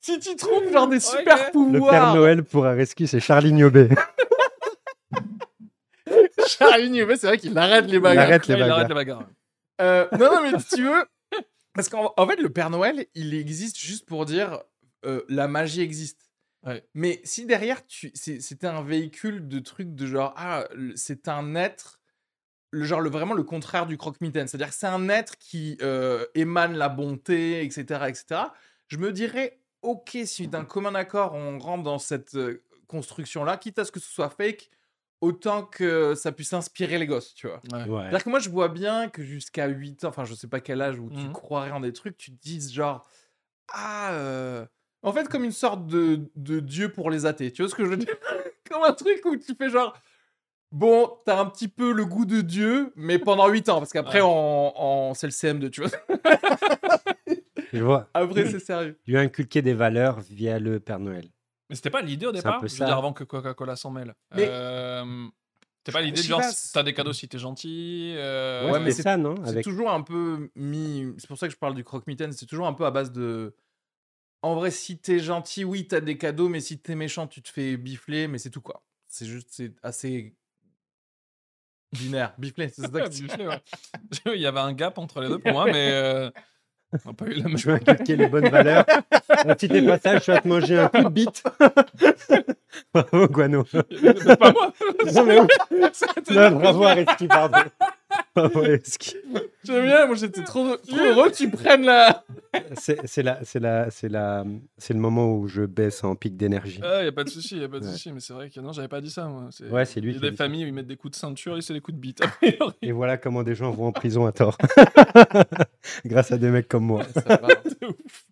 [0.00, 1.46] si tu trouves, genre, des super Ok.
[1.46, 1.90] Le pouvoirs.
[1.90, 3.88] Père Noël pour un rescue, c'est Charlie Niobé.
[6.46, 8.24] Charlie Niobé, c'est vrai qu'il arrête les Il bagarres.
[8.24, 8.76] arrête les il bagarres.
[8.78, 9.26] arrête les bagarres.
[9.80, 11.04] Euh, non, non, mais si tu veux.
[11.74, 14.60] Parce qu'en en fait, le Père Noël, il existe juste pour dire
[15.06, 16.20] euh, la magie existe.
[16.64, 16.84] Ouais.
[16.94, 22.00] Mais si derrière, tu, c'était un véhicule de trucs de genre, ah, c'est un être,
[22.70, 24.48] le genre le, vraiment le contraire du croque-mitaine.
[24.48, 28.40] C'est-à-dire que c'est un être qui euh, émane la bonté, etc., etc.
[28.88, 33.78] Je me dirais, ok, si d'un commun accord, on rentre dans cette euh, construction-là, quitte
[33.78, 34.70] à ce que ce soit fake,
[35.20, 37.60] autant que ça puisse inspirer les gosses, tu vois.
[37.72, 37.84] Ouais.
[37.88, 38.00] Ouais.
[38.02, 40.80] C'est-à-dire que moi, je vois bien que jusqu'à 8 ans, enfin, je sais pas quel
[40.82, 41.32] âge où tu Mhm.
[41.32, 43.08] croirais en des trucs, tu te dises genre,
[43.68, 44.66] ah, euh,
[45.02, 47.52] en fait, comme une sorte de, de dieu pour les athées.
[47.52, 48.14] Tu vois ce que je veux dire?
[48.70, 49.92] Comme un truc où tu fais genre,
[50.70, 54.20] bon, t'as un petit peu le goût de dieu, mais pendant 8 ans, parce qu'après,
[54.22, 55.12] Ouais.
[55.14, 55.90] c'est le CM2, tu vois.
[57.72, 58.08] Je vois.
[58.14, 58.98] Après, c'est sérieux.
[59.06, 61.26] Lui inculquer des valeurs via le Père Noël.
[61.70, 62.60] Mais c'était pas l'idée au C'est un départ?
[62.60, 64.14] peu Je veux dire, avant que Coca-Cola s'en mêle.
[64.34, 65.04] Mais- Euh,
[65.78, 66.40] C'était pas l'idée de genre,
[66.72, 68.12] t'as des cadeaux si t'es gentil.
[68.16, 69.64] euh, Ouais, mais c'est c'est- ça, non C'est Avec...
[69.64, 71.12] toujours un peu mis.
[71.18, 72.32] C'est pour ça que je parle du croque-mitaine.
[72.32, 73.54] C'est toujours un peu à base de.
[74.42, 77.48] En vrai, si t'es gentil, oui, t'as des cadeaux, mais si t'es méchant, tu te
[77.48, 78.82] fais bifler, mais c'est tout quoi.
[79.06, 80.34] C'est juste, c'est assez
[81.92, 82.34] binaire.
[82.38, 83.62] Bifler, c'est ça que tu Buffet, ouais.
[84.34, 86.30] Il y avait un gap entre les deux pour moi, mais euh,
[87.04, 87.56] on n'a pas eu la même.
[87.56, 88.84] Je veux inculquer les bonnes valeurs.
[89.28, 91.42] Un petit dépassage, je vais te manger un coup de bite.
[92.92, 93.64] Bravo, Guano.
[93.70, 94.72] C'est pas moi.
[95.12, 95.48] Non, mais oui.
[96.30, 97.58] Bravo, Areski, pardon.
[98.34, 99.14] Bravo, Areski.
[99.64, 102.24] J'aime bien, moi j'étais trop, trop heureux que tu prennes la.
[102.78, 104.44] C'est c'est la, c'est la, c'est la,
[104.78, 106.80] c'est le moment où je baisse en pic d'énergie.
[106.82, 107.92] Il n'y a pas de souci, il a pas de Ouais.
[107.92, 109.26] souci, mais c'est vrai que non, j'avais pas dit ça.
[109.26, 109.48] Moi.
[109.70, 110.44] Ouais, c'est lui Il y a qui a des dit ça.
[110.44, 112.22] familles où ils mettent des coups de ceinture et c'est des coups de bite.
[112.22, 112.74] a priori.
[112.82, 114.56] Et voilà comment des gens vont en prison à tort.
[116.04, 117.04] Grâce à des mecs comme moi.
[117.14, 117.48] Ça va.
[117.80, 118.26] De ouf.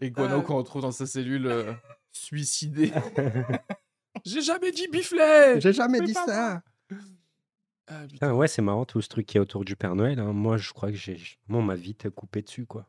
[0.00, 0.42] Et Guano Ah.
[0.42, 1.72] qu'on retrouve dans sa cellule euh,
[2.10, 2.92] suicidée.
[4.24, 6.62] J'ai jamais dit biflet J'ai jamais Mais dit pas ça.
[7.88, 8.06] Ah, putain.
[8.12, 10.18] Putain, ouais, c'est marrant tout ce truc qui est autour du Père Noël.
[10.18, 10.32] hein.
[10.32, 11.18] Moi, je crois que j'ai.
[11.48, 12.86] Moi, on m'a vite coupé dessus, quoi.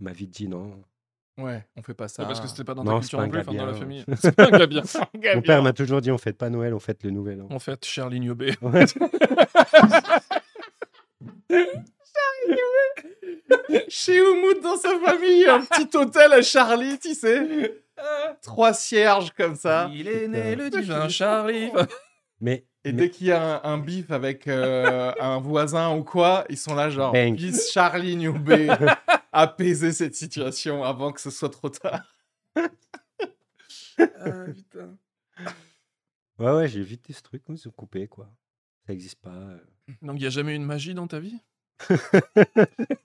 [0.00, 0.82] On m'a vite dit non.
[1.38, 2.24] Ouais, on fait pas ça.
[2.24, 3.72] Parce que c'était pas dans Non, ta c'est culture pas non plus, enfin, dans la
[3.72, 4.04] bien, famille.
[4.20, 4.82] C'est pas un gars bien.
[5.36, 7.48] Mon père m'a toujours dit on fête pas Noël, on fête le Nouvel An.
[7.50, 8.54] En fait, Charlie Niobé.
[8.62, 8.84] Ouais.
[13.88, 17.82] Chez Oumoud dans sa famille, un petit hôtel à Charlie, tu sais.
[18.42, 19.90] Trois cierges comme ça.
[19.92, 21.70] Il est né le divin Charlie.
[22.40, 26.02] Mais, Et mais- dès qu'il y a un, un bif avec euh, un voisin ou
[26.02, 27.36] quoi, ils sont là genre, Bang.
[27.36, 28.68] puisse Charlie Newbé
[29.32, 32.02] apaiser cette situation avant que ce soit trop tard.
[33.98, 34.96] Ah, putain.
[36.38, 38.30] ouais, ouais, j'ai évité ce truc, ils ont coupé, quoi.
[38.86, 39.30] Ça existe pas.
[39.34, 39.58] euh.
[40.02, 41.38] Donc, il n'y a jamais eu une magie dans ta vie?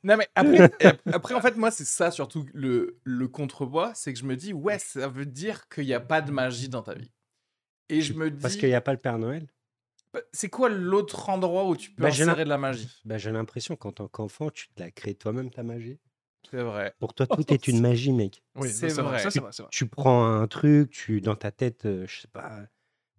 [0.04, 0.70] Non mais après,
[1.12, 4.54] après en fait moi c'est ça surtout le, le contrepoids, c'est que je me dis
[4.54, 7.10] ouais ça veut dire qu'il n'y a pas de magie dans ta vie.
[7.90, 9.48] Et je me dis Parce qu'il n'y a pas le Père Noël?
[10.32, 12.90] C'est quoi l'autre endroit où tu peux Bah, insérer de la magie?
[13.06, 16.00] Bah, j'ai l'impression qu'en tant qu'enfant, tu te l'as créé toi-même ta magie.
[16.50, 16.94] C'est vrai.
[17.00, 18.44] Pour toi, tout est une magie, mec.
[18.56, 19.20] Oui, C'est vrai.
[19.20, 19.52] Ça, c'est vrai.
[19.72, 22.62] Tu prends un truc, tu dans ta tête, euh, je sais pas.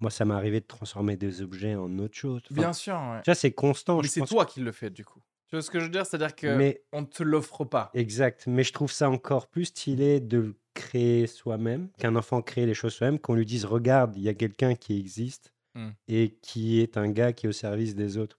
[0.00, 2.42] Moi, ça m'est arrivé de transformer des objets en autre chose.
[2.50, 2.94] Enfin, Bien sûr.
[2.94, 3.22] ouais.
[3.22, 4.00] Tu vois, c'est constant.
[4.00, 5.20] Mais c'est toi qui le fais du coup.
[5.48, 6.04] Tu vois ce que je veux dire?
[6.04, 7.90] C'est-à-dire que Mais on te l'offre pas.
[7.94, 8.46] exact.
[8.46, 12.74] Mais je trouve ça encore plus stylé de le créer soi-même, qu'un enfant crée les
[12.74, 15.90] choses soi-même, qu'on lui dise regarde, il y a quelqu'un qui existe Hmm.
[16.08, 18.38] et qui est un gars qui est au service des autres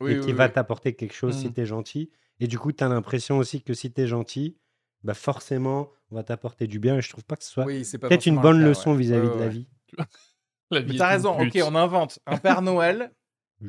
[0.00, 1.52] Oui, et oui, qui va t'apporter quelque chose si Hmm.
[1.54, 2.10] tu es gentil.
[2.40, 4.56] Et du coup, tu as l'impression aussi que si tu es gentil,
[5.02, 6.96] bah forcément, on va t'apporter du bien.
[6.98, 8.98] Et je trouve pas que ce soit peut-être une bonne cas, leçon ouais.
[8.98, 9.66] vis-à-vis de la vie.
[10.70, 13.10] La Mais vie T'as raison, ok, on invente un Père Noël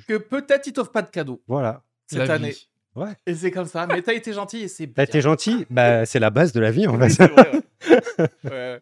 [0.07, 1.83] que peut-être il t'offre pas de cadeau Voilà.
[2.07, 2.31] cette La vie.
[2.31, 2.55] année.
[2.95, 3.13] Ouais.
[3.25, 6.19] Et c'est comme ça, mais t'as été gentil et c'est T'as été gentil, bah, c'est
[6.19, 7.09] la base de la vie en fait.
[7.09, 8.29] c'est vrai, ouais.
[8.51, 8.81] Ouais.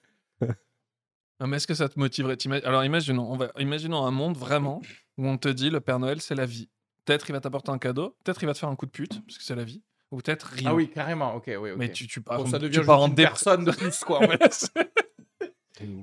[1.39, 2.37] Non, mais est-ce que ça te motiverait?
[2.65, 3.51] Alors, imaginons, on va...
[3.59, 4.81] imaginons un monde vraiment
[5.17, 6.69] où on te dit le Père Noël, c'est la vie.
[7.05, 9.23] Peut-être il va t'apporter un cadeau, peut-être il va te faire un coup de pute,
[9.25, 10.71] parce que c'est la vie, ou peut-être rien.
[10.71, 11.77] Ah oui, carrément, ok, oui, ok.
[11.77, 13.51] Mais tu, tu pars, Bon, ça tu devient pars juste en dépression.
[13.51, 14.19] personne de plus, quoi.
[14.19, 14.71] en fait.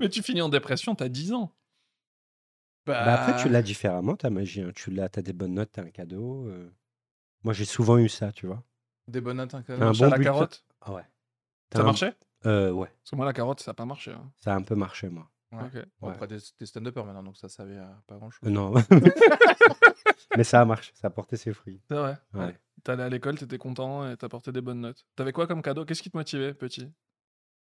[0.01, 1.53] mais tu finis en dépression, t'as 10 ans.
[2.87, 4.61] Bah, après, tu l'as différemment, ta magie.
[4.61, 4.71] hein.
[4.75, 6.47] Tu l'as, t'as des bonnes notes, t'as un cadeau.
[6.49, 6.71] euh.
[7.43, 8.63] Moi, j'ai souvent eu ça, tu vois.
[9.09, 9.83] Des bonnes notes, un cadeau.
[9.83, 10.33] Un bon à la bulletin.
[10.33, 10.65] carotte?
[10.81, 11.03] Ah ouais.
[11.73, 12.15] Ça un- marchait?
[12.47, 14.13] Euh, ouais, Parce que moi, la carotte, ça n'a pas marché.
[14.13, 14.31] hein.
[14.41, 15.29] ça a un peu marché, moi.
[15.53, 15.63] Ouais.
[15.65, 15.87] Ok.
[16.01, 16.15] Bon, Ouais.
[16.15, 18.41] Après, t'es t'es stand-upper maintenant, donc ça servait à pas grand-chose.
[18.49, 18.75] Euh, non.
[20.37, 21.81] Mais ça a marché, ça a porté ses fruits.
[21.89, 22.17] C'est vrai.
[22.35, 22.41] Ouais.
[22.47, 22.59] Ouais.
[22.83, 25.07] T'allais à l'école, t'étais content et t'apportais des bonnes notes.
[25.17, 25.85] T'avais quoi comme cadeau?
[25.85, 26.91] Qu'est-ce qui te motivait, petit?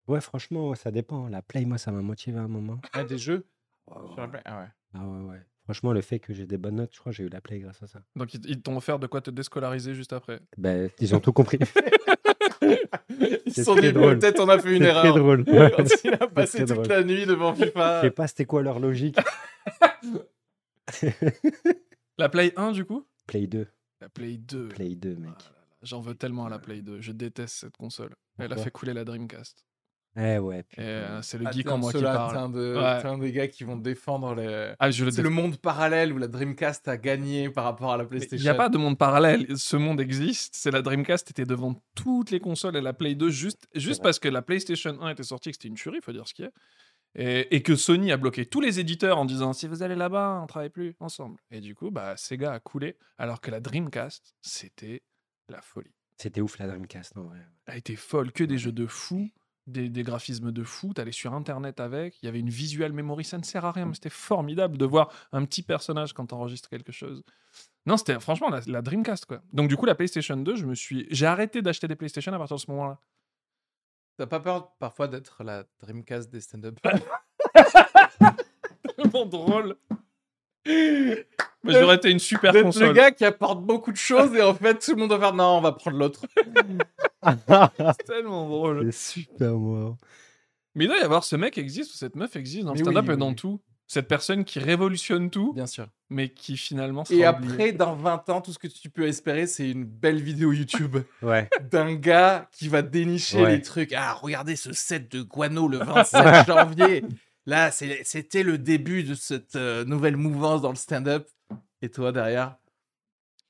[0.08, 1.28] Ouais, franchement, ça dépend.
[1.28, 2.80] La play, moi, ça m'a motivé à un moment.
[2.94, 3.48] Ah, des jeux?
[3.88, 4.68] Sur la play Ah ouais.
[4.94, 5.42] Ah ouais, ouais.
[5.64, 7.60] Franchement, le fait que j'ai des bonnes notes, je crois que j'ai eu la play
[7.60, 8.00] grâce à ça.
[8.16, 10.40] Donc, ils, ils t'ont offert de quoi te déscolariser juste après?
[10.58, 11.60] Ben, ils ont tout compris.
[12.62, 15.04] Ils C'est sont dit, peut-être on a fait une C'est erreur.
[15.14, 15.46] très drôle.
[15.46, 16.88] Quand il a passé toute drôle.
[16.88, 18.02] la nuit devant Je FIFA.
[18.02, 19.18] sais pas c'était quoi leur logique.
[22.18, 23.06] La Play 1, du coup?
[23.28, 23.68] Play 2.
[24.02, 24.70] La Play 2.
[24.70, 25.32] Play 2, mec.
[25.38, 25.50] Ah là,
[25.84, 27.02] J'en veux tellement à la Play 2.
[27.02, 28.16] Je déteste cette console.
[28.40, 29.64] Elle a fait couler la Dreamcast.
[30.20, 30.82] Eh ouais, putain.
[30.82, 32.32] euh, c'est le Ah, geek en moi qui parle.
[32.32, 33.06] T'es un, de- Ouais.
[33.06, 34.74] un des gars qui vont défendre les...
[34.80, 37.98] Ah, je le C'est le monde parallèle où la Dreamcast a gagné par rapport à
[37.98, 38.44] la Il PlayStation.
[38.44, 39.46] n'y a pas de monde parallèle.
[39.58, 40.56] Ce monde existe.
[40.56, 44.04] C'est la Dreamcast était devant toutes les consoles et la Play 2 juste, juste vrai.
[44.04, 46.34] parce que la PlayStation 1 était sortie, que c'était une tuerie, il faut dire ce
[46.34, 46.52] qui est.
[47.16, 50.40] Et, et que Sony a bloqué tous les éditeurs en disant si vous allez là-bas,
[50.44, 51.38] on travaille plus ensemble.
[51.52, 55.04] Et du coup, bah, Sega a coulé, alors que la Dreamcast, c'était
[55.50, 55.94] la folie.
[56.20, 57.38] C'était ouf la Dreamcast, en vrai.
[57.68, 59.30] Elle a été folle, que des jeux de fou,
[59.68, 60.94] des, des graphismes de fou.
[60.94, 63.86] T'allais sur Internet avec, il y avait une visual memory, ça ne sert à rien,
[63.86, 67.24] mais c'était formidable de voir un petit personnage quand t'enregistres quelque chose.
[67.86, 69.42] Non, c'était franchement la, la Dreamcast, quoi.
[69.54, 71.08] Donc du coup, la PlayStation 2, je me suis...
[71.12, 73.00] J'ai arrêté d'acheter des PlayStation à partir de ce moment-là.
[74.18, 76.80] T'as pas peur parfois d'être la Dreamcast des stand-up?
[78.98, 79.76] Tellement drôle.
[81.64, 82.94] Mais j'aurais été une super le console.
[82.94, 85.58] gars qui apporte beaucoup de choses et en fait tout le monde va faire non,
[85.58, 86.26] on va prendre l'autre.
[87.26, 88.92] C'est tellement drôle.
[88.94, 89.98] C'est super mort.
[90.76, 93.04] Mais il doit y avoir ce mec existe ou cette meuf existe dans le stand-up
[93.06, 93.36] oui, et oui, dans oui.
[93.36, 93.60] tout.
[93.90, 95.88] Cette personne qui révolutionne tout, Bien sûr.
[96.10, 99.70] mais qui finalement Et après, dans 20 ans, tout ce que tu peux espérer, c'est
[99.72, 101.50] une belle vidéo YouTube Ouais.
[101.72, 103.56] d'un gars qui va dénicher Ouais.
[103.56, 103.94] les trucs.
[103.94, 107.06] Ah, regardez ce set de Guano le 27 janvier.
[107.48, 111.30] Là, c'était le début de cette euh, nouvelle mouvance dans le stand-up.
[111.82, 112.58] Et toi, derrière,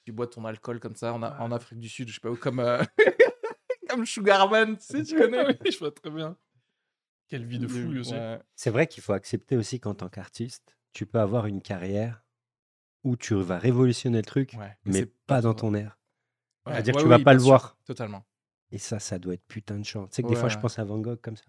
[0.05, 2.29] tu bois ton alcool comme ça en, A- en Afrique du Sud, je sais pas
[2.31, 2.83] où, comme, euh,
[3.89, 5.45] comme Sugarman, tu sais, tu connais?
[5.45, 6.37] oui, je vois très bien.
[7.27, 8.13] Quelle vie de fou aussi.
[8.13, 8.39] Ouais.
[8.55, 12.23] C'est vrai qu'il faut accepter aussi qu'en tant qu'artiste, tu peux avoir une carrière
[13.03, 15.97] où tu vas révolutionner le truc, Ouais, mais pas dans ton air.
[16.65, 17.77] Ouais, C'est-à-dire ouais, que tu vas oui, pas le sûr, voir.
[17.85, 18.25] Totalement.
[18.71, 20.09] Et ça, ça doit être putain de chance.
[20.11, 21.45] Tu sais que des Ouais, fois, je pense à Van Gogh comme ça.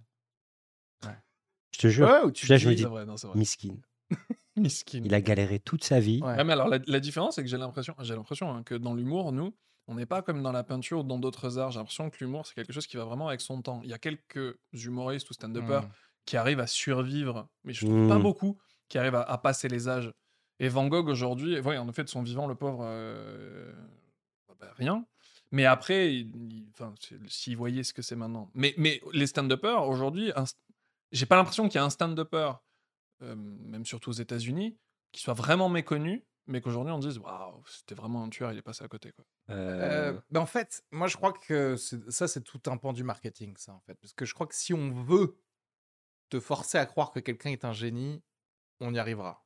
[1.74, 3.38] Je te jure, Ouais, où tu là, te je me dis, vrai, non, c'est vrai.
[3.38, 3.76] miskin.
[4.56, 5.02] Miskin.
[5.04, 6.20] Il a galéré toute sa vie.
[6.22, 6.34] Ouais.
[6.36, 8.94] Ouais, mais alors la, la différence, c'est que j'ai l'impression, j'ai l'impression hein, que dans
[8.94, 9.54] l'humour, nous,
[9.86, 11.70] on n'est pas comme dans la peinture ou dans d'autres arts.
[11.70, 13.80] J'ai l'impression que l'humour, c'est quelque chose qui va vraiment avec son temps.
[13.84, 15.90] Il y a quelques humoristes ou stand-uppers Mm.
[16.26, 18.22] qui arrivent à survivre, mais je trouve pas Mm.
[18.22, 18.58] beaucoup
[18.88, 20.12] qui arrivent à, à passer les âges.
[20.58, 23.72] Et Van Gogh aujourd'hui, ouais, en effet, de son vivant, le pauvre, euh,
[24.60, 25.06] bah, rien.
[25.52, 26.26] Mais après,
[27.28, 28.50] s'il voyait ce que c'est maintenant.
[28.54, 30.32] Mais, mais les stand-uppers, aujourd'hui,
[31.12, 32.52] j'ai pas l'impression qu'il y a un stand-upper,
[33.22, 34.78] euh, même surtout aux États-Unis,
[35.12, 38.62] qui soit vraiment méconnu, mais qu'aujourd'hui on dise waouh, c'était vraiment un tueur, il est
[38.62, 39.12] passé à côté.
[39.12, 39.24] Quoi.
[39.50, 43.04] Euh, Euh, ben en fait, moi je crois que ça c'est tout un pan du
[43.04, 45.36] marketing, ça en fait, parce que je crois que si on veut
[46.30, 48.22] te forcer à croire que quelqu'un est un génie,
[48.80, 49.44] on y arrivera.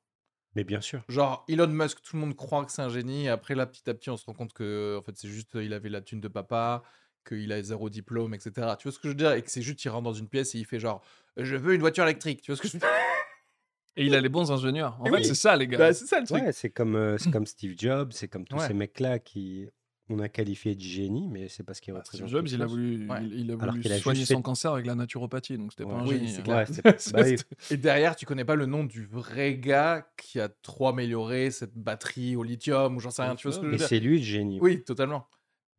[0.55, 1.03] mais bien sûr.
[1.09, 3.89] Genre Elon Musk, tout le monde croit que c'est un génie, et après là petit
[3.89, 6.21] à petit on se rend compte que en fait c'est juste il avait la thune
[6.21, 6.83] de papa,
[7.27, 8.75] qu'il a zéro diplôme, etc.
[8.79, 9.33] Tu vois ce que je veux dire?
[9.33, 11.03] Et que c'est juste il rentre dans une pièce et il fait genre
[11.37, 12.43] je veux une voiture électrique.
[12.43, 12.89] Tu vois ce que je veux dire?
[13.97, 14.97] Et il a les bons ingénieurs.
[15.01, 15.25] En fait, oui.
[15.25, 15.77] c'est ça, les gars.
[15.79, 16.43] Bah, C'est ça le truc.
[16.43, 18.67] Ouais, c'est comme, euh, c'est comme Steve Jobs, c'est comme tous Ouais.
[18.67, 19.69] ces mecs-là qui
[20.09, 22.47] on a qualifié de génie, mais c'est parce qu'ils Bah, Steve représentent.
[22.47, 23.19] Jobs, il a voulu, Ouais.
[23.23, 25.85] il, il a voulu qu'il a soigner fait- son cancer avec la naturopathie, donc c'était
[25.85, 25.91] Ouais.
[25.93, 26.29] pas un Oui, génie.
[26.33, 26.43] c'est hein.
[26.43, 26.57] clair.
[26.57, 26.67] Ouais,
[26.99, 27.37] c'est- bah oui.
[27.71, 31.77] Et derrière, tu connais pas le nom du vrai gars qui a trop amélioré cette
[31.77, 33.37] batterie au lithium ou j'en sais rien.
[33.37, 33.89] Tu vois ce que je veux Mais dire?
[33.89, 34.59] c'est lui le génie.
[34.61, 35.29] Oui, totalement.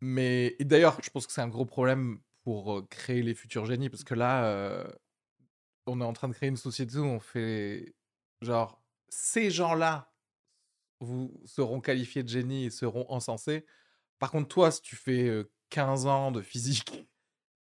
[0.02, 3.66] Mais et d'ailleurs, je pense que c'est un gros problème pour euh, créer les futurs
[3.66, 4.84] génies parce que là, euh,
[5.86, 7.96] on est en train de créer une société où on fait
[8.42, 10.12] genre ces gens-là
[11.00, 13.66] vous seront qualifiés de génie et seront encensés.
[14.20, 17.08] Par contre, toi, si tu fais euh, 15 ans de physique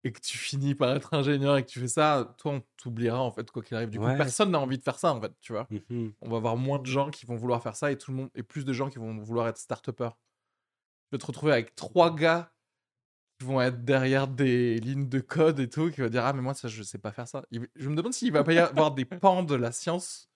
[0.04, 3.20] et que tu finis par être ingénieur et que tu fais ça, toi, on t'oubliera
[3.22, 3.90] en fait, quoi qu'il arrive.
[3.90, 5.68] Du coup, personne n'a envie de faire ça en fait, tu vois.
[5.70, 6.14] Mhm.
[6.22, 8.30] On va avoir moins de gens qui vont vouloir faire ça et tout le monde
[8.36, 10.12] et plus de gens qui vont vouloir être start-upers.
[10.12, 12.54] Tu vas te retrouver avec trois gars
[13.44, 16.54] vont être derrière des lignes de code et tout, qui vont dire ah mais moi
[16.54, 17.44] ça je sais pas faire ça.
[17.52, 20.30] Je me demande s'il va pas y avoir des pans de la science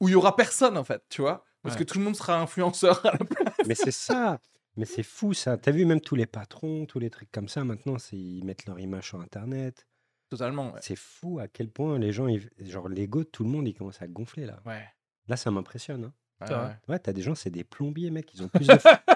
[0.00, 1.80] où il y aura personne en fait, tu vois, parce Ouais.
[1.84, 3.54] que tout le monde sera influenceur à la place.
[3.66, 4.40] Mais c'est ça.
[4.76, 5.56] Mais c'est fou ça.
[5.56, 8.78] T'as vu même tous les patrons, tous les trucs comme ça maintenant, ils mettent leur
[8.78, 9.86] image sur internet.
[10.28, 10.72] Totalement.
[10.72, 10.80] Ouais.
[10.82, 13.74] C'est fou à quel point les gens, ils- genre l'ego de tout le monde, il
[13.74, 14.60] commence à gonfler là.
[14.66, 14.84] Ouais.
[15.28, 16.12] Là, ça m'impressionne.
[16.40, 16.46] hein.
[16.50, 16.92] Ouais.
[16.94, 18.32] Ouais, t'as des gens, c'est des plombiers, mec.
[18.34, 18.74] Ils ont plus de.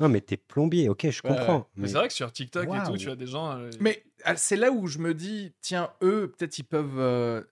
[0.00, 1.36] non, mais t'es plombier, ok, je Ouais, ouais.
[1.36, 1.68] comprends.
[1.76, 3.56] Mais c'est vrai que sur TikTok et tout, tu as des gens.
[3.58, 7.42] euh, Mais ah, c'est là où je me dis, tiens, eux, peut-être ils peuvent euh,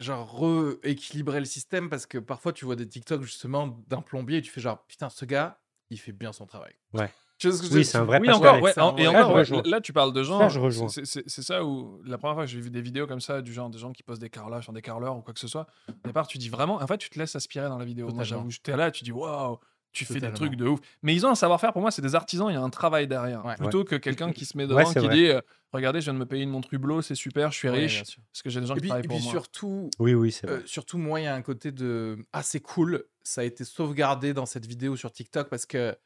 [0.00, 0.40] genre
[0.82, 4.50] rééquilibrer le système parce que parfois tu vois des TikTok justement d'un plombier et tu
[4.50, 5.58] fais genre, putain, ce gars,
[5.90, 6.74] il fait bien son travail.
[6.94, 7.10] Ouais.
[7.38, 9.06] Tu vois ce que je veux Oui, c'est un vrai Oui, encore, ouais, en- et
[9.06, 10.40] vrai- encore, ouais, là tu parles de gens.
[10.40, 10.88] Ça, je rejoins.
[10.88, 13.70] c'est- ça où la première fois que j'ai vu des vidéos comme ça, du genre
[13.70, 15.92] des gens qui posent des carrelages sur des carreleurs ou quoi que ce soit, au
[16.08, 18.06] départ tu dis vraiment, en fait tu te laisses aspirer dans la vidéo.
[18.06, 18.24] Moi Totalement.
[18.42, 19.58] j'avoue, j'étais là, tu dis waouh,
[19.92, 20.80] tu fais des trucs de ouf.
[21.02, 23.06] Mais ils ont un savoir-faire, pour moi c'est des artisans, il y a un travail
[23.08, 23.44] derrière.
[23.44, 23.56] Ouais.
[23.56, 25.14] Plutôt que quelqu'un qui se met Ouais, devant, c'est qui vrai.
[25.16, 25.40] dit euh,
[25.72, 28.02] regardez, je viens de me payer une montre Hublot, c'est super, je suis Ouais, riche.
[28.32, 29.32] Parce que j'ai des gens Et qui puis, travaillent et pour puis moi.
[29.32, 30.12] surtout, Oui,
[30.44, 33.64] euh, surtout, moi, il y a un côté de ah c'est cool, ça a été
[33.64, 35.96] sauvegardé dans cette vidéo sur TikTok parce que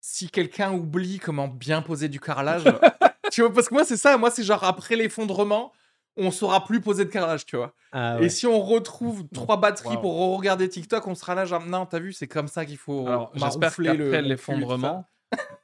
[0.00, 2.64] si quelqu'un oublie comment bien poser du carrelage,
[3.32, 5.72] tu vois, parce que moi c'est ça, moi c'est genre après l'effondrement,
[6.18, 7.74] on saura plus poser de carrelage, tu vois.
[7.92, 11.86] Ah, Et si on retrouve trois batteries pour regarder TikTok, on sera là genre non,
[11.86, 15.06] t'as vu, c'est comme ça qu'il faut Alors j'espère qu'après l'effondrement,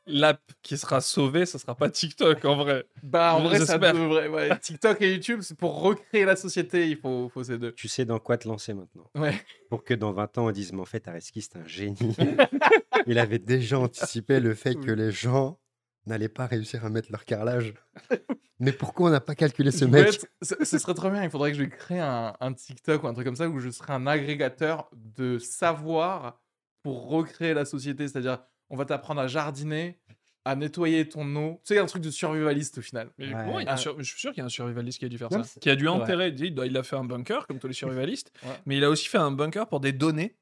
[0.07, 2.85] l'app qui sera sauvée, ça sera pas TikTok en vrai.
[3.03, 4.29] Bah, en vrai, ça devrait.
[4.29, 4.59] ouais.
[4.61, 7.73] TikTok et YouTube, c'est pour recréer la société, il faut, faut ces deux.
[7.73, 9.11] Tu sais dans quoi te lancer maintenant?
[9.15, 9.35] Ouais.
[9.71, 12.17] Pour que dans 20 ans, on dise, mais en fait, Areski, c'est un génie.
[13.07, 15.59] Il avait déjà anticipé le fait que les gens
[16.07, 17.75] n'allaient pas réussir à mettre leur carrelage.
[18.61, 21.25] Mais pourquoi on n'a pas calculé ce mec être- ce, ce serait trop bien.
[21.25, 23.69] Il faudrait que je crée un, un TikTok ou un truc comme ça où je
[23.71, 26.41] serais un agrégateur de savoir
[26.83, 28.07] pour recréer la société.
[28.07, 28.39] C'est-à-dire,
[28.71, 29.99] on va t'apprendre à jardiner,
[30.45, 31.61] à nettoyer ton eau.
[31.65, 33.11] Tu sais, un truc de survivaliste au final.
[33.19, 33.45] Mais Ouais.
[33.45, 33.77] bon, il y a un Ah.
[33.77, 35.59] sur- Je suis sûr qu'il y a un survivaliste qui a dû faire Non, ça.
[35.61, 36.29] Qui a dû enterrer.
[36.39, 38.31] Il a fait un bunker, comme tous les survivalistes.
[38.45, 38.51] Ouais.
[38.67, 40.37] Mais il a aussi fait un bunker pour des données.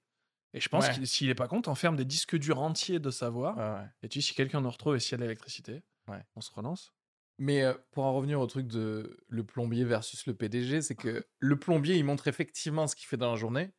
[0.54, 0.98] Et je pense Ouais.
[0.98, 3.56] que s'il est pas contre, enferme des disques durs entiers de savoir.
[3.56, 3.88] Ouais, ouais.
[4.02, 6.22] Et tu dis, si quelqu'un nous retrouve et s'il y a de l'électricité, Ouais.
[6.36, 6.92] on se relance.
[7.38, 11.24] Mais euh, pour en revenir au truc de le plombier versus le PDG, c'est que
[11.40, 13.70] le plombier, il montre effectivement ce qu'il fait dans la journée,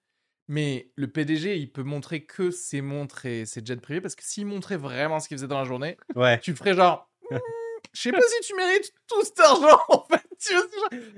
[0.47, 4.23] mais le PDG, il peut montrer que ses montres et ses jets privés, parce que
[4.23, 6.39] s'il montrait vraiment ce qu'il faisait dans la journée, Ouais.
[6.39, 7.09] tu ferais genre,
[7.93, 10.21] je sais pas si tu mérites tout cet argent, en fait.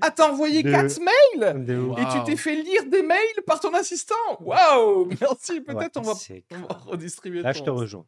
[0.01, 3.59] Ah, t'as envoyé De- 4 mails De et tu t'es fait lire des mails par
[3.59, 4.15] ton assistant.
[4.39, 5.61] Waouh, merci.
[5.61, 6.13] Peut-être Ouais, on, va,
[6.51, 7.41] on va redistribuer.
[7.41, 8.05] Là, je te rejoins.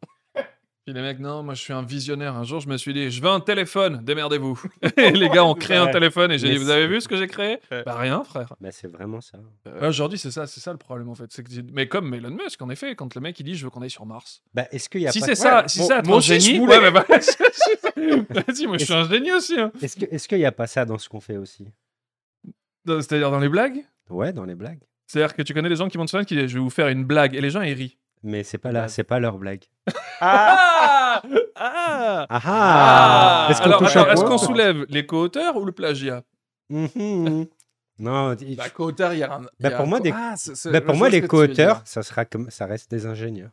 [0.88, 2.34] Puis les mecs, non, moi je suis un visionnaire.
[2.34, 4.58] Un jour, je me suis dit, je veux un téléphone, démerdez-vous.
[4.96, 7.08] et les gars ont créé un téléphone et j'ai Mais dit, vous avez vu ce
[7.08, 7.58] que j'ai créé?
[7.70, 8.54] Bah rien, frère.
[8.58, 9.36] Bah, c'est vraiment ça.
[9.66, 11.26] Euh, Aujourd'hui, c'est ça, c'est ça le problème en fait.
[11.28, 13.70] C'est que, mais comme Elon Musk, en effet, quand le mec il dit, je veux
[13.70, 14.40] qu'on aille sur Mars.
[14.54, 15.26] Bah, est-ce qu'il y a Si pas...
[15.26, 18.94] c'est ça, Ouais, si bon, c'est je génie, ouais, bah, bah, vas-y, moi je suis
[18.94, 19.60] un génie aussi.
[19.60, 19.70] hein.
[19.82, 21.66] Est-ce que est-ce qu'il y a pas ça dans ce qu'on fait aussi?
[22.86, 23.84] Dans- C'est-à-dire dans les blagues?
[24.08, 24.80] Ouais, dans les blagues.
[25.06, 26.70] C'est-à-dire que tu connais des gens qui montent sur scène qui disent, je vais vous
[26.70, 27.98] faire une blague et les gens ils rient.
[28.22, 29.64] Mais c'est pas là, c'est pas leur blague.
[30.20, 31.22] Ah
[31.56, 35.56] Ah Ah ah Est-ce qu'on Alors, touche attends, un est-ce point qu'on soulève les co-auteurs
[35.56, 36.22] ou le plagiat?
[36.70, 37.46] Mhm.
[38.00, 39.40] Non, il- Bah, co-auteur, il y a un.
[39.42, 40.94] il Bah, y a pour un moi, co- des- Ah, c'est- c'est- bah, je pour
[40.94, 41.54] vois moi, ce les que tu veux dire.
[41.56, 43.50] co-auteurs, ça sera comme ça reste des ingénieurs.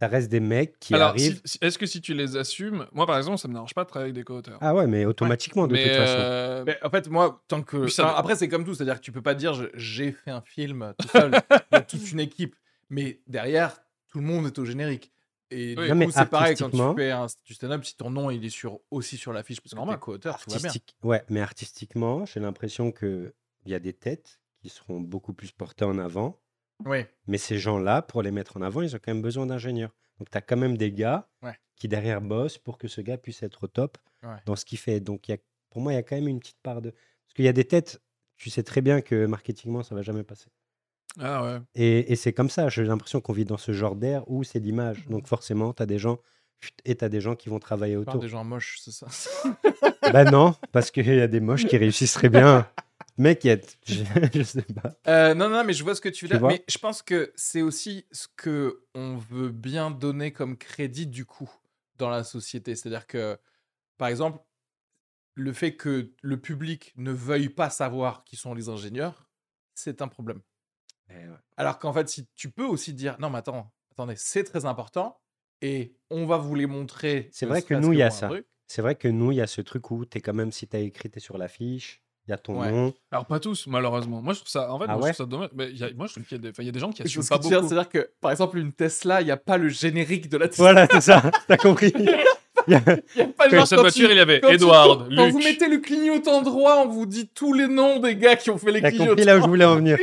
[0.00, 1.40] Ça reste des mecs qui Alors, arrivent.
[1.44, 3.84] si- si- est-ce que si tu les assumes, moi par exemple, ça me dérange pas
[3.84, 4.58] de travailler avec des co-auteurs.
[4.60, 6.14] Ah ouais, mais automatiquement de mais toute façon.
[6.18, 7.78] euh, Mais en fait, moi, tant que.
[7.84, 9.68] Puis ça enfin, dé- après, c'est comme tout, c'est-à-dire que tu peux pas dire je-
[9.74, 12.54] j'ai fait un film tout seul, il y a toute une équipe.
[12.90, 13.76] Mais derrière,
[14.16, 15.12] tout le monde est au générique.
[15.50, 15.92] Et Oui.
[15.92, 18.48] du coup, c'est pareil quand tu fais un du stand-up, si ton nom il est
[18.50, 19.96] sur, aussi sur l'affiche parce que Normal.
[19.96, 20.66] t'es co-auteur, tout va bien.
[20.66, 23.32] Artistique- Ouais, mais artistiquement, j'ai l'impression qu'il
[23.66, 26.40] y a des têtes qui seront beaucoup plus portées en avant.
[26.84, 27.04] Oui.
[27.26, 29.94] Mais ces gens-là, pour les mettre en avant, ils ont quand même besoin d'ingénieurs.
[30.18, 31.58] Donc, tu as quand même des gars Ouais.
[31.76, 34.36] qui derrière bossent pour que ce gars puisse être au top Ouais.
[34.46, 34.98] dans ce qu'il fait.
[35.00, 35.38] Donc, il y a,
[35.70, 36.90] pour moi, il y a quand même une petite part de.
[36.90, 38.00] Parce qu'il y a des têtes,
[38.36, 40.48] tu sais très bien que marketingement, ça va jamais passer.
[41.18, 41.58] Ah ouais.
[41.74, 42.68] Et, et c'est comme ça.
[42.68, 45.06] J'ai l'impression qu'on vit dans ce genre d'air où c'est l'image.
[45.06, 45.10] Mmh.
[45.10, 46.18] Donc, forcément, tu as des gens.
[46.84, 48.18] Et tu as des gens qui vont travailler autour.
[48.18, 49.06] des gens moches, c'est ça?
[50.12, 52.68] Bah non, parce qu'il y a des moches qui réussissent très bien.
[53.18, 53.56] Mec, y a...
[53.86, 54.04] je,
[54.34, 54.94] je sais pas.
[55.08, 56.46] Euh, non, non, mais je vois ce que tu veux dire.
[56.46, 61.24] Mais je pense que c'est aussi ce que on veut bien donner comme crédit du
[61.24, 61.50] coup
[61.96, 62.76] dans la société.
[62.76, 63.38] C'est-à-dire que,
[63.98, 64.38] par exemple,
[65.34, 69.28] le fait que le public ne veuille pas savoir qui sont les ingénieurs,
[69.74, 70.40] c'est un problème.
[71.10, 71.36] Eh ouais.
[71.56, 75.18] Alors qu'en fait, si tu peux aussi dire non, mais attends, attendez, c'est très important
[75.62, 77.28] et on va vous les montrer.
[77.32, 78.30] C'est vrai que nous, il y a ça.
[78.68, 80.66] C'est vrai que nous, il y a ce truc où tu es quand même, si
[80.66, 82.72] tu as écrit, tu es sur l'affiche, il y a ton Ouais.
[82.72, 82.92] nom.
[83.12, 84.20] Alors pas tous, malheureusement.
[84.20, 85.50] Moi je trouve ça, en fait, Ah moi, ouais je trouve ça dommage.
[85.54, 86.72] Mais il y a- moi je trouve qu'il y, a des- enfin, il y a
[86.72, 87.68] des gens qui C'est assument pas beaucoup.
[87.68, 90.64] C'est-à-dire que, par exemple, une Tesla, il n'y a pas le générique de la Tesla.
[90.64, 91.92] Voilà, c'est ça, t'as compris.
[91.96, 92.04] Il
[92.72, 92.82] y a-
[93.14, 95.28] Il y a pas genre cette quand voiture, tu- il y avait tu- Edward, Quand
[95.30, 98.58] vous mettez le clignotant droit, on vous dit tous les noms des gars qui ont
[98.58, 99.10] fait les T'as clignotants.
[99.12, 99.96] compris là où je voulais en venir.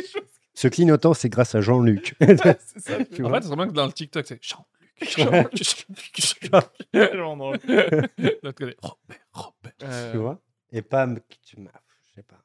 [0.56, 2.16] Ce clignotant, c'est grâce à Jean-Luc.
[2.22, 3.04] c'est ça.
[3.06, 4.68] Tu En fait, c'est vraiment que dans le TikTok, c'est Jean-Luc.
[5.18, 5.52] Jean-Luc.
[6.94, 8.78] Jean-Luc.
[8.82, 9.74] Robert, Robert.
[9.84, 10.40] Euh, tu vois
[10.72, 11.08] Et pas.
[11.08, 11.72] me- tu m'as-
[12.08, 12.40] Je sais pas.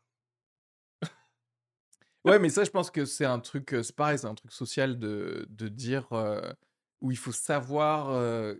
[2.24, 4.52] Ouais, mais ça, je pense que c'est un truc, euh, c'est pareil, c'est un truc
[4.52, 6.52] social de, de dire euh,
[7.00, 8.54] où il faut savoir euh,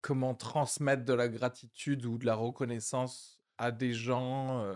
[0.00, 4.62] comment transmettre de la gratitude ou de la reconnaissance à des gens.
[4.64, 4.74] euh.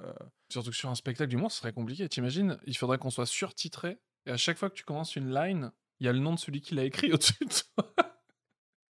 [0.51, 2.09] Surtout que sur un spectacle d'humour, ce serait compliqué.
[2.09, 5.73] T'imagines, il faudrait qu'on soit surtitré et à chaque fois que tu commences une line,
[6.01, 7.95] il y a le nom de celui qui l'a écrit au-dessus de toi.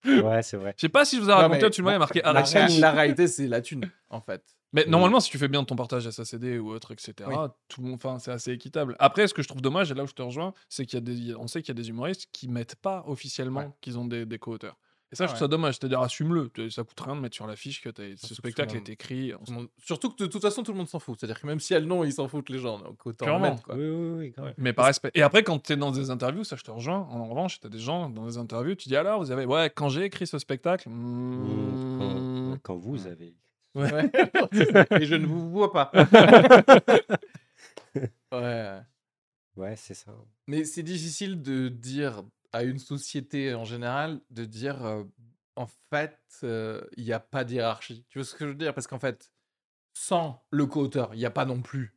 [0.05, 0.73] Ouais, c'est vrai.
[0.77, 2.77] Je sais pas si je vous ai Non, raconté, mais tu m'avais marqué la, Alex.
[2.79, 4.43] la réalité, c'est la thune, en fait.
[4.73, 4.91] Mais Oui.
[4.91, 7.35] normalement, si tu fais bien ton partage SACD ou autre, etc., Oui.
[7.67, 8.95] tout le monde, enfin, c'est assez équitable.
[8.99, 11.01] Après, ce que je trouve dommage, et là où je te rejoins, c'est qu'il y
[11.01, 13.71] a des, on sait qu'il y a des humoristes qui mettent pas officiellement Ouais.
[13.81, 14.77] qu'ils ont des, des co-auteurs.
[15.11, 15.75] Et ça, je trouve ça dommage.
[15.79, 16.51] C'est-à-dire, assume-le.
[16.69, 19.31] Ça coûte rien de mettre sur l'affiche que t'as- ce spectacle est monde- écrit.
[19.49, 21.17] monde- Surtout que de toute façon, tout le monde s'en fout.
[21.17, 22.77] C'est-à-dire que même s'il y a le nom, ils s'en foutent les gens.
[22.79, 23.51] Donc autant le Clairement.
[23.51, 23.75] mettre, quoi.
[23.75, 24.29] Oui, oui, oui.
[24.31, 24.53] grave.
[24.57, 25.11] Mais par respect.
[25.15, 27.07] Et après, quand tu es dans des interviews, ça je te rejoins.
[27.09, 29.45] En revanche, tu as des gens dans des interviews, tu dis alors, vous avez.
[29.45, 30.89] Ouais, quand j'ai écrit ce spectacle.
[30.89, 33.33] Mmh, quand- hmm, Quand vous avez.
[33.75, 34.11] Ouais.
[35.01, 35.91] Et je ne vous vois pas.
[38.31, 38.79] ouais.
[39.55, 40.13] Ouais, c'est ça.
[40.47, 42.23] Mais c'est difficile de dire
[42.57, 45.03] à une société en général de dire euh,
[45.55, 48.05] en fait, euh, il n'y a pas d'hierarchie.
[48.09, 48.73] Tu vois ce que je veux dire?
[48.73, 49.31] Parce qu'en fait,
[49.93, 51.95] sans le co-auteur, il n'y a pas non plus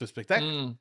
[0.00, 0.44] de spectacle.
[0.44, 0.76] Hmm.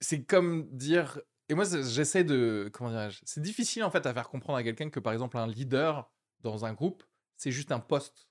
[0.00, 1.20] C'est comme dire.
[1.48, 2.70] Et moi, j'essaie de.
[2.72, 5.46] Comment dirais-je C'est difficile en fait à faire comprendre à quelqu'un que par exemple, un
[5.46, 7.02] leader dans un groupe,
[7.36, 8.28] c'est juste un poste.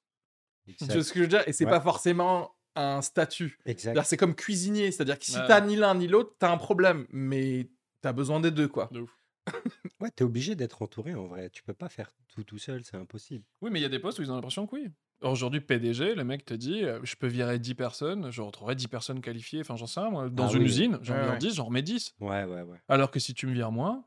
[0.65, 1.43] Tu vois ce que je veux dire?
[1.47, 1.71] Et c'est Ouais.
[1.71, 3.57] pas forcément un statut.
[4.03, 5.47] C'est comme cuisinier, c'est-à-dire que si Ouais.
[5.47, 7.69] t'as ni l'un ni l'autre, t'as un problème, mais
[8.01, 8.87] t'as besoin des deux, quoi.
[8.91, 9.17] De ouf.
[9.99, 11.49] Ouais, t'es obligé d'être entouré en vrai.
[11.49, 13.43] Tu peux pas faire tout tout seul, c'est impossible.
[13.61, 14.89] Oui, mais il y a des postes où ils ont l'impression que oui.
[15.21, 18.87] Aujourd'hui, PDG, le mec te dit euh, je peux virer 10 personnes, je retrouverai 10
[18.87, 20.29] personnes qualifiées, enfin j'en sais rien, moi.
[20.29, 20.65] Dans Ah une oui.
[20.65, 21.37] usine, j'en Ouais, vire ouais.
[21.39, 22.15] 10, j'en remets 10.
[22.21, 22.77] Ouais, ouais, ouais.
[22.87, 24.05] Alors que si tu me vires moins,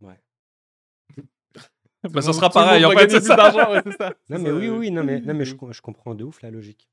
[0.00, 0.18] Ouais.
[2.10, 2.84] bah, ça sera pareil.
[2.84, 3.36] En fait, c'est plus ça.
[3.36, 4.14] d'argent, ouais, c'est ça.
[4.30, 6.88] Non, mais ça, oui, oui, non, mais, non, mais je, comprends de ouf la logique.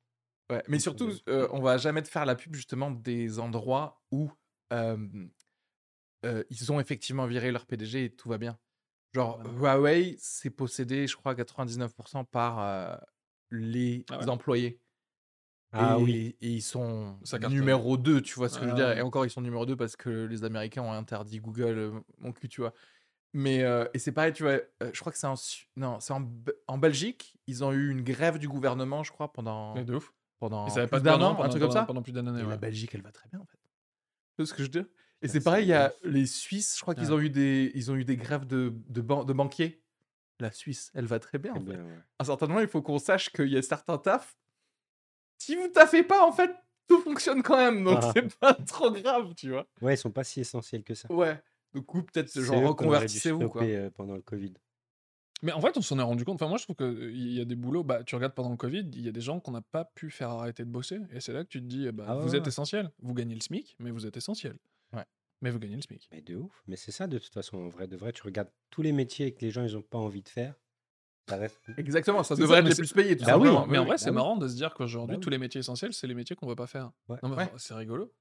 [0.52, 4.32] Ouais, mais surtout, euh, on va jamais te faire la pub justement des endroits où
[4.74, 4.98] euh,
[6.26, 8.58] euh, ils ont effectivement viré leur PDG et tout va bien.
[9.14, 9.50] Genre, Ah.
[9.58, 12.96] Huawei, c'est possédé, je crois, à 99% par euh,
[13.52, 14.26] les Ah ouais?
[14.28, 14.82] employés.
[15.74, 16.38] Ah et, oui.
[16.42, 17.18] et ils sont
[17.50, 18.90] numéro 2, tu vois ce que je veux Ah dire.
[18.90, 18.98] ouais.
[18.98, 22.32] Et encore, ils sont numéro 2 parce que les Américains ont interdit Google, euh, mon
[22.32, 22.74] cul, tu vois?
[23.34, 25.36] Mais, euh, et c'est pareil, tu vois, euh, je crois que c'est en,
[25.76, 29.32] non, c'est en, Be- en Belgique, ils ont eu une grève du gouvernement, je crois,
[29.32, 30.14] pendant, Mais de ouf.
[30.40, 31.86] pendant Ils plus pas d'un an, pendant, un truc comme ça.
[31.86, 32.44] pendant plus d'un Et année.
[32.44, 32.58] la ouais.
[32.58, 33.58] Belgique, elle va très bien, en fait.
[33.58, 34.86] Tu vois ce que je veux dire?
[35.22, 37.72] Et Ah, c'est pareil, il y a les Suisses, je crois qu'ils ont eu des,
[37.74, 39.82] ils ont eu des grèves de, de, ban- de banquiers.
[40.40, 41.62] La Suisse, elle va très bien, en fait.
[41.62, 41.98] bien, ouais.
[42.20, 44.38] À un certain moment, il faut qu'on sache qu'il y a certains tafs.
[45.40, 46.52] Si vous taffez pas, en fait,
[46.88, 47.84] tout fonctionne quand même.
[47.84, 48.12] Donc, Ah.
[48.16, 49.68] c'est pas trop grave, tu vois.
[49.82, 51.12] Ouais, ils sont pas si essentiels que ça.
[51.12, 51.42] Ouais.
[51.74, 53.64] Du coup, peut-être, genre, reconvertissez-vous, quoi.
[53.64, 54.54] euh, pendant le Covid.
[55.44, 56.36] Mais en fait, on s'en est rendu compte.
[56.42, 57.84] Enfin, moi, je trouve qu'il y a des boulots.
[57.84, 60.10] Bah, tu regardes pendant le Covid, il y a des gens qu'on n'a pas pu
[60.10, 61.00] faire arrêter de bosser.
[61.12, 62.92] Et c'est là que tu te dis eh bah, Ah ouais, vous êtes essentiel.
[63.00, 64.56] Vous gagnez le SMIC, mais vous êtes essentiel.
[64.94, 65.06] Ouais.
[65.42, 66.08] Mais vous gagnez le SMIC.
[66.12, 66.64] Mais de ouf.
[66.68, 69.34] Mais c'est ça, de toute façon, en vrai, de vrai, tu regardes tous les métiers
[69.34, 70.56] que les gens, ils ont pas envie de faire.
[71.30, 71.62] Ça reste.
[71.78, 73.68] Exactement, ça devrait ça, être les plus payés, tout Bah oui, simplement.
[73.68, 74.16] mais en vrai, bah c'est oui.
[74.16, 75.24] marrant de se dire qu'aujourd'hui, Bah oui.
[75.24, 76.92] tous les métiers essentiels, c'est les métiers qu'on veut pas faire.
[77.10, 77.18] Ouais.
[77.22, 77.52] Non, mais Ouais.
[77.58, 78.14] c'est rigolo.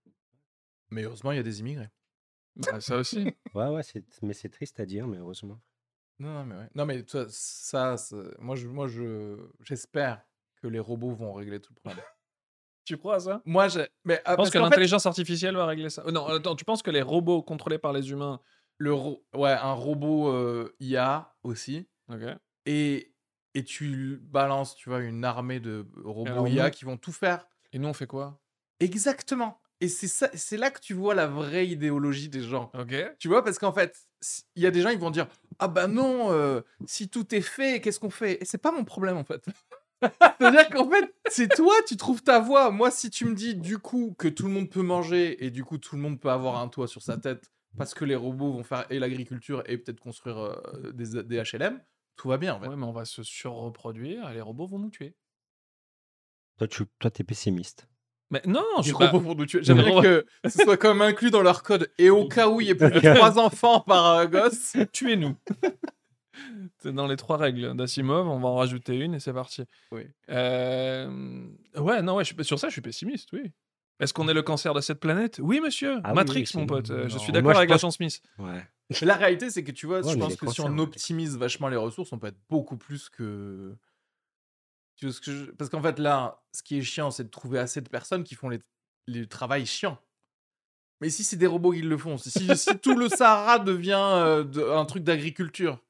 [0.91, 1.89] Mais heureusement, il y a des immigrés.
[2.57, 3.27] Bah, ça aussi.
[3.55, 4.05] Ouais, ouais, c'est...
[4.23, 5.61] mais c'est triste à dire, mais heureusement.
[6.19, 6.69] Non, non, mais ouais.
[6.75, 10.23] Non, mais ça, ça c'est- moi, je, moi, je, j'espère
[10.62, 12.05] que les robots vont régler tout le problème.
[12.87, 13.43] Tu crois à ça?
[13.45, 16.03] Moi, j'ai, mais Je pense que fait, l'intelligence artificielle va régler ça.
[16.07, 18.41] Euh, non, attends, tu penses que les robots contrôlés par les humains.
[18.78, 22.22] le, ro- ouais, un robot euh, IA aussi, Ok.
[22.64, 23.12] et
[23.55, 27.12] et tu balances, tu vois, une armée de robots alors, IA nous- qui vont tout
[27.12, 28.41] faire Et nous, on fait quoi?
[28.80, 29.61] Exactement.
[29.80, 32.70] Et c'est ça, c'est là que tu vois la vraie idéologie des gens.
[32.74, 32.95] Ok.
[33.18, 33.95] Tu vois, parce qu'en fait,
[34.55, 35.26] il y a des gens, ils vont dire
[35.59, 38.43] Ah bah non, euh, si tout est fait, qu'est-ce qu'on fait?
[38.43, 39.45] Et c'est pas mon problème, en fait.
[40.03, 42.71] C'est-à-dire qu'en fait, c'est toi, tu trouves ta voie.
[42.71, 45.65] Moi, si tu me dis du coup que tout le monde peut manger et du
[45.65, 48.53] coup tout le monde peut avoir un toit sur sa tête parce que les robots
[48.53, 51.81] vont faire et l'agriculture et peut-être construire euh, des, des HLM,
[52.17, 52.69] tout va bien, en fait.
[52.69, 55.15] Ouais, mais on va se surreproduire et les robots vont nous tuer.
[56.59, 57.89] Toi, tu toi, es pessimiste.
[58.31, 59.61] Mais non, je Les suis pas- robots vont nous tuer.
[59.63, 61.91] J'aimerais que ce soit quand même inclus dans leur code.
[61.99, 64.77] Et au cas où il y ait plus de trois enfants par euh, gosse.
[64.93, 65.37] tuez-nous.
[66.78, 69.64] c'est dans les trois règles d'Asimov, on va en rajouter une et c'est parti.
[69.93, 70.07] Oui.
[70.28, 73.53] Euh, Ouais, non, ouais, je suis- sur ça, je suis pessimiste, oui.
[73.99, 75.41] Est-ce qu'on est le cancer de cette planète?
[75.43, 76.01] Oui, monsieur.
[76.05, 76.91] Ah Matrix, oui, mon pote.
[76.91, 78.20] euh, Je suis d'accord avec pense- Agent Smith.
[78.39, 78.62] Ouais.
[79.03, 80.80] La réalité, c'est que tu vois, Ouais, je pense que si on ouais.
[80.80, 83.74] optimise vachement les ressources, on peut être beaucoup plus que.
[84.97, 87.30] Tu vois ce que je- Parce qu'en fait, là, ce qui est chiant, c'est de
[87.30, 88.61] trouver assez de personnes qui font les,
[89.07, 89.99] les travails chiants.
[91.01, 93.99] Mais si c'est des robots qui le font, si, si- si tout le Sahara devient
[93.99, 95.82] euh, de- un truc d'agriculture,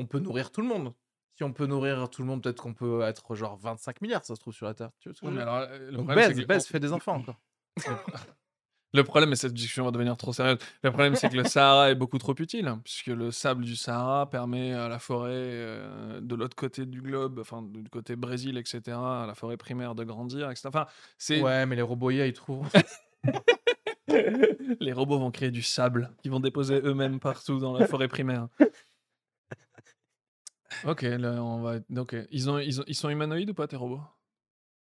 [0.00, 0.92] on peut nourrir tout le monde.
[1.36, 4.34] Si on peut nourrir tout le monde, peut-être qu'on peut être genre 25 milliards, ça
[4.34, 4.90] se trouve sur la Terre.
[4.98, 5.52] Tu vois ce que Ouais, je veux mais dire?
[5.54, 7.40] alors, euh, le Donc problème, c'est baise, fais des enfants encore.
[8.92, 11.92] Le problème, et cette discussion va devenir trop sérieuse, le problème c'est que le Sahara
[11.92, 16.20] est beaucoup trop utile, hein, puisque le sable du Sahara permet à la forêt euh,
[16.20, 18.80] de l'autre côté du globe, enfin du côté Brésil, etc.,
[19.22, 20.62] à la forêt primaire de grandir, etc.
[20.70, 20.86] Enfin,
[21.18, 22.68] c'est Ouais, mais les robots IA, ils trouvent.
[24.80, 28.48] les robots vont créer du sable qu'ils vont déposer eux-mêmes partout dans la forêt primaire.
[30.82, 31.76] Ok, là, on va.
[32.30, 34.00] Ils, ont, ils, ont, ils sont humanoïdes ou pas tes robots?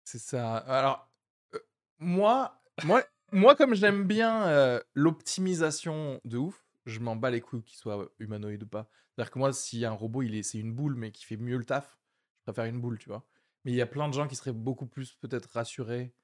[0.04, 0.56] C'est ça.
[0.58, 1.10] Alors,
[1.54, 1.58] euh,
[1.98, 3.02] moi, moi,
[3.32, 7.98] moi, comme j'aime bien euh, l'optimisation de ouf, je m'en bats les couilles qu'il soit
[8.02, 8.88] euh, humanoïde ou pas.
[9.14, 11.56] C'est-à-dire que moi, si un robot, il est, c'est une boule, mais qui fait mieux
[11.58, 11.98] le taf,
[12.38, 13.26] je préfère une boule, tu vois.
[13.64, 16.14] Mais il y a plein de gens qui seraient beaucoup plus peut-être rassurés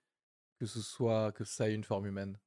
[0.60, 2.38] que ce soit que ça ait une forme humaine.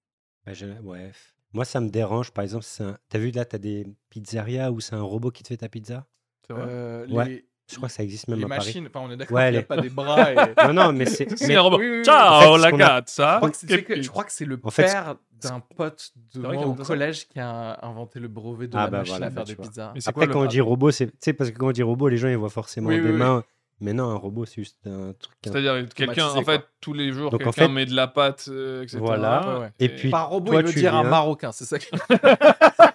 [0.46, 1.12] Bah, je- ouais.
[1.54, 2.32] Moi, ça me dérange.
[2.32, 2.98] Par exemple, c'est un...
[3.10, 6.08] t'as vu là, t'as des pizzerias où c'est un robot qui te fait ta pizza?
[6.54, 6.64] Vrai?
[6.68, 7.26] Euh, Ouais.
[7.26, 8.60] les- Je crois que ça existe même les à Paris.
[8.66, 10.32] machines, enfin, on est d'accord Ouais, qu'il n'y a les- pas des bras.
[10.32, 10.68] Et...
[10.68, 11.28] Non, non, mais c'est.
[11.38, 11.80] C'est mais- un robot.
[11.80, 12.04] oui, oui, oui.
[12.06, 14.32] Ciao, En fait, la ce qu'on a- Je crois que c'est- c'est- je crois que
[14.32, 17.78] c'est le En fait, ce- père d'un pote de moi au ça collège qui a
[17.86, 19.94] inventé le brevet de Ah la bah machine voilà, à faire bah des pizzas.
[20.08, 21.08] Après, quoi, quand on dit robot, c'est.
[21.08, 23.44] Tu sais, parce que quand on dit robot, les gens, ils voient forcément des mains.
[23.80, 25.36] Mais non, un robot, c'est juste un truc.
[25.46, 26.68] un- C'est-à-dire quelqu'un, en fait, quoi.
[26.82, 28.98] tous les jours, Donc, en quelqu'un fait- met de la pâte, euh, etc.
[29.00, 29.54] Voilà.
[29.54, 29.72] Ouais, ouais.
[29.80, 31.86] Et puis, Par robot, toi, il veut tu dire un marocain, c'est ça que...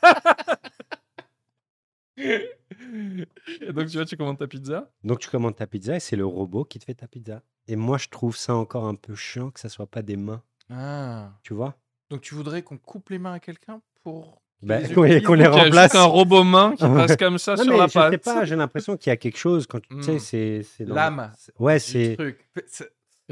[3.61, 4.91] Et donc, tu vois, tu commandes ta pizza.
[5.05, 7.43] Donc, tu commandes ta pizza et c'est le robot qui te fait ta pizza.
[7.69, 10.43] Et moi, je trouve ça encore un peu chiant que ça soit pas des mains.
[10.71, 11.33] Ah.
[11.43, 11.77] Tu vois?
[12.11, 14.43] Donc tu voudrais qu'on coupe les mains à quelqu'un pour...
[14.63, 15.95] Bah, les qu'on les- utilise qu'on les remplace.
[15.95, 18.57] un robot main qui passe comme ça Non, sur mais la je sais pas, j'ai
[18.57, 20.63] l'impression qu'il y a quelque chose quand tu sais, Hmm.
[20.63, 20.85] c'est.
[20.85, 22.17] L'âme c'est- Ouais, c'est.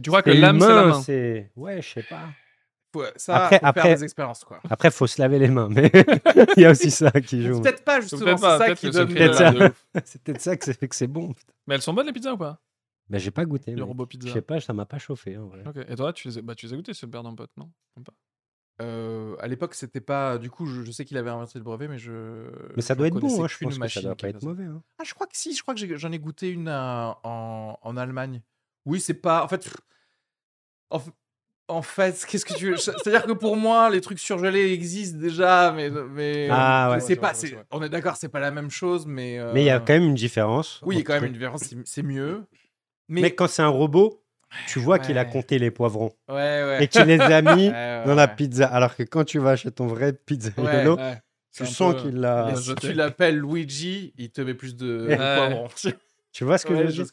[0.03, 1.01] tu crois que l'âme, c'est la humain, main.
[1.03, 1.51] c'est.
[1.57, 2.23] Ouais, je sais pas.
[3.17, 4.61] Ça, Après- faut faire après- des expériences, quoi.
[4.69, 5.91] Après, faut se laver les mains, mais
[6.57, 7.61] il y a aussi ça qui joue.
[7.61, 9.09] Peut-être pas, justement, c'est ça qui donne...
[10.05, 10.57] c'est Peut-être fait ça.
[10.57, 11.33] que fait que c'est bon.
[11.33, 11.53] putain.
[11.67, 12.61] Mais elles sont bonnes les pizzas ou pas?
[13.09, 13.75] Ben, j'ai pas goûté.
[13.75, 14.33] Les robots Je pizza.
[14.33, 15.63] sais pas, ça m'a pas chauffé en vrai.
[15.89, 17.71] Et toi, tu les as, bah, tu les as goûtés, le père d'un pote, non?
[18.05, 18.13] Pas?
[18.83, 20.39] Euh, à l'époque, c'était pas...
[20.39, 22.51] Du coup, je, je sais qu'il avait inventé le brevet, mais je...
[22.77, 24.43] Mais ça je doit être bon, hein, je pense que ça machine doit pas être
[24.43, 24.65] mauvais.
[24.65, 24.83] hein.
[24.99, 27.97] Ah, je crois que si, je crois que j'en ai goûté une à- en, en
[27.97, 28.43] Allemagne.
[28.87, 29.45] Oui, c'est pas.
[29.45, 29.69] En fait.
[30.91, 31.11] En, f-
[31.71, 32.77] en fait, qu'est-ce que tu veux?
[32.77, 35.91] C'est-à-dire que pour moi, les trucs surgelés existent déjà, mais.
[35.91, 37.01] mais Ah, ouais.
[37.01, 37.33] c'est pas.
[37.71, 39.39] On est d'accord, c'est pas la même chose, mais.
[39.39, 40.81] euh, Mais il y a quand même une différence.
[40.85, 42.45] Oui, il y a quand même une différence, c'est- mieux.
[43.09, 43.23] Mais.
[43.23, 44.23] Mais quand c'est un robot,
[44.69, 46.79] tu vois qu'il a compté les poivrons Ouais, ouais.
[46.85, 47.69] et qu'il les a mis
[48.07, 48.67] dans la pizza.
[48.67, 50.99] Alors que quand tu vas chez ton vrai pizzaiolo,
[51.57, 52.55] tu sens peu- qu'il l'a.
[52.57, 55.69] si tu l'appelles Luigi, il te met plus de, poivrons.
[56.33, 57.07] Tu vois ce que je veux dire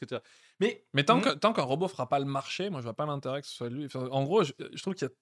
[0.60, 0.86] Mais.
[0.93, 1.36] Mais tant Hmm?
[1.39, 3.70] tant qu'un robot fera pas le marché, moi je vois pas l'intérêt que ce soit
[3.70, 3.86] lui.
[3.86, 5.14] Enfin, en gros, je, je trouve qu'il y a.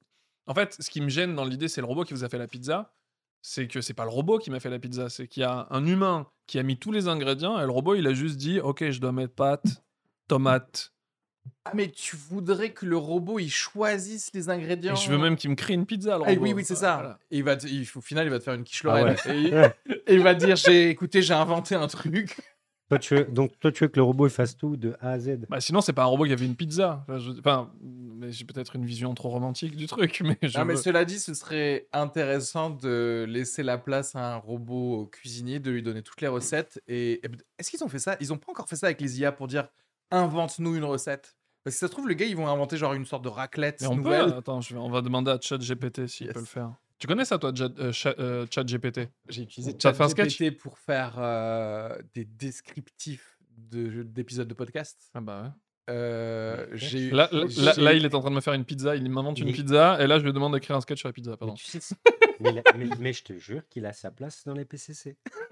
[0.48, 2.38] En fait, ce qui me gêne dans l'idée, c'est le robot qui vous a fait
[2.38, 2.94] la pizza.
[3.42, 5.68] C'est que c'est pas le robot qui m'a fait la pizza, c'est qu'il y a
[5.70, 8.60] un humain qui a mis tous les ingrédients et le robot il a juste dit
[8.60, 9.84] Ok, je dois mettre pâte,
[10.28, 10.92] tomate.
[11.66, 14.94] Ah, mais tu voudrais que le robot il choisisse les ingrédients?
[14.94, 16.18] Et je veux même qu'il me crée une pizza.
[16.18, 16.42] Le Ah, robot.
[16.42, 16.96] oui, oui, c'est ça.
[16.96, 17.20] Voilà.
[17.30, 19.16] Et il va il- au final, il va te faire une quiche Ah Lorraine.
[19.26, 19.36] ouais.
[19.36, 19.54] et, il,
[20.08, 22.36] et il va dire j'ai, écoutez, j'ai inventé un truc.
[22.90, 23.24] Toi, tu veux...
[23.26, 25.60] Donc, toi, tu veux que le robot il fasse tout de A à Z Bah,
[25.60, 27.04] sinon, c'est pas un robot qui avait une pizza.
[27.08, 30.58] Enfin, je- Enfin, mais j'ai peut-être une vision trop romantique du truc, mais je.
[30.60, 35.60] Non, mais cela dit, ce serait intéressant de laisser la place à un robot cuisinier,
[35.60, 36.80] de lui donner toutes les recettes.
[36.88, 38.18] Et et est-ce qu'ils ont fait ça?
[38.20, 39.68] Ils ont pas encore fait ça avec les IA pour dire
[40.12, 41.36] invente-nous une recette.
[41.64, 43.82] Parce que ça se trouve, les gars, ils vont inventer genre une sorte de raclette
[43.82, 44.28] Mais on nouvelle.
[44.28, 44.38] peut.
[44.38, 46.34] Attends, je vais- on va demander à ChatGPT s'il Yes.
[46.36, 46.72] peut le faire.
[46.98, 49.10] Tu connais ça, toi, Chat- euh, euh, ChatGPT?
[49.30, 55.10] J'ai utilisé ChatGPT pour faire euh, des descriptifs de- d'épisodes de podcast.
[55.14, 55.50] Ah bah ouais.
[55.90, 58.96] Euh, eu- Là, là, là- là, il est en train de me faire une pizza,
[58.96, 61.38] il m'invente une pizza, et là, je lui demande d'écrire un sketch sur la pizza.
[61.38, 61.54] Pardon.
[61.54, 61.96] tu sais-
[62.40, 65.16] mais, la- mais- mais je te jure qu'il a sa place dans les PCC.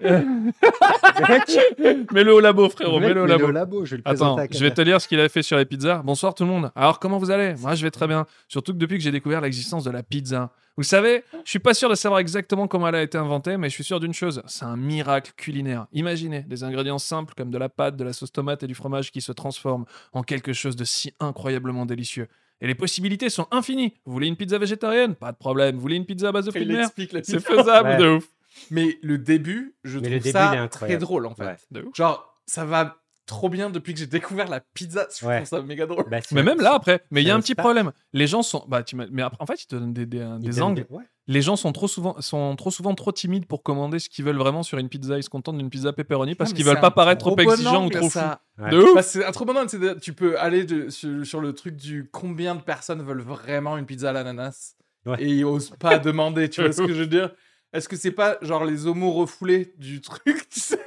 [2.12, 3.46] mets-le au labo, frérot, mets-le au labo.
[3.48, 5.56] au labo, je vais le Attends, je vais te lire ce qu'il a fait sur
[5.56, 6.02] les pizzas.
[6.04, 6.70] Bonsoir tout le monde.
[6.74, 7.54] Alors, comment vous allez?
[7.60, 8.26] Moi, je vais très bien.
[8.48, 10.50] Surtout que depuis que j'ai découvert l'existence de la pizza.
[10.76, 13.68] Vous savez, je suis pas sûr de savoir exactement comment elle a été inventée, mais
[13.68, 15.86] je suis sûr d'une chose c'est un miracle culinaire.
[15.92, 19.12] Imaginez des ingrédients simples comme de la pâte, de la sauce tomate et du fromage
[19.12, 22.26] qui se transforment en quelque chose de si incroyablement délicieux.
[22.60, 23.92] Et les possibilités sont infinies.
[24.04, 25.14] Vous voulez une pizza végétarienne?
[25.14, 25.74] Pas de problème.
[25.76, 26.88] Vous voulez une pizza à base de fruits de mer
[27.22, 27.96] C'est faisable Ouais.
[27.98, 28.28] de ouf.
[28.70, 31.44] Mais le début, je Mais trouve le début, ça très drôle en fait.
[31.44, 31.56] Ouais.
[31.72, 31.94] De ouf.
[31.96, 35.06] Genre, ça va trop bien depuis que j'ai découvert la pizza.
[35.20, 35.36] Je Ouais.
[35.44, 36.04] trouve ça méga drôle.
[36.10, 37.92] Bah, Mais même là, après, mais il y a un petit problème.
[38.12, 38.64] Les gens sont.
[38.68, 40.82] Bah, tu mais après, en fait, ils te donnent des, angles.
[40.88, 41.04] des- ouais.
[41.26, 44.36] Les gens sont trop souvent, sont trop souvent trop timides pour commander ce qu'ils veulent
[44.36, 45.16] vraiment sur une pizza.
[45.16, 47.88] Ils se contentent d'une pizza pepperoni parce qu'ils veulent pas paraître trop bon exigeants ou
[47.90, 48.18] trop fous.
[48.18, 48.42] ça.
[48.58, 48.68] Ouais.
[48.70, 51.24] De ouf Bah, c'est un trop bon angle, c'est de- Tu peux aller de- sur,
[51.24, 55.16] sur le truc du combien de personnes veulent vraiment une pizza à l'ananas Ouais.
[55.22, 56.50] et ils osent pas demander.
[56.50, 57.30] Tu vois ce que je veux dire?
[57.72, 60.78] Est-ce que c'est pas genre les homos refoulés du truc tu sais?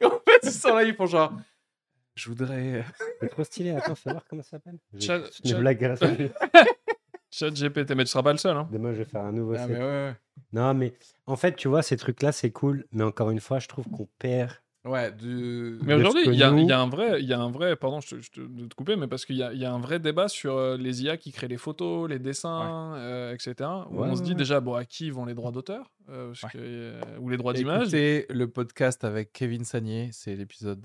[0.00, 1.34] Et En fait, ils sont là, ils font genre.
[2.14, 2.84] Je voudrais.
[3.20, 3.70] C'est trop stylé.
[3.70, 4.78] Attends, fais voir comment ça s'appelle.
[5.00, 6.30] Chat- vais- c'est une chat- blague grâce à lui.
[7.30, 8.56] Chat GPT, mais tu seras pas le seul.
[8.56, 8.68] Hein.
[8.70, 9.70] Demain, je vais faire un nouveau Ah, set.
[9.70, 10.14] mais ouais,
[10.52, 10.92] Non, mais
[11.26, 12.86] en fait, tu vois, ces trucs-là, c'est cool.
[12.92, 14.50] Mais encore une fois, je trouve qu'on perd.
[14.84, 15.12] Ouais.
[15.12, 15.78] Du.
[15.82, 18.16] Mais aujourd'hui, il y, a- y un vrai, il y a un vrai, pardon, je
[18.16, 20.28] te, je te- de te couper, mais parce qu'il y y a un vrai débat
[20.28, 23.54] sur euh, les IA qui créent les photos, les dessins, euh, etc.
[23.90, 26.32] Où Ouais, on se dit déjà, bon, à qui vont les droits d'auteur euh,
[27.20, 30.84] ou les droits d'image Écoutez le podcast avec Kevin Sagnier, c'est l'épisode.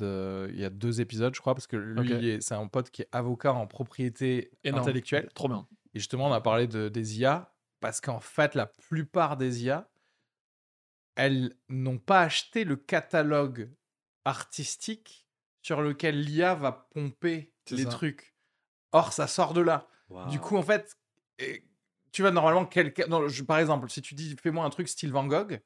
[0.54, 2.20] il y a deux épisodes, je crois, parce que lui, Ok.
[2.22, 4.84] il est- c'est un pote qui est avocat en propriété Énorme.
[4.84, 5.30] intellectuelle.
[5.34, 5.68] Trop bien.
[5.94, 9.90] Et justement, on a parlé de, des IA, parce qu'en fait, la plupart des IA,
[11.16, 13.70] elles n'ont pas acheté le catalogue
[14.28, 15.26] artistique
[15.62, 17.90] sur lequel l'IA va pomper les ça.
[17.90, 18.36] trucs.
[18.92, 19.88] Or, ça sort de là.
[20.30, 20.98] Du coup, en fait,
[22.12, 23.06] tu vas normalement quelqu'un.
[23.48, 25.60] Par exemple, si tu dis fais-moi un truc style Van Gogh,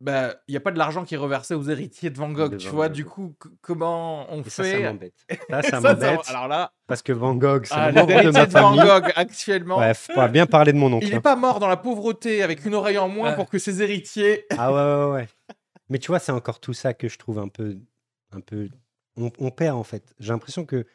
[0.00, 2.52] bah, il n'y a pas de l'argent qui est reversé aux héritiers de Van Gogh,
[2.52, 2.88] De tu Van vois.
[2.88, 2.94] Gogh.
[2.96, 5.14] Du coup, comment on Et ça, ça fait m'embête.
[5.50, 6.20] Ça, Ça, m'embête.
[6.28, 8.80] Alors là, Parce que Van Gogh, c'est ah, le membre de ma de Van famille.
[8.80, 11.04] Gogh actuellement, Bref, on va bien parler de mon oncle.
[11.06, 11.20] il n'est hein.
[11.20, 13.36] pas mort dans la pauvreté avec une oreille en moins Ouais.
[13.36, 14.46] pour que ses héritiers.
[14.56, 15.28] Ah ouais, ouais, ouais.
[15.90, 17.76] Mais tu vois, c'est encore tout ça que je trouve un peu.
[18.32, 18.68] Un peu...
[19.16, 20.14] On, on perd, en fait.
[20.18, 20.86] J'ai l'impression que.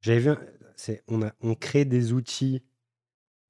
[0.00, 0.30] J'avais vu.
[1.08, 2.62] On, a, on crée des outils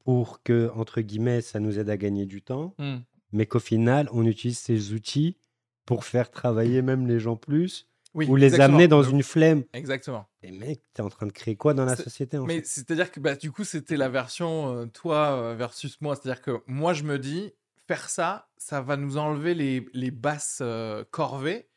[0.04, 2.98] pour que, entre guillemets, ça nous aide à gagner du temps, Hmm.
[3.32, 5.36] mais qu'au final, on utilise ces outils
[5.84, 8.74] pour faire travailler même les gens plus Oui, ou les exactement.
[8.76, 9.64] amener dans une flemme.
[9.74, 10.26] Exactement.
[10.42, 13.20] Et mec, t'es en train de créer quoi dans la société en Mais c'est-à-dire que
[13.20, 16.16] bah, du coup, c'était la version euh, toi euh, versus moi.
[16.16, 17.52] C'est-à-dire que moi, je me dis,
[17.88, 21.68] faire ça, ça va nous enlever les, les basses euh, corvées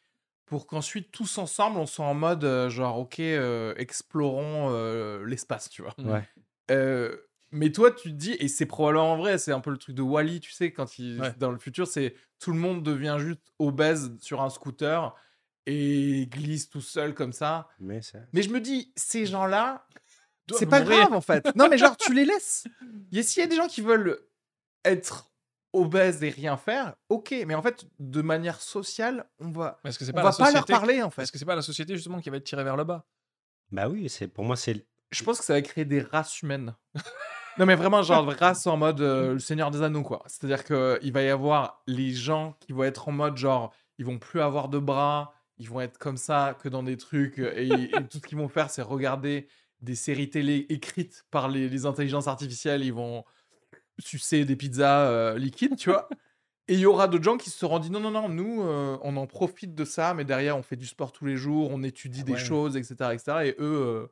[0.46, 4.70] pour qu'ensuite, tous ensemble, on soit en mode euh, genre, ok, euh, explorons
[5.26, 5.96] l'espace, tu vois.
[5.98, 6.28] Ouais.
[7.54, 10.02] Mais toi, tu te dis, et c'est probablement vrai, c'est un peu le truc de
[10.02, 11.34] Wally, tu sais, quand il, Ouais.
[11.38, 15.14] dans le futur, c'est tout le monde devient juste obèse sur un scooter
[15.66, 17.68] et glisse tout seul comme ça.
[17.80, 18.20] Mais ça.
[18.32, 19.86] Mais je me dis, ces gens-là,
[20.58, 21.54] c'est pas grave en fait.
[21.56, 22.66] Non, mais genre, tu les laisses.
[23.14, 24.20] A- S'il y a des gens qui veulent
[24.86, 25.31] être
[25.74, 27.34] obèses et rien faire, ok.
[27.48, 30.52] Mais en fait, de manière sociale, on va, Est-ce que c'est on pas va pas
[30.52, 31.24] leur parler en fait.
[31.24, 33.06] Est-ce que c'est pas la société justement qui va être tirée vers le bas?
[33.72, 34.86] Bah oui, c'est pour moi, c'est.
[35.12, 36.76] Je pense que ça va créer des races humaines.
[37.58, 40.24] non, mais vraiment, genre, race en mode euh, le Seigneur des Anneaux, quoi.
[40.28, 44.20] C'est-à-dire qu'il va y avoir les gens qui vont être en mode genre, ils vont
[44.20, 47.68] plus avoir de bras, ils vont être comme ça que dans des trucs, euh, et,
[47.68, 49.48] et tout ce qu'ils vont faire, c'est regarder
[49.82, 53.26] des séries télé écrites par les, les intelligences artificielles, ils vont
[54.02, 56.10] sucer des pizzas euh, liquides, tu vois.
[56.68, 58.98] Et il y aura d'autres gens qui se seront dit non, non, non, nous, euh,
[59.02, 61.84] on en profite de ça, mais derrière, on fait du sport tous les jours, on
[61.84, 62.40] étudie des ouais.
[62.40, 63.32] choses, etc., etc.
[63.46, 64.08] Et eux, euh,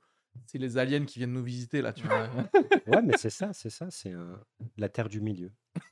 [0.45, 2.27] c'est les aliens qui viennent nous visiter, là, tu vois.
[2.87, 4.13] Ouais, mais c'est ça, c'est ça, c'est
[4.77, 5.51] la terre du milieu.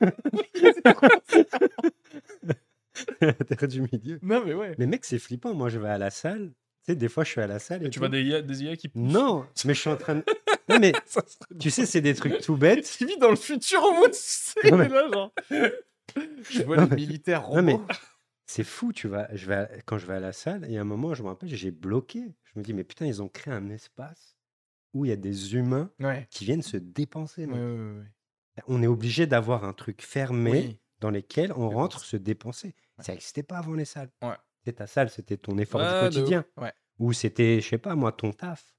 [3.20, 4.18] la terre du milieu.
[4.22, 4.74] non, mais ouais.
[4.78, 5.54] Mais mec, c'est flippant.
[5.54, 6.52] Moi, je vais à la salle.
[6.84, 8.00] Tu sais, des fois, je suis à la salle et Tu tout.
[8.00, 8.90] vois des IA, des IA qui.
[8.94, 10.24] Non, mais je suis en train de.
[10.68, 10.92] Non, mais
[11.60, 12.90] tu sais, c'est des trucs tout bêtes.
[12.98, 15.32] Tu vis dans le futur au sais, Non, mais- là, genre.
[16.50, 17.60] Je vois Non, les mais- militaires robots.
[17.62, 17.94] Non, mais
[18.46, 19.28] c'est fou, tu vois.
[19.34, 21.22] Je vais à- Quand je vais à la salle, il y a un moment, je
[21.22, 22.34] me rappelle, j'ai bloqué.
[22.44, 24.36] Je me dis, mais putain, ils ont créé un espace
[24.94, 26.26] où il y a des humains Ouais.
[26.30, 27.42] qui viennent se dépenser.
[27.42, 27.56] Ouais, mec.
[27.56, 28.62] ouais, ouais, ouais.
[28.66, 30.78] On est obligé d'avoir un truc fermé Oui.
[31.00, 32.74] dans lesquels on rentre se dépenser.
[32.98, 34.10] Ça n'existait pas avant les salles.
[34.22, 34.34] Ouais.
[34.64, 36.44] C'était ta salle, c'était ton effort Ouais, du de quotidien.
[36.56, 36.72] Ouais.
[36.98, 38.74] Ou c'était, je sais pas, moi, ton taf.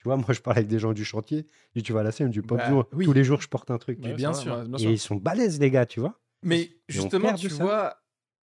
[0.00, 1.46] Tu vois, moi, je parle avec des gens du chantier.
[1.74, 3.04] Et tu vas à la scène, du pop Bah, oui.
[3.04, 3.98] Tous les jours, je porte un truc.
[4.02, 4.56] Mais Ouais, bien sûr.
[4.64, 6.18] bien Et ils sont balèzes, les gars, tu vois.
[6.42, 7.64] Mais justement, tu ça.
[7.64, 7.96] vois,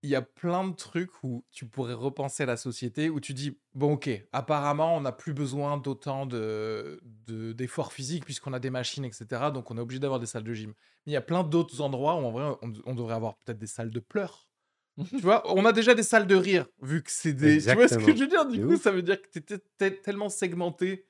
[0.03, 3.59] il y a plein de trucs où tu pourrais repenser la société, où tu dis,
[3.75, 8.71] bon, ok, apparemment, on n'a plus besoin d'autant de, de- d'efforts physiques puisqu'on a des
[8.71, 9.51] machines, etc.
[9.51, 10.75] Donc, on est obligé d'avoir des salles de gym.
[11.07, 13.59] Mais il y a plein d'autres endroits où, en vrai, on, on devrait avoir peut-être
[13.59, 14.51] des salles de pleurs.
[15.11, 17.59] tu vois, on a déjà des salles de rire, vu que c'est des...
[17.63, 18.47] Tu vois ce que je veux dire?
[18.47, 18.83] Du coup, ouf.
[18.83, 21.07] ça veut dire que tu es tellement segmenté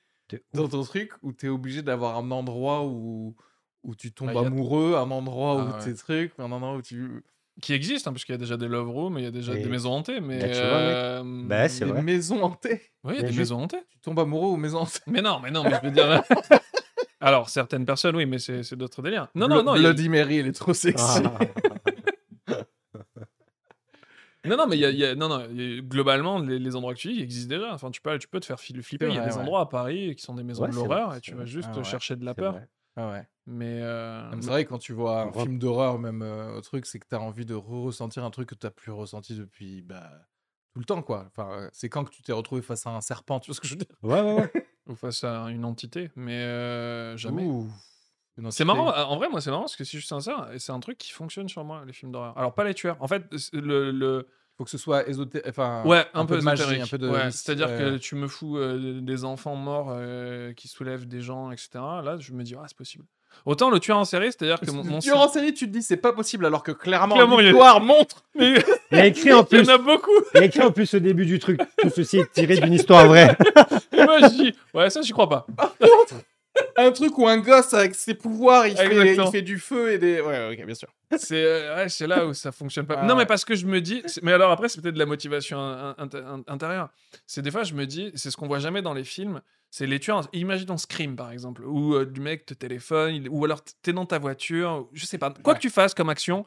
[0.55, 3.35] dans ton truc où tu es obligé d'avoir un endroit où,
[3.83, 5.85] où tu tombes Bah, a- amoureux, un endroit où Ah, ouais.
[5.85, 7.23] tes trucs, un endroit où tu...
[7.63, 9.55] Qui existe, hein, parce qu'il y a déjà des love rooms, il y a déjà
[9.55, 10.39] Et- des maisons hantées, mais.
[10.41, 10.91] Bah, tu vois, mec.
[10.95, 12.03] euh, Bah, c'est des vrai.
[12.03, 12.83] maisons hantées.
[13.03, 13.81] Oui, il y a des juste- maisons hantées.
[13.89, 14.99] Tu tombes amoureux aux maisons hantées.
[15.07, 16.23] Mais non, mais non, mais je veux dire.
[17.21, 19.29] Alors, certaines personnes, oui, mais c'est c'est d'autres délires.
[19.35, 19.75] Non, non, non.
[19.75, 21.23] il Bloody Mary, elle est trop sexy.
[21.25, 21.39] Ah.
[24.47, 26.39] Non, non, mais il y a, il y a- non, non, il y a- globalement,
[26.39, 27.73] les, les endroits que tu dis, ils existent déjà.
[27.75, 29.07] Enfin, tu peux, tu peux te faire fil- flipper.
[29.09, 29.43] Il y a vrai, des ouais.
[29.43, 31.47] endroits à Paris qui sont des maisons Ouais, de c'est l'horreur et tu vas vrai.
[31.47, 32.53] juste Ah ouais, chercher de la C'est peur.
[32.55, 32.69] vrai.
[32.97, 33.29] Ah ouais.
[33.47, 33.81] Mais.
[33.83, 37.07] euh, C'est vrai, quand tu vois un film d'horreur, même euh, au truc, c'est que
[37.09, 40.11] tu as envie de ressentir un truc que tu plus ressenti depuis bah,
[40.75, 41.25] tout le temps, quoi.
[41.29, 43.61] Enfin, euh, c'est quand que tu t'es retrouvé face à un serpent, tu vois ce
[43.61, 43.97] que je veux dire?
[44.03, 44.53] Ouais, ouais, ouais.
[44.87, 47.45] ou face à une entité, mais euh, jamais.
[47.45, 47.69] Ouh,
[48.51, 50.73] C'est marrant, en vrai, moi, c'est marrant parce que si je suis sincère, et c'est
[50.73, 52.37] un truc qui fonctionne sur moi, les films d'horreur.
[52.37, 52.97] Alors, pas les tueurs.
[53.01, 53.23] En fait,
[53.53, 53.91] le.
[53.91, 54.29] le...
[54.59, 55.47] Faut que ce soit ésotérique.
[55.51, 57.11] Enfin, Ouais, un, peu, de magie, un peu de.
[57.11, 61.51] Ouais, C'est-à-dire que tu me fous euh, des enfants morts euh, qui soulèvent des gens,
[61.51, 61.69] etc.
[61.75, 63.05] Là, je me dis, ah, c'est possible.
[63.45, 64.83] Autant le tueur en série, c'est-à-dire que mon.
[64.83, 67.45] mon Tu en série, tu te dis c'est pas possible alors que clairement, Clairement, il
[67.45, 68.25] y a- l'histoire montre.
[68.35, 68.55] Mais
[68.93, 69.63] Il y a écrit en il plus.
[69.67, 70.11] y en a beaucoup.
[70.35, 71.61] Il y a écrit en plus au début du truc.
[71.77, 73.37] Tout ceci est tiré d'une histoire vraie.
[73.93, 75.47] Moi, je dis, ouais, ça, j'y crois pas.
[76.79, 79.99] Un truc où un gosse avec ses pouvoirs, il, fait, il fait du feu et
[79.99, 80.21] des.
[80.21, 80.89] Ouais, ok, bien sûr.
[81.19, 82.97] C'est euh, ouais, c'est là où ça fonctionne pas.
[82.99, 83.27] Ah non, mais ouais.
[83.27, 84.03] parce que je me dis.
[84.23, 86.91] Mais alors après, c'est peut-être de la motivation in- in- in- intérieure.
[87.27, 89.41] C'est des fois, je me dis, c'est ce qu'on voit jamais dans les films.
[89.71, 90.29] C'est les tueurs.
[90.33, 94.07] Imaginons Scream, par exemple, où euh, du mec te téléphone, il- ou alors t'es dans
[94.07, 95.31] ta voiture, je sais pas.
[95.31, 95.59] Quoi Ouais.
[95.59, 96.45] que tu fasses comme action,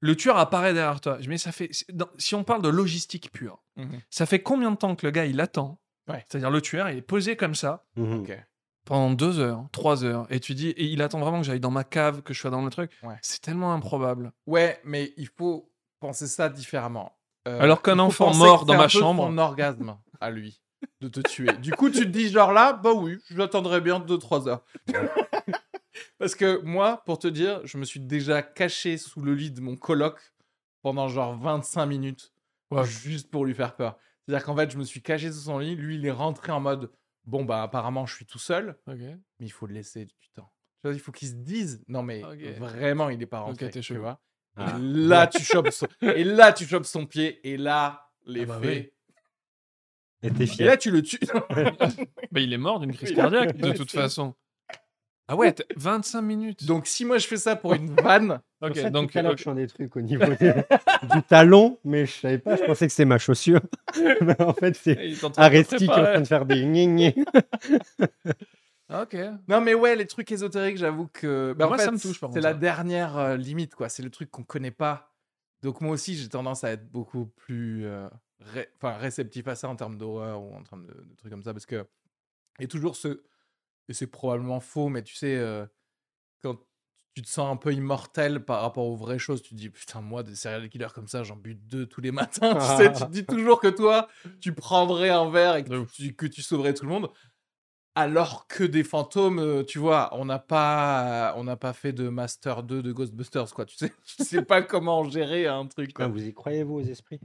[0.00, 1.18] le tueur apparaît derrière toi.
[1.20, 1.70] Dis, ça fait.
[2.18, 3.62] si on parle de logistique pure,
[4.10, 5.80] ça fait combien de temps que le gars il attend?
[6.08, 6.24] Ouais.
[6.28, 8.20] C'est-à-dire le tueur, il est posé comme ça Mhm.
[8.20, 8.36] Ok.
[8.84, 11.70] Pendant deux heures, trois heures, et tu dis, et il attend vraiment que j'aille dans
[11.70, 12.90] ma cave, que je sois dans le truc.
[13.02, 13.16] Ouais.
[13.22, 14.32] C'est tellement improbable.
[14.46, 15.70] Ouais, mais il faut
[16.00, 17.16] pensé ça différemment.
[17.48, 19.24] Euh, Alors qu'un enfant penser mort dans ma un peu chambre.
[19.26, 20.60] son orgasme à lui
[21.00, 21.52] de te tuer.
[21.58, 24.64] du coup, tu te dis genre là, bah oui, j'attendrai bien 2-3 heures.
[26.18, 29.60] Parce que moi, pour te dire, je me suis déjà caché sous le lit de
[29.60, 30.18] mon coloc
[30.82, 32.32] pendant genre 25 minutes
[32.70, 32.84] Ouais.
[32.84, 33.96] juste pour lui faire peur.
[34.24, 36.60] C'est-à-dire qu'en fait, je me suis caché sous son lit, lui, il est rentré en
[36.60, 36.90] mode
[37.30, 40.52] bon, bah apparemment, je suis tout seul, mais il faut le laisser du temps.
[40.82, 42.22] Tu vois, il faut qu'il se dise non, mais
[42.58, 43.70] vraiment, il est pas rentré.
[43.70, 44.20] t'es tu vois.
[44.56, 44.76] Ah.
[44.76, 45.86] Et là, tu chopes son...
[46.02, 48.92] et là, tu chopes son pied, et là, les Ah bah faits.
[50.22, 50.66] Et t'es Et fier.
[50.66, 51.18] là, tu le tues.
[52.32, 54.34] Bah, il est mort d'une crise cardiaque, de toute façon.
[55.28, 56.64] Ah ouais, t'as- 25 minutes.
[56.66, 59.12] Donc, si moi je fais ça pour une vanne, ok, donc.
[59.12, 60.52] sens des trucs au niveau des-
[61.02, 63.60] du talon, mais je savais pas, je pensais que c'était ma chaussure.
[64.20, 64.98] mais en fait, c'est
[65.36, 67.14] Aresti qui est en train de faire des.
[68.88, 69.16] Ah, Ok.
[69.48, 71.54] Non, mais ouais, les trucs ésotériques, j'avoue que.
[71.56, 73.88] Bah, en Moi, ça me touche, C'est la dernière euh, limite, quoi.
[73.88, 75.14] C'est le truc qu'on connaît pas.
[75.62, 78.08] Donc, moi aussi, j'ai tendance à être beaucoup plus euh,
[78.40, 81.42] ré- enfin, réceptif à ça en termes d'horreur ou en termes de, de trucs comme
[81.44, 81.52] ça.
[81.52, 81.86] Parce que.
[82.58, 83.22] Et toujours ce.
[83.88, 85.66] Et c'est probablement faux, mais tu sais, euh,
[86.42, 86.56] quand
[87.14, 90.00] tu te sens un peu immortel par rapport aux vraies choses, tu te dis, putain,
[90.00, 92.54] moi, des serial killers comme ça, j'en bute deux tous les matins.
[92.78, 94.08] tu sais, tu te dis toujours que toi,
[94.40, 97.10] tu prendrais un verre et que, tu, que tu sauverais tout le monde.
[97.96, 102.08] Alors que des fantômes, euh, tu vois, on n'a pas, on n'a pas fait de
[102.08, 103.66] Master 2 de Ghostbusters, quoi.
[103.66, 105.92] Tu sais, tu sais pas comment gérer un truc.
[105.92, 106.06] Quoi.
[106.06, 107.20] Putain, vous y croyez, vous, aux esprits?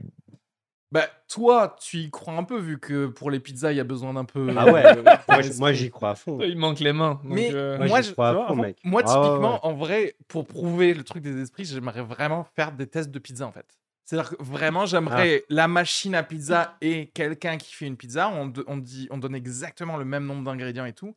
[0.92, 3.84] Bah, toi, tu y crois un peu vu que pour les pizzas, il y a
[3.84, 4.54] besoin d'un peu.
[4.56, 6.38] Ah ouais, euh, Moi, j'y crois à fond.
[6.40, 7.14] Il manque les mains.
[7.24, 8.78] donc, Mais euh, Moi, moi, j'y je- crois à fond, mec.
[8.84, 9.58] moi, Ah typiquement, ouais.
[9.64, 13.44] en vrai, pour prouver le truc des esprits, j'aimerais vraiment faire des tests de pizza,
[13.46, 13.66] en fait.
[14.04, 15.46] C'est-à-dire que vraiment, j'aimerais Ah.
[15.50, 18.28] la machine à pizza et quelqu'un qui fait une pizza.
[18.28, 21.16] On, de- on dit, on donne exactement le même nombre d'ingrédients et tout.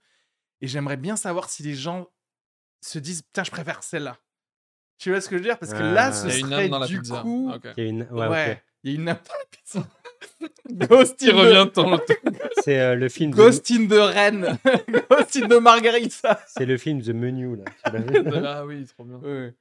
[0.62, 2.08] Et j'aimerais bien savoir si les gens
[2.82, 4.18] se disent, putain, je préfère celle-là.
[4.98, 5.60] Tu vois ce que je veux dire?
[5.60, 5.92] Parce que Ah.
[5.94, 7.22] là, ce Il y a une serait âme dans la du pizza.
[7.22, 7.52] coup...
[7.54, 7.68] Ok.
[7.78, 8.64] Il y a une- ouais, Ouais.
[8.84, 9.22] Il y a une dans la
[9.52, 9.88] pizza.
[10.88, 12.00] Ghost the- revient de ton.
[12.64, 13.32] C'est euh, le film.
[13.32, 14.58] de- Ghost in the Rennes.
[15.10, 16.40] Ghost in the Margarita.
[16.48, 17.64] C'est le film The Menu là.
[17.86, 18.42] Tu l'as vu?
[18.46, 19.18] Ah oui, trop bien.
[19.18, 19.54] Ouais.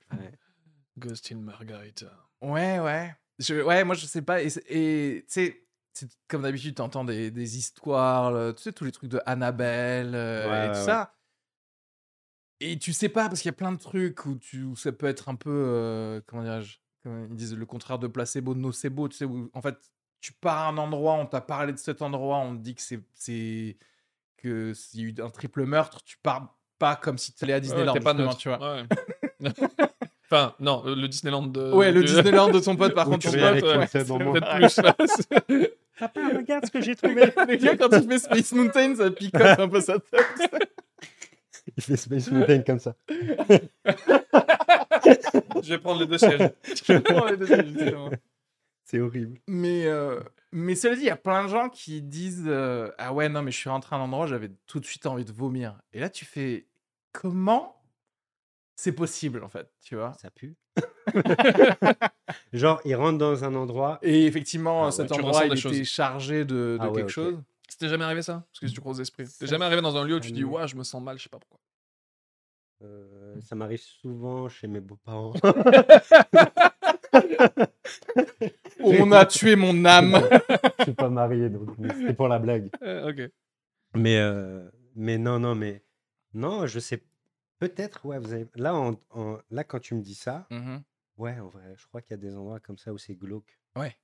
[0.99, 2.07] Ghost in Margarita.
[2.41, 3.15] Ouais, ouais.
[3.39, 4.43] Je, ouais, moi je sais pas.
[4.43, 5.63] Et, tu sais,
[5.93, 9.21] c'est comme d'habitude, tu entends des, des histoires, le- tu sais, tous les trucs de
[9.27, 10.85] Annabelle euh, Ouais, et tout ouais.
[10.85, 11.15] ça.
[12.61, 14.91] Et tu sais pas, parce qu'il y a plein de trucs où, tu, où ça
[14.91, 19.17] peut être un peu, euh, comment dirais-je, ils disent le contraire de placebo, nocebo, tu
[19.17, 19.77] sais, où en fait,
[20.21, 22.83] tu pars à un endroit, on t'a parlé de cet endroit, on te dit que
[22.83, 23.01] c'est.
[23.15, 23.77] c'est
[24.37, 27.55] que s'il y a eu un triple meurtre, tu pars pas comme si tu allais
[27.55, 28.37] à Disneyland, Ouais, t'es pas neutre.
[28.37, 28.77] tu vois.
[28.77, 28.85] Ouais.
[30.31, 31.73] enfin, non, le le Disneyland de.
[31.73, 34.33] Ouais, le Disneyland de ton pote, par Où contre, tu ton pote, ouais, maman.
[34.33, 35.69] peut-être Peut-être plus.
[35.99, 37.25] Papa, regarde ce que j'ai trouvé.
[37.27, 40.25] Le gars, quand il fait Space Mountain, ça picote un peu sa tête.
[41.77, 42.95] Il fait Space Mountain comme ça.
[45.65, 46.51] Je vais prendre les deux sièges.
[48.85, 49.39] C'est horrible.
[49.47, 53.13] mais, euh, mais cela dit, il y a plein de gens qui disent euh, Ah
[53.13, 55.33] ouais, non, mais je suis rentré à un endroit, j'avais tout de suite envie de
[55.33, 55.79] vomir.
[55.93, 56.67] Et là, tu fais
[57.13, 57.75] Comment
[58.77, 60.13] c'est possible, en fait, tu vois?
[60.15, 60.55] Ça pue.
[62.53, 63.99] Genre, il rentre dans un endroit.
[64.03, 65.83] Et effectivement, Ah cet endroit, il était choses.
[65.85, 67.43] chargé de, de Ah ouais, quelque chose.
[67.69, 68.45] C'était jamais arrivé ça?
[68.53, 69.25] Parce que tu crois aux esprits.
[69.39, 71.25] T'es jamais arrivé dans un lieu où tu dis, ouais, je me sens mal, je
[71.25, 71.59] sais pas pourquoi.
[72.83, 75.33] Euh, ça m'arrive souvent chez mes beaux-parents.
[78.81, 80.17] On a tué mon âme.
[80.79, 82.71] Je suis pas marié, donc c'était pour la blague.
[82.83, 83.31] Euh, ok.
[83.95, 85.83] Mais, euh, mais non, non, mais
[86.35, 87.03] non, je sais.
[87.59, 88.47] Peut-être, ouais, vous avez...
[88.55, 90.83] là, en- en- là, quand tu me dis ça, Mhm.
[91.17, 93.59] ouais, en vrai, je crois qu'il y a des endroits comme ça où c'est glauque.
[93.77, 93.97] Ouais.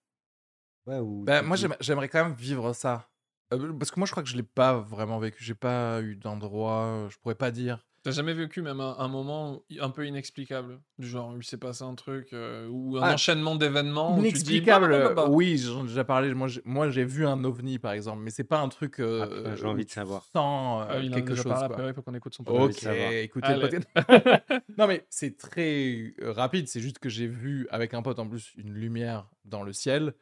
[0.87, 3.09] Ouais, où Bah, moi, j'aimerais quand même vivre ça.
[3.53, 5.45] Euh, parce que moi, je crois que je l'ai pas vraiment vécu.
[5.45, 7.07] J'ai pas eu d'endroit.
[7.11, 7.87] Je pourrais pas dire.
[8.05, 10.79] T'as jamais vécu même un, un moment un peu inexplicable?
[10.99, 14.19] Du genre, il s'est passé un truc, euh, ou un Ah, enchaînement d'événements.
[14.19, 14.91] où tu te dis, Inexplicable.
[14.91, 15.29] bah, bah, euh, bah, bah.
[15.31, 16.35] Oui, j'en ai déjà parlé.
[16.35, 19.01] Moi, j'ai- vu un ovni, par exemple, mais c'est pas un truc.
[19.01, 20.23] euh, Ah, j'ai envie de savoir.
[20.37, 20.39] Euh,
[20.87, 21.53] Ah, il en a quelque déjà chose.
[21.53, 22.03] parlé quoi.
[22.03, 22.85] qu'on écoute son de Ok,
[23.23, 23.89] écoutez le podcast.
[24.79, 26.69] non, mais c'est très rapide.
[26.69, 30.13] C'est juste que j'ai vu avec un pote en plus une lumière dans le ciel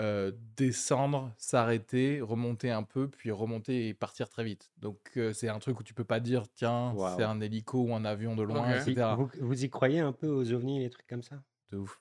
[0.00, 4.70] euh, descendre, s'arrêter, remonter un peu, puis remonter et partir très vite.
[4.78, 7.94] Donc euh, c'est un truc où tu peux pas dire tiens c'est un hélico ou
[7.94, 9.14] un avion de loin, etc.
[9.16, 11.42] Vous, vous y croyez un peu aux ovnis et les trucs comme ça?
[11.70, 12.00] De ouf.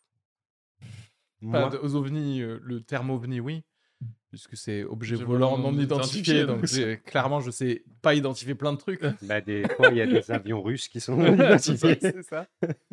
[1.41, 3.63] Moi, Pas de- aux ovnis, euh, le terme ovni, oui.
[4.29, 8.73] Puisque c'est objet volant non non identifié, identifié, donc clairement je sais pas identifier plein
[8.73, 9.01] de trucs.
[9.21, 11.97] bah, des fois, il y a des avions russes qui sont identifiés.
[12.01, 12.45] c'est ça.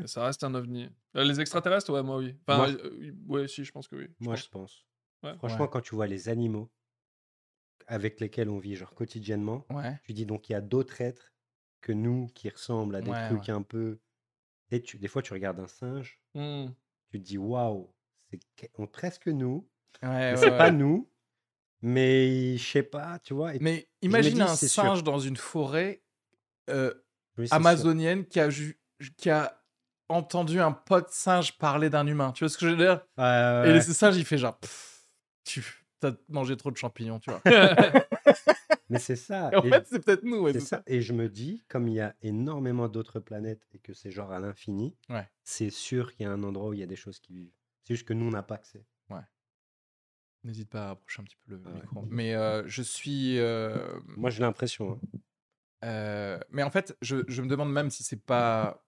[0.05, 0.88] Ça reste un ovni.
[1.16, 2.36] Euh, les extraterrestres, ouais, moi oui.
[2.46, 4.07] Enfin, Moi- euh, ouais, si, je pense que oui.
[4.20, 4.44] je Moi, pense.
[4.44, 4.84] je pense.
[5.23, 5.35] Ouais.
[5.39, 5.70] Franchement, Ouais.
[5.70, 6.70] quand tu vois les animaux
[7.87, 9.99] avec lesquels on vit genre quotidiennement, Ouais.
[10.05, 11.33] tu dis donc il y a d'autres êtres
[11.81, 13.99] que nous qui ressemblent à des Ouais, trucs un peu.
[14.70, 16.73] Et tu, des fois, tu regardes un singe, Hmm.
[17.11, 17.95] tu te dis waouh,
[18.31, 19.68] c'est presque nous,
[20.03, 21.11] Ouais, mais ouais, c'est pas nous,
[21.83, 23.55] mais je sais pas, tu vois?
[23.55, 24.83] et Mais imagine dis, un sûr.
[24.85, 26.03] singe dans une forêt
[26.70, 26.95] euh,
[27.39, 27.57] oui, c'est sûr.
[27.57, 28.81] amazonienne qui a, ju-
[29.16, 29.62] qui a
[30.09, 32.33] entendu un pote singe parler d'un humain.
[32.33, 33.07] Tu vois ce que je veux dire?
[33.18, 33.75] Ouais, ouais, Et ouais.
[33.75, 34.91] le singe, il fait genre, Pff,
[35.45, 35.62] tu
[36.03, 37.40] as mangé trop de champignons, tu vois.
[38.88, 39.51] Mais c'est ça.
[39.53, 40.40] Et en et- fait, c'est peut-être nous.
[40.40, 40.82] ouais, c'est ça.
[40.86, 44.32] Et je me dis, comme il y a énormément d'autres planètes et que c'est genre
[44.32, 45.26] à l'infini, Ouais.
[45.45, 47.53] c'est sûr qu'il y a un endroit où il y a des choses qui vivent.
[47.84, 48.84] C'est juste que nous, on n'a pas accès.
[50.45, 51.72] N'hésite pas à approcher un petit peu le Ouais.
[51.74, 52.05] micro.
[52.11, 53.38] Mais euh, je suis.
[53.38, 53.78] euh,
[54.16, 54.99] Moi, j'ai l'impression.
[55.14, 55.18] hein.
[55.84, 58.84] euh, mais en fait, je, je me demande même si c'est pas.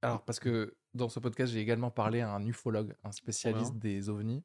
[0.00, 4.08] Alors, parce que dans ce podcast, j'ai également parlé à un ufologue, un spécialiste des
[4.10, 4.44] ovnis.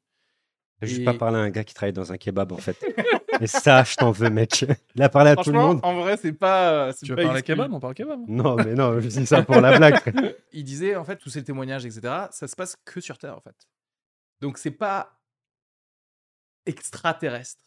[0.82, 2.76] J'ai juste Et- pas parlé à un gars qui travaille dans un kebab, en fait.
[3.40, 4.64] Et ça, je t'en veux, mec.
[4.94, 5.80] Il a parlé à tout le monde.
[5.82, 6.92] en vrai, c'est pas.
[6.92, 8.20] c'est Tu veux pas parler kebab On parle kebab.
[8.28, 9.96] Non, mais non, je dis ça pour la blague.
[9.98, 10.34] frère.
[10.52, 12.00] Il disait, en fait, tous ces témoignages, etc.,
[12.30, 13.56] ça se passe que sur Terre, en fait.
[14.40, 15.20] Donc, c'est pas
[16.66, 17.62] extraterrestre.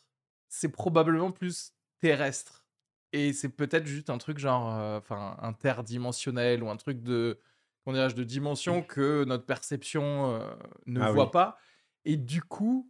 [0.50, 2.66] C'est probablement plus terrestre.
[3.14, 7.40] Et c'est peut-être juste un truc genre, euh, enfin, interdimensionnel ou un truc de,
[7.84, 10.50] comment dirais-je, de dimension que notre perception euh,
[10.86, 11.32] ne Ah voit oui.
[11.32, 11.58] pas.
[12.06, 12.90] Et du coup,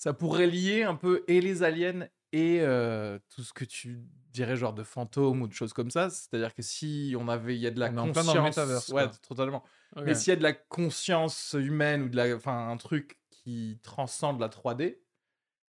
[0.00, 4.00] ça pourrait lier un peu et les aliens et euh, tout ce que tu
[4.32, 6.08] dirais genre de fantômes ou de choses comme ça.
[6.08, 8.64] C'est-à-dire que si on avait, il y a de la On en plein conscience, dans
[8.64, 9.62] le ouais, totalement.
[9.94, 10.04] Ok.
[10.06, 13.78] Mais s'il y a de la conscience humaine ou de la, enfin, un truc qui
[13.82, 15.00] transcende la 3D,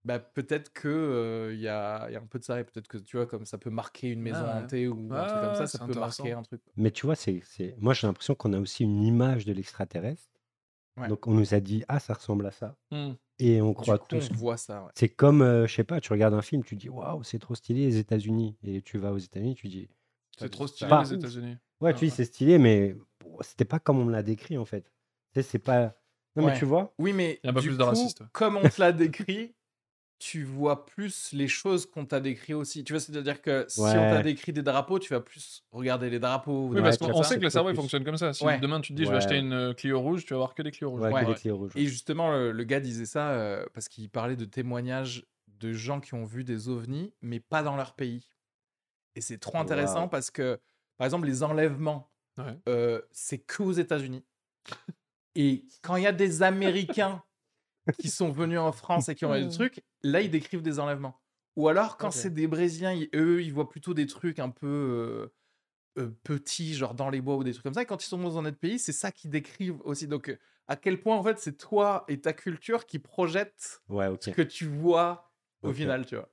[0.05, 2.65] bah peut-être que euh, il y, a, il y a un peu de ça et
[2.65, 4.63] peut-être que tu vois comme ça peut marquer une maison Ah ouais.
[4.63, 6.63] hantée ou un truc comme ça, ça peut marquer un truc.
[6.77, 7.75] Mais tu vois, c'est, c'est...
[7.81, 10.31] moi, j'ai l'impression qu'on a aussi une image de l'extraterrestre.
[10.99, 11.09] Ouais.
[11.09, 12.77] Donc, on nous a dit, ah, ça ressemble à ça.
[12.91, 13.13] Hmm.
[13.39, 14.29] Et on croit tous.
[14.31, 14.85] on voit ça.
[14.85, 14.91] ouais.
[14.95, 17.55] C'est comme, euh, je sais pas, tu regardes un film, tu dis, waouh, c'est trop
[17.55, 18.57] stylé, les États-Unis.
[18.63, 19.89] Et tu vas aux États-Unis, tu dis,
[20.39, 21.15] C'est trop stylé Pas les.
[21.15, 21.57] États-Unis.
[21.81, 22.17] ouais, Ah, tu dis, ouais.
[22.17, 24.83] c'est stylé, mais bon, c'était pas comme on me l'a décrit, en fait.
[25.33, 25.95] Tu sais, c'est pas.
[26.37, 26.95] Non, mais tu vois?
[26.99, 28.27] Oui, mais Il y a peu du plus de coup, racistes, ouais.
[28.33, 29.55] comme on te l'a décrit,
[30.23, 32.85] tu vois plus les choses qu'on t'a décrit aussi.
[32.85, 36.21] Tu vois, c'est-à-dire que si on t'a décrit des drapeaux, tu vas plus regarder les
[36.21, 36.69] drapeaux.
[36.69, 38.33] ou Oui, parce qu'on sait que le cerveau il fonctionne comme ça.
[38.33, 38.61] Si Ouais.
[38.61, 40.63] demain tu te dis je vais acheter une euh, Clio rouge, tu vas voir que
[40.63, 41.01] des Clio rouges.
[41.03, 41.35] Ouais, que Ouais.
[41.43, 41.73] des rouges.
[41.75, 45.99] Et justement, le, le gars disait ça euh, parce qu'il parlait de témoignages de gens
[45.99, 48.29] qui ont vu des ovnis, mais pas dans leur pays.
[49.17, 50.61] Et c'est trop intéressant parce que,
[50.99, 52.59] par exemple, les enlèvements, Ouais.
[52.69, 54.25] euh, c'est que aux États-Unis.
[55.35, 57.23] Et quand il y a des Américains
[57.99, 60.79] qui sont venus en France et qui ont eu des trucs, là, ils décrivent des
[60.79, 61.19] enlèvements.
[61.57, 64.67] Ou alors, quand c'est des Brésiliens, ils- eux, ils voient plutôt des trucs un peu
[64.67, 65.27] euh,
[66.03, 67.83] euh, petits, genre dans les bois ou des trucs comme ça.
[67.83, 70.07] Et quand ils sont dans un autre pays, c'est ça qu'ils décrivent aussi.
[70.09, 74.07] Donc, euh, à quel point, en fait, c'est toi et ta culture qui projettent Ouais,
[74.07, 74.23] ok.
[74.23, 75.31] ce que tu vois
[75.63, 76.29] au final, tu vois.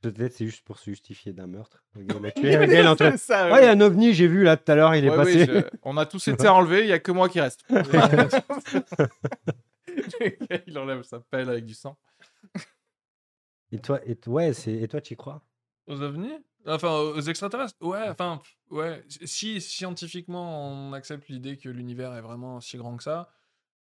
[0.00, 1.82] Peut-être c'est juste pour se justifier d'un meurtre.
[1.96, 5.46] Il y a un ovni, j'ai vu là tout à l'heure, il est Ouais, passé.
[5.46, 7.64] oui, je- On a tous été enlevés, il y a que moi qui reste.
[10.66, 11.98] Il enlève sa pelle avec du sang.
[13.72, 14.72] Et toi, et, t- ouais, c'est...
[14.72, 15.42] et toi, tu y crois?
[15.86, 16.38] Aux ovnis?
[16.66, 17.76] Enfin, aux extraterrestres?
[17.80, 18.40] Ouais, enfin,
[18.70, 19.04] ouais.
[19.24, 23.28] Si scientifiquement on accepte l'idée que l'univers est vraiment si grand que ça,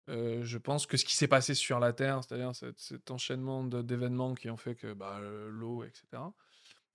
[0.10, 3.64] euh, je pense que ce qui s'est passé sur la Terre, c'est-à-dire cet, cet enchaînement
[3.66, 6.34] de- d'événements qui ont fait que bah, l'eau, etc.,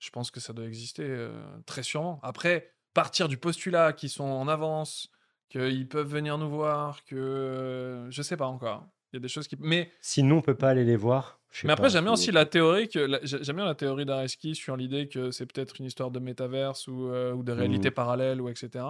[0.01, 2.21] je pense que ça doit exister euh, très sûrement.
[2.23, 5.11] Après, partir du postulat qu'ils sont en avance,
[5.49, 7.17] qu'ils peuvent venir nous voir, que.
[7.17, 8.87] euh, je sais pas encore.
[9.17, 9.57] Il y a des choses qui.
[9.59, 11.41] Mais Sinon, on peut pas aller les voir.
[11.65, 14.77] mais après, j'aime bien aussi la théorie que la- j'aime bien la théorie d'Areski sur
[14.77, 17.95] l'idée que c'est peut-être une histoire de métaverse ou, euh, ou de réalité Mhm.
[17.95, 18.85] parallèle ou etc.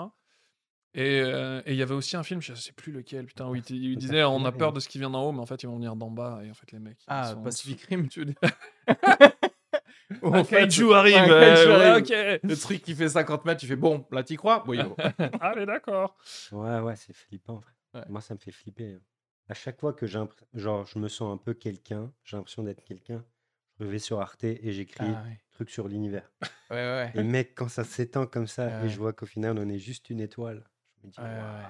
[0.95, 3.55] Et euh, et il y avait aussi un film, je sais plus lequel, putain, où
[3.55, 5.63] il, il disait on a peur de ce qui vient d'en haut, mais en fait
[5.63, 6.99] ils vont venir d'en bas et en fait les mecs.
[7.07, 8.37] Ah, sont- Pacific Rim, tu veux dire
[10.23, 11.17] Où, Un en fait, kaiju arrive.
[11.17, 12.37] un euh, kaiju ouais, arrive.
[12.39, 12.41] ok.
[12.51, 14.65] Le truc qui fait 50 mètres, tu fais bon, là t'y crois?
[14.67, 14.97] Oui, bon.
[15.41, 16.17] Allez d'accord.
[16.53, 17.61] Ouais, ouais, c'est flippant.
[17.95, 18.03] Ouais.
[18.09, 18.97] Moi, ça me fait flipper.
[19.49, 23.25] À chaque fois que genre, je me sens un peu quelqu'un, j'ai l'impression d'être quelqu'un,
[23.79, 25.39] je vais sur Arte et j'écris Ah, ouais.
[25.53, 26.33] truc sur l'univers.
[26.71, 27.13] Ouais, ouais.
[27.15, 28.87] Et mec, quand ça s'étend comme ça Ouais.
[28.87, 30.69] et je vois qu'au final, on est juste une étoile,
[31.01, 31.67] je me dis, ouais.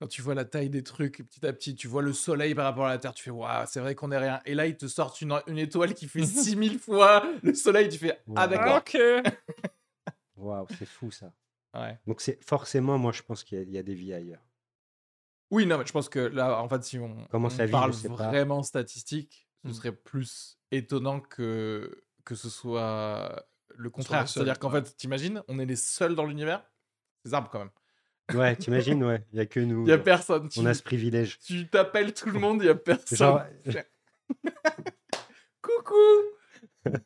[0.00, 2.64] Quand tu vois la taille des trucs, petit à petit, tu vois le soleil par
[2.64, 4.40] rapport à la Terre, tu fais waouh, c'est vrai qu'on est rien.
[4.46, 7.98] Et là, ils te sortent une, une étoile qui fait 6000 fois le soleil, tu
[7.98, 8.78] fais ah d'accord.
[8.78, 8.96] Ok.
[10.36, 11.32] Waouh, c'est fou ça.
[11.72, 11.96] Ouais.
[12.06, 14.42] Donc, c'est forcément, moi, je pense qu'il y, a- il y a des vies ailleurs.
[15.52, 18.28] Oui, non, mais je pense que là, en fait, si on, Comment parle sais pas.
[18.28, 19.72] vraiment statistique, ce Mm.
[19.74, 24.26] serait plus étonnant que, que ce soit le contraire.
[24.28, 24.82] C'est-à-dire qu'en ouais.
[24.82, 26.64] fait, t'imagines, on est les seuls dans l'univers?
[27.24, 27.70] C'est arbres quand même.
[28.34, 29.84] Ouais, t'imagines, ouais, il y a que nous.
[29.84, 30.04] Il y a genre.
[30.04, 30.48] personne.
[30.48, 31.38] Tu, On a ce privilège.
[31.40, 33.18] tu t'appelles tout le monde, il y a personne.
[33.18, 33.42] Genre,
[35.60, 35.94] Coucou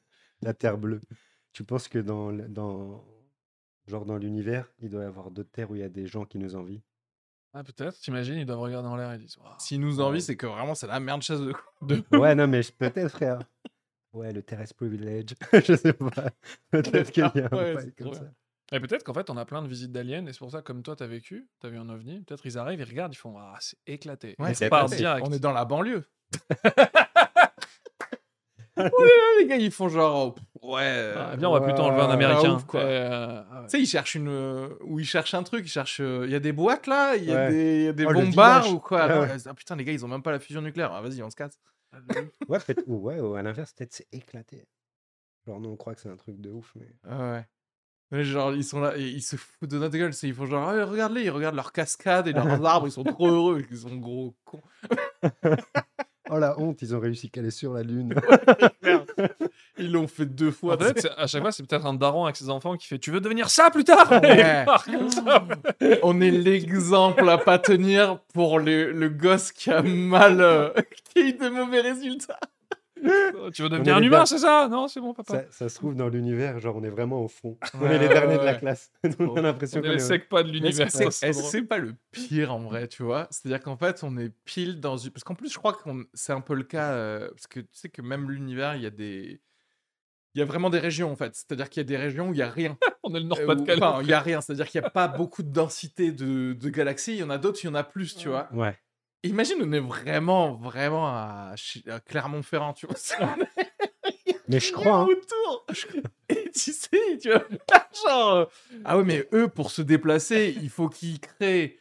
[0.42, 1.00] la Terre bleue.
[1.52, 3.04] Tu penses que dans, dans,
[3.86, 6.24] genre dans l'univers, il doit y avoir d'autres terres où il y a des gens
[6.24, 6.82] qui nous envient?
[7.58, 9.54] Ah, peut-être, t'imagines, ils doivent regarder en l'air et ils disent Waouh.
[9.58, 11.54] S'ils nous envient, c'est que vraiment, c'est la merde chasse de
[12.12, 13.38] Ouais, non, mais peut-être, frère.
[14.12, 15.34] Ouais, le terrace privilege.
[15.54, 16.10] je sais pas.
[16.70, 18.30] Peut-être qu'il y a un Ouais, comme ça.
[18.72, 20.82] Et peut-être qu'en fait, on a plein de visites d'aliens, et c'est pour ça, comme
[20.82, 23.56] toi, t'as vécu, t'as vu un ovni, peut-être ils arrivent, ils regardent, ils font Ah,
[23.60, 24.36] c'est éclaté.
[24.38, 24.96] Ouais, c'est éclaté.
[24.96, 25.26] direct.
[25.26, 26.04] On est dans la banlieue.
[28.76, 28.90] Là
[29.40, 30.36] les gars, ils font genre.
[30.62, 30.82] oh, Ouais.
[30.84, 32.54] euh, Ah, viens, on va plutôt enlever un américain.
[32.56, 32.80] ouf, quoi.
[32.80, 33.66] Euh, ah ouais.
[33.66, 34.28] Tu sais, ils cherchent une.
[34.28, 36.00] euh, Ou ils cherchent un truc, ils cherchent.
[36.00, 37.50] euh, Il y a des boîtes là, il y a Ouais.
[37.50, 39.06] des, il y a des Oh, le ou quoi.
[39.06, 39.28] Ouais.
[39.46, 40.92] Ah putain, les gars, ils ont même pas la fusion nucléaire.
[40.92, 41.58] Ah, Vas-y, on se casse.
[42.48, 42.82] Ouais, peut-être.
[42.86, 44.66] Ou ouais, ou à l'inverse, peut-être c'est éclaté.
[45.46, 46.88] Genre, nous, on croit que c'est un truc de ouf, mais.
[47.08, 47.32] Ah
[48.12, 48.22] ouais.
[48.24, 50.12] Genre, ils sont là et ils se foutent de notre gueule.
[50.12, 53.04] c'est- Ils font genre, Ah, regarde-les, ils regardent leurs cascades et leurs arbres, ils sont
[53.04, 53.64] trop heureux.
[53.70, 54.62] Ils sont gros cons.
[56.30, 58.14] Oh la honte, ils ont réussi qu'elle est sur la lune.
[59.78, 60.74] Ils l'ont fait deux fois.
[60.74, 63.10] En fait, à chaque fois, c'est peut-être un daron avec ses enfants qui fait Tu
[63.10, 64.10] veux devenir ça plus tard?
[64.10, 64.64] Ouais.
[65.10, 65.46] ça.
[66.02, 70.70] On est l'exemple à pas tenir pour le, le gosse qui a mal, euh,
[71.14, 72.40] qui a eu de mauvais résultats.
[73.52, 74.68] Tu veux devenir un humain, c'est ça?
[74.70, 75.34] Non, c'est bon, papa.
[75.34, 77.58] ça, ça se trouve dans l'univers, genre, on est vraiment au fond.
[77.74, 78.90] on Ouais, est les ouais, derniers de la classe.
[79.20, 80.88] on a l'impression On qu'on est les pas de l'univers.
[80.88, 83.28] que c'est pas le pire en vrai, tu vois?
[83.30, 85.10] C'est-à-dire qu'en fait, on est pile dans une.
[85.10, 86.92] Parce qu'en plus, je crois que c'est un peu le cas.
[86.92, 89.40] euh, Parce que tu sais que même l'univers, il y a des.
[90.34, 91.34] Il y a vraiment des régions en fait.
[91.34, 92.76] C'est-à-dire qu'il y a des régions où il y a rien.
[93.02, 93.82] On est le Euh, Nord-Pas-de-Calais.
[93.82, 94.40] Enfin, il y a rien.
[94.40, 97.12] C'est-à-dire qu'il n'y a pas beaucoup de densité de, de galaxies.
[97.12, 98.48] Il y en a d'autres, il y en a plus, tu vois.
[98.52, 98.76] Ouais.
[99.22, 101.54] Imagine, on est vraiment, vraiment à,
[101.88, 102.96] à Clermont-Ferrand, tu vois.
[104.48, 104.98] Mais je crois.
[105.00, 105.06] hein.
[105.06, 105.66] autour.
[106.28, 107.44] Et tu sais, tu vois,
[108.06, 108.44] genre, euh,
[108.84, 111.76] ah ouais, mais eux, pour se déplacer, il faut qu'ils créent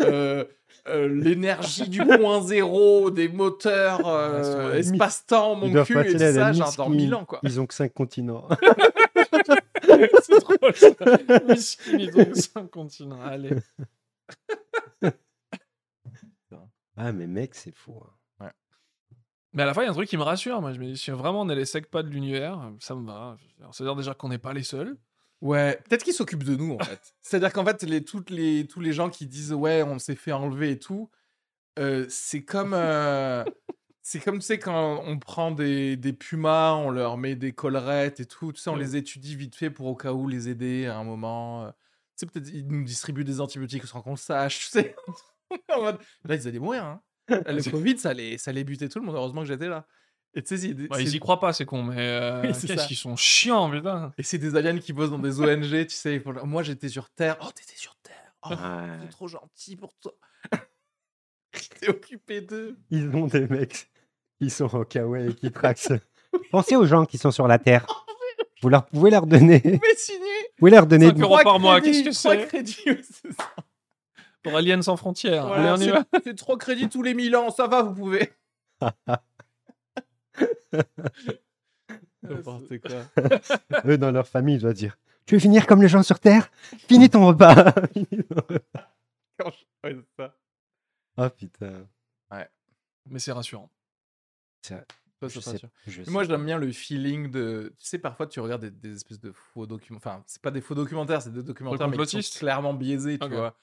[0.00, 0.44] euh,
[0.88, 6.12] euh, l'énergie du point zéro, des moteurs, euh, sur la espace-temps, mon Ils cul, et
[6.14, 7.40] la ça, genre dans 1000 ans, quoi.
[7.42, 8.48] Ils ont que 5 continents.
[9.82, 10.74] c'est drôle.
[10.74, 10.88] ça.
[11.98, 13.20] Ils ont cinq continents.
[13.22, 13.50] Allez.
[16.98, 18.02] Ah, mais mec, c'est fou.
[18.40, 18.50] hein.
[19.54, 20.60] Mais à la fin, il y a un truc qui me rassure.
[20.60, 23.06] Moi, je me dis, si vraiment on est les secs pas de l'univers, ça me
[23.06, 23.36] va.
[23.72, 24.96] C'est-à-dire déjà qu'on n'est pas les seuls.
[25.40, 27.14] Ouais, peut-être qu'ils s'occupent de nous, en fait.
[27.22, 30.32] C'est-à-dire qu'en fait, les, toutes les, tous les gens qui disent, ouais, on s'est fait
[30.32, 31.10] enlever et tout,
[31.78, 32.72] euh, c'est comme...
[32.74, 33.44] euh,
[34.02, 38.20] C'est comme, tu sais, quand on prend des, des pumas, on leur met des collerettes
[38.20, 40.86] et tout, tu sais, on les étudie vite fait pour au cas où les aider
[40.86, 41.64] à un moment.
[41.66, 41.70] euh.
[41.70, 41.74] Tu
[42.16, 44.96] sais, peut-être ils nous distribuent des antibiotiques sans qu'on le sache, tu sais.
[45.74, 47.00] En mode, Là, ils allaient mourir, hein.
[47.28, 49.86] Le Covid, ça allait, ça allait buter tout le monde, heureusement que j'étais là.
[50.34, 52.96] Et tu sais, Bah, ils y croient pas, c'est con, mais euh, Oui, qu'est-ce qu'ils
[52.96, 54.12] sont chiants, putain.
[54.18, 56.22] et c'est des aliens qui bossent dans des ONG, tu sais.
[56.44, 57.36] Moi, j'étais sur Terre.
[57.42, 58.14] Oh, t'étais sur Terre.
[58.44, 58.56] Oh, Ouais.
[59.02, 60.12] c'est trop gentil pour toi.
[61.80, 62.76] T'es occupé d'eux.
[62.90, 63.90] Ils ont des mecs
[64.40, 65.92] qui sont en kawaii et qui traxent.
[66.50, 67.86] Pensez aux gens qui sont sur la Terre.
[68.62, 70.18] Vous leur pouvez leur donner, vous Mais signé.
[70.56, 73.32] pouvez leur donner Cinq du- euros Trois par mois, qu'est-ce que c'est crédits, oui, c'est
[73.32, 73.50] ça.
[74.48, 75.46] Pour Aliens sans frontières.
[75.46, 76.04] Voilà, Allez, on y va.
[76.14, 78.32] c'est- c'est trois crédits tous les 1000 ans, ça va, vous pouvez.
[82.22, 83.04] N'importe quoi.
[83.86, 86.50] Eux, dans leur famille, ils doivent dire Tu veux finir comme les gens sur Terre?
[86.88, 87.72] Finis ton repas.
[87.94, 89.44] Je-
[89.84, 89.96] ouais,
[91.16, 91.86] oh putain.
[93.10, 93.70] Mais c'est rassurant.
[95.18, 97.72] Toi, Je c'est je Moi, j'aime bien le feeling de.
[97.78, 99.96] Tu sais, parfois, tu regardes des, des espèces de faux documents.
[99.96, 103.28] Enfin, c'est pas des faux documentaires, c'est des documentaires mais qui sont clairement biaisés, tu
[103.28, 103.56] vois.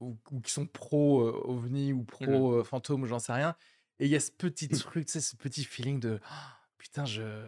[0.00, 3.56] Ou, ou qui sont pro-ovni ou pro-fantôme, ou j'en sais rien.
[3.98, 6.20] Et il y a ce petit truc, tu sais, ce petit feeling de.
[6.24, 7.46] Ah, putain, je.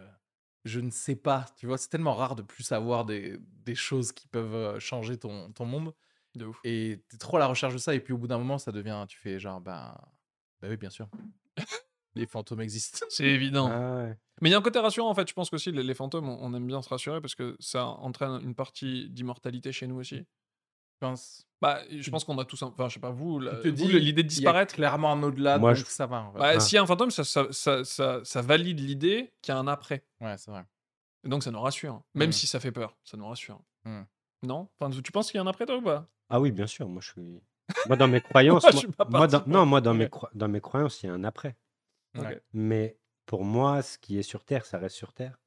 [0.64, 4.10] Je ne sais pas, tu vois, c'est tellement rare de plus savoir des, des choses
[4.10, 5.94] qui peuvent euh, changer ton, ton monde.
[6.34, 6.58] De ouf.
[6.64, 8.72] Et t'es trop à la recherche de ça, et puis au bout d'un moment, ça
[8.72, 9.04] devient.
[9.08, 9.96] Tu fais genre, bah.
[10.60, 11.08] Bah oui, bien sûr.
[12.16, 13.06] Les fantômes existent.
[13.10, 13.68] C'est évident.
[13.70, 14.18] Ah ouais.
[14.40, 15.28] Mais il y a un côté rassurant en fait.
[15.28, 17.86] Je pense qu'aussi les, les fantômes, on, on aime bien se rassurer parce que ça
[17.86, 20.24] entraîne une partie d'immortalité chez nous aussi.
[21.02, 21.46] Je pense.
[21.60, 22.66] Bah, je pense qu'on a tous, un...
[22.66, 24.74] enfin, je sais pas vous, l'idée de il y a disparaître?
[24.74, 26.22] clairement un au-delà, Moi, donc je- ça va.
[26.24, 26.32] en.
[26.32, 26.60] Bah, Ah.
[26.60, 29.58] S'il y a un fantôme, ça, ça, ça, ça, ça valide l'idée qu'il y a
[29.58, 30.04] un après.
[30.20, 30.64] Ouais, c'est vrai.
[31.24, 32.02] Et donc ça nous rassure.
[32.14, 32.32] Même Mm.
[32.32, 33.60] si ça fait peur, ça nous rassure.
[33.84, 34.02] Mm.
[34.44, 34.68] Non?
[34.78, 36.06] Enfin, Tu penses qu'il y a un après toi ou pas?
[36.28, 36.88] Ah oui, bien sûr.
[36.88, 37.40] Moi, je suis.
[37.86, 38.20] Moi, dans mes
[38.60, 38.62] croyances.
[38.64, 41.12] Moi, moi- moi, dans- Non, moi, dans, mes cro- dans mes croyances, il y a
[41.14, 41.56] un après.
[42.52, 45.38] Mais pour moi, ce qui est sur Terre, ça reste sur Terre.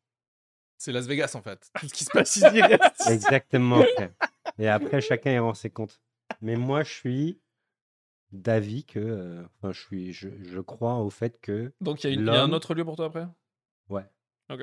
[0.77, 1.69] C'est Las Vegas en fait.
[1.79, 3.07] Tout ce qui se passe ici reste.
[3.09, 3.83] Exactement.
[3.95, 4.11] frère.
[4.59, 6.01] Et après, chacun y rend ses comptes.
[6.41, 7.41] Mais moi, je suis
[8.31, 8.99] d'avis que.
[8.99, 11.73] euh, Enfin, je, suis, je, je crois au fait que.
[11.81, 13.25] Donc il y, a une- il y a un L'homme- autre lieu pour toi après?
[13.89, 14.05] Ouais,
[14.49, 14.61] Ok.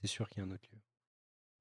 [0.00, 0.78] c'est sûr qu'il y a un autre lieu.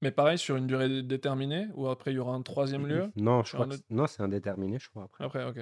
[0.01, 3.11] Mais pareil, sur une durée dé- déterminée Ou après il y aura un troisième lieu?
[3.15, 5.03] Non, je crois un que autre- c'est- non, c'est indéterminé, je crois.
[5.03, 5.23] Après.
[5.23, 5.59] Après, ok.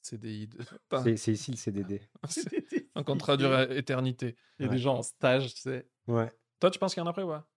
[0.00, 0.46] CDI.
[0.48, 0.58] de-
[0.88, 2.00] Putain, C'est c'est ici le CDD.
[2.28, 2.88] CDI.
[2.94, 4.36] un contrat durée éternité.
[4.58, 4.76] Il y a Ouais.
[4.76, 5.88] des gens en stage, tu sais.
[6.06, 6.30] Ouais.
[6.60, 7.48] Toi, tu penses qu'il y en a après ou pas?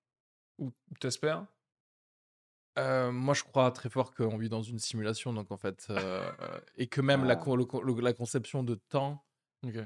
[0.59, 1.45] Ou t'espères
[2.77, 6.29] Euh, moi, je crois très fort qu'on vit dans une simulation, donc en fait, euh,
[6.75, 7.37] et que même la, Ah.
[7.37, 9.25] con- le con- le- la conception de temps,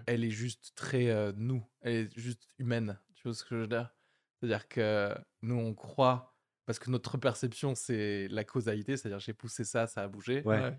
[0.08, 3.00] elle est juste très euh, nous, elle est juste humaine.
[3.14, 3.94] Tu vois ce que je veux dire?
[4.40, 6.36] C'est-à-dire que nous, on croit,
[6.66, 10.42] parce que notre perception, c'est la causalité, c'est-à-dire j'ai poussé ça, ça a bougé.
[10.46, 10.76] Ouais.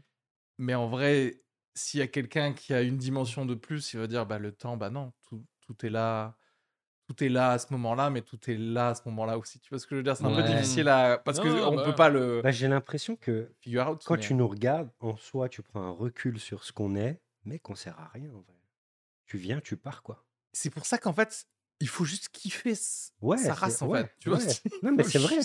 [0.59, 1.43] Mais en vrai,
[1.74, 4.53] s'il y a quelqu'un qui a une dimension de plus, il va dire bah, le
[4.53, 6.37] temps, bah non, tout, tout est là.
[7.11, 9.59] Tout est là à ce moment-là, mais tout est là à ce moment-là aussi.
[9.59, 10.16] Tu vois ce que je veux dire?
[10.16, 11.19] C'est un peu difficile à.
[11.19, 14.05] Parce qu'on ne bah peut pas le Bah, j'ai l'impression que figure out.
[14.07, 17.20] quand mais- tu nous regardes, en soi, tu prends un recul sur ce qu'on est,
[17.45, 18.55] mais qu'on sert à rien en vrai.
[19.27, 20.24] Tu viens, tu pars quoi.
[20.53, 21.47] C'est pour ça qu'en fait,
[21.81, 22.74] il faut juste kiffer
[23.20, 24.15] Ouais, sa c'est- race, en ouais, fait.
[24.20, 24.39] Tu vois
[24.85, 25.39] Non, mais c'est vrai.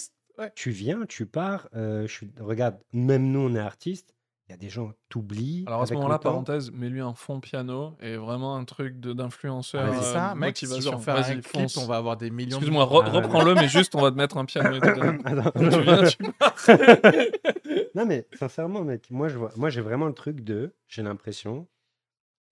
[0.53, 1.67] Tu viens, tu pars.
[1.73, 2.31] euh, je suis...
[2.39, 4.14] Regarde, même nous, on est artistes.
[4.47, 5.63] Il y a des gens t'oublient.
[5.65, 9.81] Alors à ce moment-là, parenthèse, mets-lui un fond piano et vraiment un truc d'influenceur.
[9.83, 10.55] Ah, euh, c'est ça, mec.
[10.57, 12.49] Si on fait un clip, on va avoir des millions.
[12.49, 14.75] de Excuse-moi, re- Ah reprends-le, mais juste on va te mettre un piano.
[15.25, 15.51] Attends.
[15.59, 16.17] tu viens, tu
[17.95, 21.67] non, mais sincèrement, mec, moi, je vois, moi, j'ai vraiment le truc de, j'ai l'impression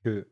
[0.04, 0.28] que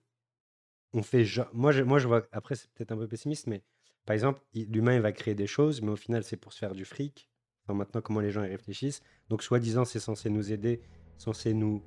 [0.93, 3.61] on fait, genre- moi, je, moi, je vois, après, c'est peut-être un peu pessimiste, mais
[4.07, 6.73] par exemple, l'humain, il va créer des choses, mais au final, c'est pour se faire
[6.73, 7.29] du fric.
[7.63, 9.01] Enfin, maintenant, comment les gens y réfléchissent.
[9.29, 10.81] Donc, soi-disant, c'est censé nous aider,
[11.21, 11.81] censé nous,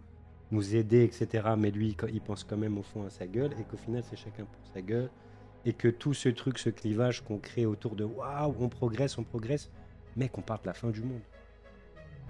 [0.51, 1.57] nous aider, etc.
[1.59, 4.17] Mais lui, il pense quand même au fond à sa gueule, et qu'au final, c'est
[4.17, 5.11] chacun pour sa gueule.
[5.67, 9.25] Et que tout ce truc, ce clivage qu'on crée autour de waouh, on progresse, on
[9.25, 9.71] progresse,
[10.17, 11.23] mec, on parle de la fin du monde.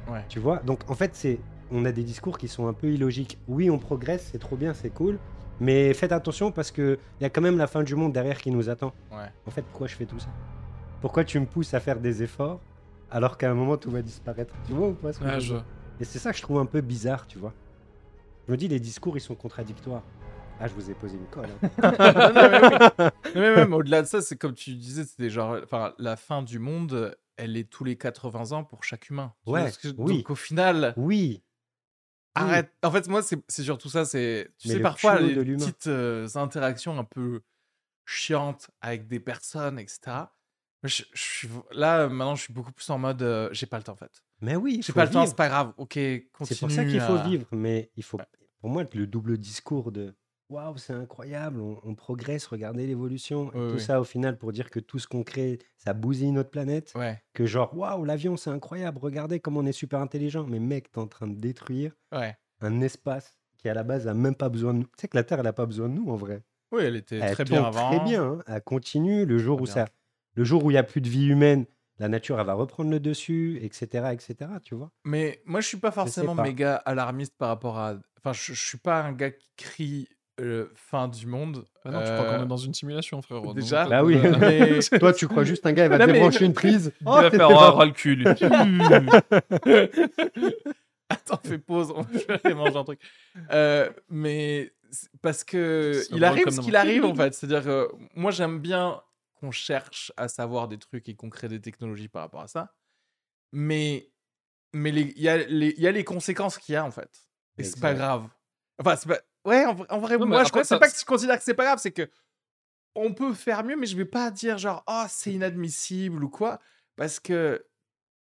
[0.09, 0.25] Ouais.
[0.29, 0.59] Tu vois?
[0.59, 1.39] Donc en fait, c'est
[1.71, 3.39] on a des discours qui sont un peu illogiques.
[3.49, 5.19] Oui, on progresse, c'est trop bien, c'est cool,
[5.61, 8.39] mais faites attention parce que il y a quand même la fin du monde derrière
[8.41, 8.93] qui nous attend.
[9.11, 9.29] Ouais.
[9.47, 10.29] En fait, pourquoi je fais tout ça?
[11.01, 12.61] Pourquoi tu me pousses à faire des efforts
[13.11, 14.55] alors qu'à un moment tout va disparaître?
[14.67, 15.65] Tu vois ou pas ce que Ouais, je veux je- dire?
[16.01, 17.53] Et c'est ça que je trouve un peu bizarre, tu vois.
[18.47, 20.03] Je me dis les discours ils sont contradictoires.
[20.61, 21.49] Ah, je vous ai posé une colle.
[21.83, 23.11] hein.
[23.35, 26.43] non, mais même au-delà de ça, c'est comme tu disais, c'était genre, enfin, la fin
[26.43, 29.35] du monde, elle est tous les 80 ans pour chaque humain.
[29.47, 30.19] Ouais, que oui.
[30.19, 31.43] Donc au final, oui,
[32.35, 32.73] arrête.
[32.83, 34.05] En fait, moi, c'est surtout ça.
[34.05, 37.43] C'est, tu Mais sais, le parfois les petites euh, interactions un peu
[38.05, 40.27] chiantes avec des personnes, etc.
[40.85, 43.79] Mais Je, je suis là maintenant, je suis beaucoup plus en mode, euh, j'ai pas
[43.79, 44.23] le temps en fait.
[44.41, 45.31] mais oui, J'ai pas le temps, vivre.
[45.31, 45.73] c'est pas grave.
[45.79, 46.47] Ok, continue.
[46.47, 48.25] C'est pour ça qu'il faut à- vivre, mais il faut, Ouais.
[48.61, 50.15] pour moi, le double discours de
[50.51, 53.81] waouh, c'est incroyable, on, on progresse, regardez l'évolution, Oui, tout oui.
[53.81, 57.21] ça au final pour dire que tout ce qu'on crée, ça bousille notre planète, Ouais,
[57.33, 60.99] que genre waouh, l'avion c'est incroyable, regardez comme on est super intelligent, mais mec, t'es
[60.99, 62.37] en train de détruire ouais.
[62.61, 64.85] un espace qui à la base a même pas besoin de nous.
[64.85, 66.43] Tu sais que la Terre, elle a pas besoin de nous en vrai.
[66.73, 67.89] Oui, elle était Elle très bien avant.
[67.97, 68.39] Très bien, hein.
[68.47, 69.25] elle continue.
[69.25, 69.73] Le jour où bien.
[69.73, 69.89] ça,
[70.35, 71.67] le jour où il y a plus de vie humaine,
[71.99, 74.51] la nature elle va reprendre le dessus, etc., etc.
[74.65, 74.91] Tu vois.
[75.05, 76.43] Mais moi, je suis pas forcément pas.
[76.43, 77.95] méga alarmiste par rapport à.
[78.19, 80.09] Enfin, je, je suis pas un gars qui crie
[80.41, 81.65] euh, fin du monde.
[81.85, 83.53] Ah non, tu crois qu'on Euh, est dans une simulation, frérot.
[83.55, 84.17] déjà, Donc, Bah euh, oui.
[84.17, 86.91] euh, mais- Toi, tu crois juste un gars, il va Non, mais- débrancher une prise.
[87.01, 88.25] Il Oh, va t'étais faire un ras le cul.
[91.09, 92.09] Attends, fais pause, on va
[92.43, 93.01] aller manger un truc.
[93.53, 94.73] Euh, mais
[95.23, 97.35] parce que il arrive ce qu'il arrive en fait.
[97.35, 99.01] C'est-à-dire que moi j'aime bien
[99.35, 102.75] qu'on cherche à savoir des trucs et qu'on crée des technologies par rapport à ça.
[103.53, 104.11] Mais
[104.73, 107.29] mais il y, a les- y a les conséquences qu'il y a en fait.
[107.59, 108.29] Et c'est pas grave.
[108.79, 109.21] Enfin, c'est pas.
[109.45, 111.45] Ouais, en, vrai- en vrai, Non, moi je après, ça- pas que je considère que
[111.45, 112.11] c'est pas grave, c'est que
[112.97, 116.59] on peut faire mieux, mais je vais pas dire genre oh c'est inadmissible ou quoi,
[116.97, 117.65] parce que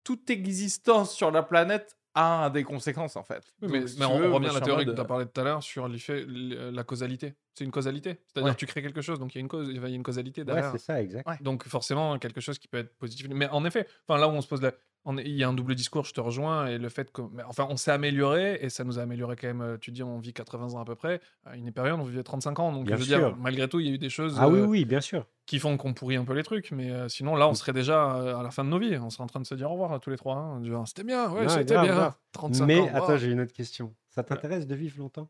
[0.03, 3.43] toute existence sur la planète a des conséquences en fait.
[3.61, 4.99] Oui, mais, Donc, si mais tu on, veux, on revient à la théorie mode, que
[4.99, 7.33] tu as parlé tout à l'heure sur l'effet- la causalité.
[7.55, 8.19] C'est une causalité.
[8.27, 8.53] C'est-à-dire Ouais.
[8.53, 10.03] que tu crées quelque chose, donc il y a une cause, il y a une
[10.03, 10.71] causalité Ouais, derrière.
[10.71, 11.27] c'est ça, exact.
[11.27, 11.37] Ouais.
[11.41, 13.27] donc forcément, quelque chose qui peut être positif.
[13.29, 14.71] Mais en effet, enfin là où on se pose la...
[15.05, 17.21] on est- Il y a un double discours, je te rejoins, et le fait que...
[17.31, 20.03] mais Enfin, on s'est amélioré, et ça nous a amélioré quand même, euh, tu dis,
[20.03, 22.85] on vit 80 ans à peu près, à une période, on vivait 35 ans, donc
[22.85, 23.17] Bien je veux sûr.
[23.29, 25.25] dire, malgré tout, il y a eu des choses Ah oui, euh, oui, bien sûr.
[25.45, 28.15] qui font qu'on pourrit un peu les trucs, mais euh, sinon là, on serait déjà
[28.15, 29.73] euh, à la fin de nos vies, on serait en train de se dire au
[29.73, 30.35] revoir à tous les trois.
[30.37, 32.15] hein, genre, c'était bien, ouais, c'était bien, grave.
[32.31, 32.95] 35 Mais ans.
[32.95, 33.95] attends, j'ai une autre question.
[34.09, 35.29] Ça t'intéresse de vivre longtemps?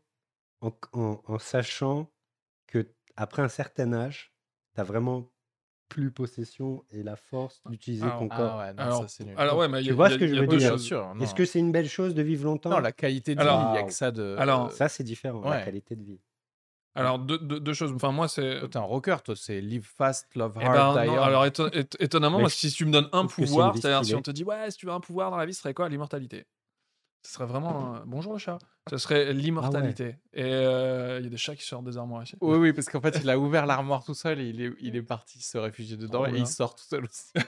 [0.60, 2.10] En, en- en sachant
[2.66, 4.34] que après un certain âge,
[4.74, 5.30] tu as vraiment
[5.88, 8.58] plus possession et la force d'utiliser Alors- ton Ah corps.
[8.58, 9.34] ouais, non, Alors, ça c'est nul.
[9.36, 10.74] alors ouais, mais il y Tu a- vois ce que je veux deux dire?
[10.74, 12.70] Est-ce que c'est une belle chose de vivre longtemps?
[12.70, 14.34] Non, la qualité de Alors- vie, il y a que ça de.
[14.38, 16.20] Alors, Ça, c'est différent, la qualité de vie.
[16.96, 17.92] Alors, deux, deux- deux choses.
[17.92, 18.60] Enfin, moi, c'est.
[18.60, 21.22] Toi, t'es un rocker, toi, c'est live fast, love Eh hard, ben, non, young.
[21.24, 24.30] alors éton- éton- étonnamment, moi, si tu me donnes un pouvoir, c'est-à-dire si on te
[24.30, 25.88] dit ouais, si tu veux un pouvoir dans la vie, ce serait quoi?
[25.88, 26.44] L'immortalité.
[27.26, 27.94] Ce serait vraiment.
[27.96, 28.58] euh, Bonjour le chat.
[28.90, 30.16] Ce serait l'immortalité.
[30.34, 32.36] Et euh, il y a des chats qui sortent des armoires ici.
[32.42, 34.94] Oui, oui, parce qu'en fait, il a ouvert l'armoire tout seul et il est, il
[34.94, 37.32] est parti se réfugier dedans et il sort tout seul aussi.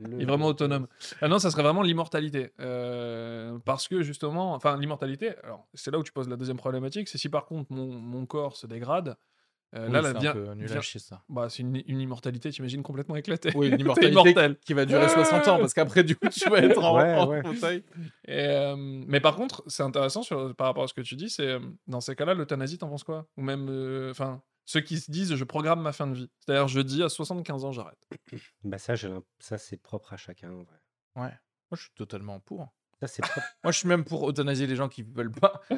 [0.00, 0.86] Il est vraiment autonome.
[1.20, 2.52] Ah non, ça serait vraiment l'immortalité.
[2.60, 7.08] Euh, parce que justement, enfin, l'immortalité, alors c'est là où tu poses la deuxième problématique,
[7.08, 9.16] c'est si par contre mon, mon corps se dégrade,
[9.74, 11.22] Euh, Oui, là, c'est là, un vient- peu nul à vient- chier, ça.
[11.28, 13.52] bah, c'est une, une immortalité, t'imagines, complètement éclatée.
[13.54, 14.34] Oui, une immortalité
[14.64, 17.28] qui va durer 60 ans, parce qu'après, du coup, tu vas être en, Ouais, en
[17.28, 17.42] ouais.
[17.42, 17.84] fauteuil.
[18.26, 21.28] Et, euh, mais par contre, c'est intéressant sur, par rapport à ce que tu dis,
[21.28, 23.26] c'est euh, dans ces cas-là, l'euthanasie, t'en penses quoi?
[23.36, 26.30] Ou même, euh, enfin, ceux qui se disent je programme ma fin de vie.
[26.40, 27.98] C'est-à-dire, je dis à 75 ans, j'arrête.
[28.64, 28.94] Bah ça,
[29.38, 30.50] ça c'est propre à chacun.
[30.50, 30.76] en vrai.
[31.16, 31.22] Ouais.
[31.70, 32.68] Moi, je suis totalement pour.
[33.06, 33.22] Ça.
[33.64, 35.60] Moi, je suis même pour euthanasier les gens qui veulent pas.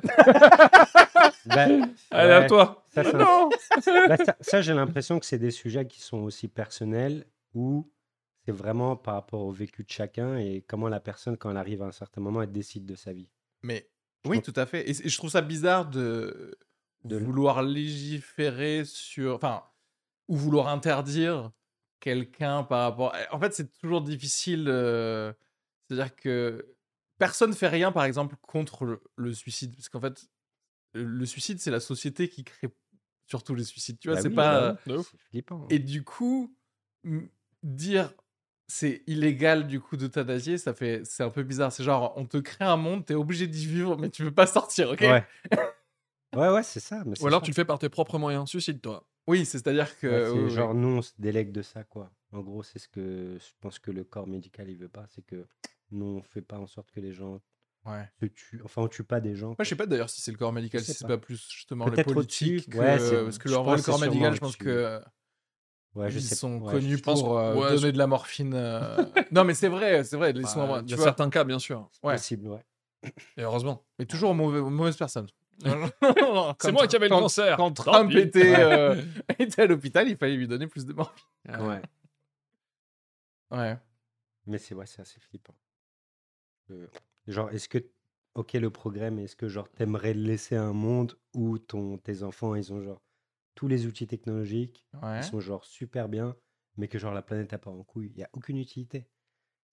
[1.47, 1.67] Bah,
[2.11, 5.51] Allez, à ouais, toi ça, c'est un- Non ça, ça, j'ai l'impression que c'est des
[5.51, 7.91] sujets qui sont aussi personnels où
[8.45, 11.83] c'est vraiment par rapport au vécu de chacun et comment la personne, quand elle arrive
[11.83, 13.29] à un certain moment, elle décide de sa vie.
[13.63, 13.89] Mais
[14.25, 14.89] Je oui, trouve- tout à fait.
[14.89, 16.57] Et, je trouve ça bizarre de,
[17.05, 19.35] vouloir légiférer sur.
[19.35, 19.63] Enfin,
[20.29, 21.51] ou vouloir interdire
[22.01, 23.15] quelqu'un par rapport.
[23.31, 24.67] En fait, c'est toujours difficile.
[24.69, 25.33] euh,
[25.89, 26.67] C'est-à-dire que
[27.21, 29.77] personne fait rien, par exemple, contre le, le suicide.
[29.77, 30.29] Parce qu'en fait,
[30.95, 32.69] le, le suicide, c'est la société qui crée
[33.27, 34.01] surtout les suicides.
[34.01, 34.77] Tu vois, Bah c'est oui, pas.
[34.87, 35.67] bah flippant.
[35.71, 36.57] Et du coup,
[37.63, 38.13] dire
[38.67, 41.73] c'est illégal du coup d'euthanasier, ça fait c'est un peu bizarre.
[41.73, 44.47] C'est genre on te crée un monde, t'es obligé d'y vivre, mais tu veux pas
[44.47, 45.01] sortir, ok?
[45.03, 45.25] Ouais.
[46.37, 47.03] ouais, ouais, c'est ça.
[47.05, 47.45] mais Ou alors ça.
[47.45, 49.07] tu le fais par tes propres moyens, suicide-toi.
[49.27, 50.09] Oui, c'est-à-dire que
[50.45, 52.11] Ouais, genre, nous, on se délègue de ça, quoi.
[52.33, 55.07] En gros, c'est ce que je pense que le corps médical, il veut pas.
[55.09, 55.47] C'est que
[55.93, 57.41] nous, on fait pas en sorte que les gens
[57.87, 58.09] ouais.
[58.21, 58.61] se tuent.
[58.65, 59.49] Enfin, on tue pas des gens.
[59.49, 61.17] Moi, je sais pas d'ailleurs si c'est le corps médical, si c'est pas.
[61.17, 64.57] pas plus justement les politiques, que- Ouais, parce que le corps c'est médical, je pense
[64.57, 65.01] que
[65.97, 68.55] Ouais, je ils sais sont ouais, connus je- pour euh, ouais, donner de la morphine.
[68.55, 68.97] euh.
[69.33, 70.43] non, mais c'est vrai, c'est vrai, Bah, Il
[70.83, 71.05] y tu a vois.
[71.05, 71.91] certains cas, bien sûr.
[72.05, 72.15] Ouais.
[72.15, 72.65] possible, ouais.
[73.37, 73.85] Et heureusement.
[73.99, 75.27] Mais toujours mauvais, mauvaise personne.
[76.61, 77.57] C'est moi qui avais le quand, cancer.
[77.57, 79.03] Quand Trump était, euh,
[79.41, 81.27] était à l'hôpital, il fallait lui donner plus de morphine.
[81.49, 81.83] Ouais.
[83.51, 83.77] Ouais.
[84.47, 85.55] Mais c'est ouais, c'est assez flippant.
[86.71, 86.87] Euh,
[87.27, 87.79] genre, est-ce que,
[88.35, 92.55] ok, le progrès, mais est-ce que genre t'aimerais laisser un monde où ton, tes enfants,
[92.55, 93.03] ils ont genre
[93.55, 95.19] tous les outils technologiques, Ouais.
[95.21, 96.37] ils sont genre super bien,
[96.77, 99.09] mais que genre la planète a pas en couille, il y a aucune utilité.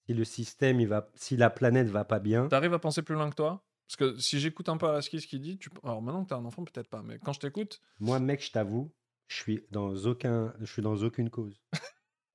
[0.08, 3.16] Si le système, il va, si la planète va pas bien, T'arrives à penser plus
[3.16, 3.64] loin que toi?
[3.88, 5.70] Parce que si j'écoute un peu Araski ce qu'il dit, tu...
[5.84, 8.52] alors maintenant que t'as un enfant, peut-être pas, mais quand je t'écoute, moi, mec, je
[8.52, 8.92] t'avoue,
[9.28, 11.62] je suis dans aucun, je suis dans aucune cause.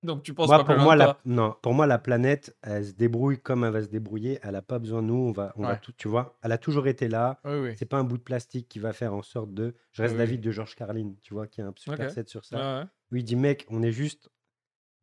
[0.03, 2.93] Donc tu penses Moi, pas pour moi, la, non, pour moi, la planète, elle se
[2.93, 4.39] débrouille comme elle va se débrouiller.
[4.43, 5.15] Elle a pas besoin de nous.
[5.15, 6.39] On va, on va tout, tu vois.
[6.43, 7.41] Elle a toujours été là.
[7.45, 7.75] Oui, oui.
[7.79, 9.75] C'est pas un bout de plastique qui va faire en sorte de.
[9.93, 10.39] Je reste Oui, d'avis oui.
[10.41, 12.13] de Georges Carlin, tu vois, qui a un super Ok.
[12.13, 12.81] set sur ça.
[12.81, 12.87] Ouais.
[13.13, 14.31] Où il dit, mec, on est juste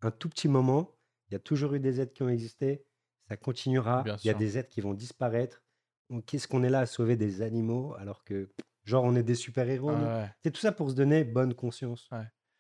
[0.01, 0.95] un tout petit moment.
[1.29, 2.83] Il y a toujours eu des êtres qui ont existé.
[3.27, 4.01] Ça continuera.
[4.03, 4.39] Bien Il y a sûr.
[4.39, 5.61] des êtres qui vont disparaître.
[6.25, 8.49] Qu'est-ce qu'on est là à sauver des animaux alors que,
[8.83, 10.25] genre, on est des super-héros Ouais.
[10.41, 12.09] C'est tout ça pour se donner bonne conscience.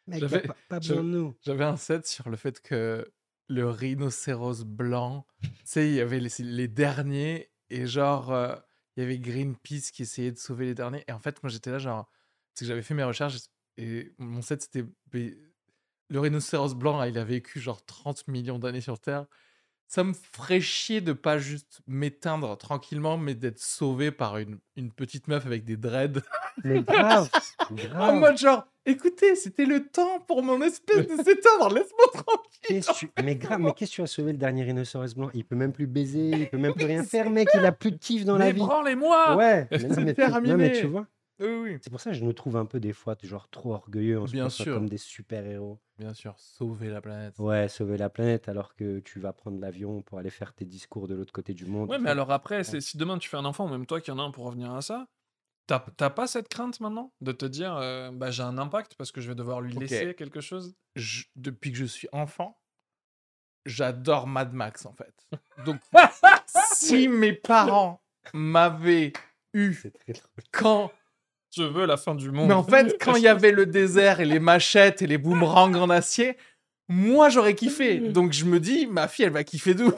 [0.09, 1.35] Mec, J'avais- pas, pas je- besoin de nous.
[1.41, 3.09] J'avais un set sur le fait que
[3.47, 8.55] le rhinocéros blanc, tu sais, il y avait les, les derniers et genre, euh,
[8.95, 11.03] il y avait Greenpeace qui essayait de sauver les derniers.
[11.07, 12.09] Et en fait, moi j'étais là, genre,
[12.53, 13.37] c'est que j'avais fait mes recherches
[13.77, 14.85] et mon set c'était.
[16.11, 19.25] Le rhinocéros blanc, il a vécu genre 30 millions d'années sur Terre.
[19.87, 24.91] Ça me ferait chier de pas juste m'éteindre tranquillement, mais d'être sauvé par une, une
[24.91, 26.21] petite meuf avec des dreads.
[26.63, 27.29] Mais grave,
[27.69, 28.15] En grave.
[28.19, 32.83] mode genre, écoutez, c'était le temps pour mon espèce de s'éteindre, laisse-moi tranquille.
[32.97, 35.29] Tu- Mais grave, mais qu'est-ce que tu as sauvé le dernier rhinocéros blanc?
[35.33, 37.49] Il peut même plus baiser, il peut même plus rien faire, mec.
[37.55, 38.59] Il a plus de kiff dans la vie.
[38.59, 41.07] branlez-moi Ouais, mais non, mais, tu, non, mais tu vois,
[41.39, 41.77] Oui, oui.
[41.81, 44.27] c'est pour ça que je nous trouve un peu des fois genre trop orgueilleux en
[44.27, 44.73] se Bien pensant sûr.
[44.73, 45.79] comme des super-héros.
[45.97, 47.33] Bien sûr, sauver la planète.
[47.39, 51.07] Ouais, sauver la planète alors que tu vas prendre l'avion pour aller faire tes discours
[51.07, 51.89] de l'autre côté du monde.
[51.89, 54.23] Ouais, mais alors après, si demain tu fais un enfant, même toi qui en as
[54.23, 55.07] un pour revenir à ça,
[55.69, 59.11] t'as t'as pas cette crainte maintenant de te dire euh, bah, j'ai un impact parce
[59.11, 60.75] que je vais devoir lui laisser quelque chose?
[60.95, 62.59] Je- depuis que je suis enfant,
[63.67, 65.13] j'adore Mad Max en fait.
[65.65, 65.79] Donc,
[66.73, 68.01] si mes parents
[68.33, 69.13] m'avaient
[69.53, 69.75] eu
[70.51, 70.91] quand.
[71.55, 72.47] Je veux la fin du monde.
[72.47, 75.73] Mais en fait, quand il y avait le désert et les machettes et les boomerangs
[75.75, 76.35] en acier,
[76.87, 77.99] moi j'aurais kiffé.
[78.09, 79.91] Donc je me dis, ma fille elle va kiffer d'où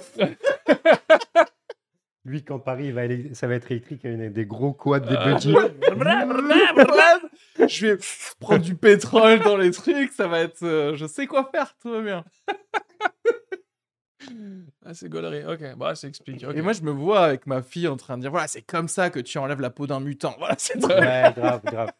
[2.23, 5.15] Lui, quand Paris, il va éle- ça va être électrique avec des gros quads, des
[5.17, 5.33] Ah.
[5.33, 5.55] budgets.
[7.67, 7.97] Je vais
[8.39, 10.61] prendre du pétrole dans les trucs, ça va être.
[10.63, 12.23] euh, je sais quoi faire, tout va bien.
[14.85, 15.43] Ah, c'est gaulerie.
[15.45, 16.43] Ok, bah, ça explique.
[16.43, 16.55] ok.
[16.55, 18.87] Et moi, je me vois avec ma fille en train de dire voilà, c'est comme
[18.87, 20.35] ça que tu enlèves la peau d'un mutant.
[20.37, 20.83] Voilà, c'est.
[20.85, 21.91] Ouais, grave, grave.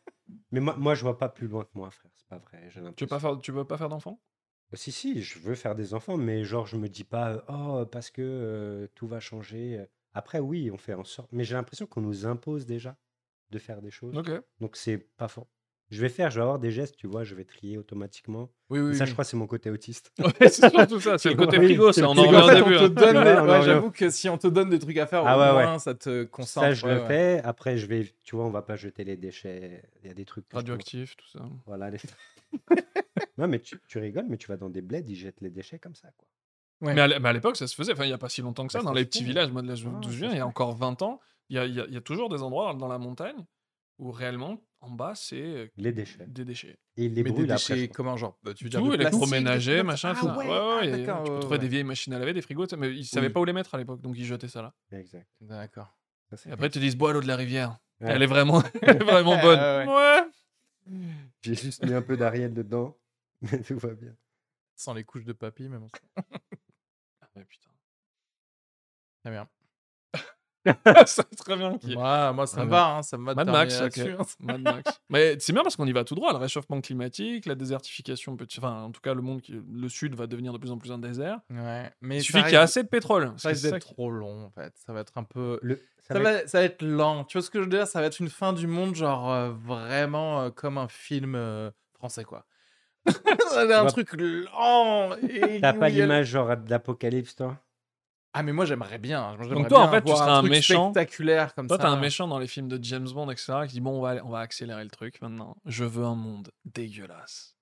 [0.51, 2.11] Mais moi, moi, je vois pas plus loin que moi, frère.
[2.15, 2.59] C'est pas vrai.
[2.69, 3.07] j'ai tu veux l'impression.
[3.07, 4.19] pas faire, tu veux pas faire d'enfant?
[4.73, 7.85] Si, si, je veux faire des enfants, mais genre, je me dis pas, euh, oh,
[7.91, 9.83] parce que euh, tout va changer.
[10.13, 11.29] Après, oui, on fait en sorte.
[11.31, 12.97] Mais j'ai l'impression qu'on nous impose déjà
[13.49, 14.13] de faire des choses.
[14.59, 15.47] Donc, c'est pas fort.
[15.89, 18.49] Je vais faire, je vais avoir des gestes, tu vois, je vais trier automatiquement.
[18.69, 18.91] Oui, oui.
[18.91, 19.09] Et ça, oui.
[19.09, 20.13] je crois, c'est mon côté autiste.
[20.19, 22.75] Ouais, c'est surtout ça, c'est le côté frigo, c'est ça, on en revient au début.
[23.17, 23.43] hein.
[23.45, 25.63] Ouais, ouais, j'avoue que si on te donne des trucs à faire, Ah au ouais,
[25.65, 26.67] moins ça te concentre.
[26.67, 27.07] ça, je ouais, le ouais.
[27.07, 27.41] fais.
[27.43, 29.83] Après, je vais, tu vois, on va pas jeter les déchets.
[30.01, 30.45] Il y a des trucs.
[30.47, 31.41] que je trouve- Radioactif, tout ça.
[31.65, 31.89] Voilà.
[31.89, 31.97] les-
[33.37, 35.79] non, mais tu, tu rigoles, mais tu vas dans des bleds, ils jettent les déchets
[35.79, 36.25] comme ça, quoi.
[36.81, 36.93] Ouais.
[36.95, 37.93] Mais à l'é- mais à l'époque, ça se faisait.
[37.93, 38.79] Enfin, il n'y a pas si longtemps que ça.
[38.79, 40.41] Bah, dans les petits villages, moi, de là Ah, d'où je ça viens, il y
[40.41, 42.41] a encore 20 ans, il y a, il y a- il y a toujours des
[42.41, 43.45] endroits dans la montagne
[43.99, 46.25] où réellement, en bas, c'est euh, Les déchets.
[46.27, 46.79] des déchets.
[46.97, 47.75] Et les Mais des après.
[47.75, 47.95] déchets, crois.
[47.95, 50.27] comment genre bah, Tu veux dire Tout, électroménager, machin, tout.
[50.27, 52.89] Ah ouais, Ouais, ah, tu peux trouver des vieilles machines à laver, des frigos, mais
[52.95, 53.33] ils savaient Oui.
[53.33, 54.73] pas où les mettre à l'époque, donc ils jetaient ça là.
[54.91, 55.27] Exact.
[55.39, 55.95] D'accord.
[56.49, 57.77] Après, ils te disent, bois l'eau de la rivière.
[57.99, 59.59] Elle est vraiment, vraiment bonne.
[59.59, 60.23] Ouais, Ouais.
[61.43, 62.97] J'ai juste mis un peu d'Ariel dedans,
[63.43, 64.15] mais tout va bien.
[64.75, 65.87] Sans les couches de papy, même.
[67.35, 67.69] Ah ouais, putain.
[69.23, 69.47] Très bien.
[71.07, 71.77] ça très bien.
[71.79, 74.17] qui est- Moi, moi, ça me va, hein, ça me va de Mad Max, hein.
[74.41, 75.01] Mad Max.
[75.09, 76.33] Mais c'est bien parce qu'on y va tout droit.
[76.33, 79.53] Le réchauffement climatique, la désertification, petit- enfin, en tout cas, le monde, qui...
[79.53, 81.39] le sud va devenir de plus en plus un désert.
[81.49, 83.33] Ouais, mais Il suffit qu'il y ait assez de pétrole.
[83.37, 84.71] Ça d'être qui- trop long, en fait.
[84.85, 85.57] Ça va être un peu.
[85.63, 87.23] Le, ça Ça va va, ça va être lent.
[87.23, 87.87] Tu vois ce que je veux dire?
[87.87, 91.71] Ça va être une fin du monde, genre euh, vraiment euh, comme un film euh,
[91.93, 92.45] français, quoi.
[93.07, 95.15] être un vois- truc lent.
[95.29, 97.57] et T'as pas l'image genre d'apocalypse, toi?
[98.33, 99.35] Ah, mais moi, j'aimerais bien.
[99.35, 100.91] Moi, j'aimerais toi, en bien fait, tu avoir seras un truc méchant.
[100.93, 101.83] spectaculaire comme Toi, ça.
[101.83, 104.23] t'as un méchant dans les films de James Bond, etc., qui dit Bon, on va,
[104.23, 105.57] on va accélérer le truc maintenant.
[105.65, 107.57] Je veux un monde dégueulasse.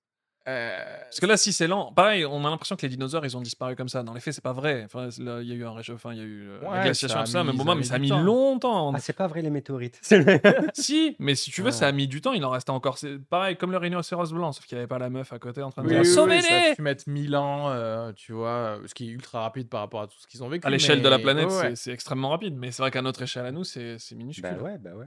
[0.48, 3.36] Euh, Parce que là, si c'est lent, pareil, on a l'impression que les dinosaures, ils
[3.36, 4.02] ont disparu comme ça.
[4.02, 4.82] Dans les faits, c'est pas vrai.
[4.86, 6.80] Enfin, là, il y a eu un réchauffement, il y a eu euh, la Ouais,
[6.84, 8.22] glaciation, ça mais, bon, ça a mais mis ça a mis temps.
[8.22, 8.92] longtemps.
[8.94, 10.00] Ah, c'est pas vrai les météorites.
[10.74, 12.32] Si, mais si tu veux, ça a mis du temps.
[12.32, 12.96] Il en restait encore.
[12.98, 15.62] C'est pareil, comme le rhinocéros blanc, sauf qu'il n'y avait pas la meuf à côté
[15.62, 18.12] en train de Oui, dire oui, oui, Sauvez-les ça a pu mettre 1000 ans, euh,
[18.14, 20.48] tu vois, euh, ce qui est ultra rapide par rapport à tout ce qu'ils ont
[20.48, 20.66] vécu.
[20.66, 21.76] À l'échelle de la planète, ouais, c'est- ouais.
[21.76, 22.56] c'est extrêmement rapide.
[22.56, 24.42] Mais c'est vrai qu'à notre échelle à nous, c'est minuscule.
[24.56, 25.06] bah ouais, bah ouais.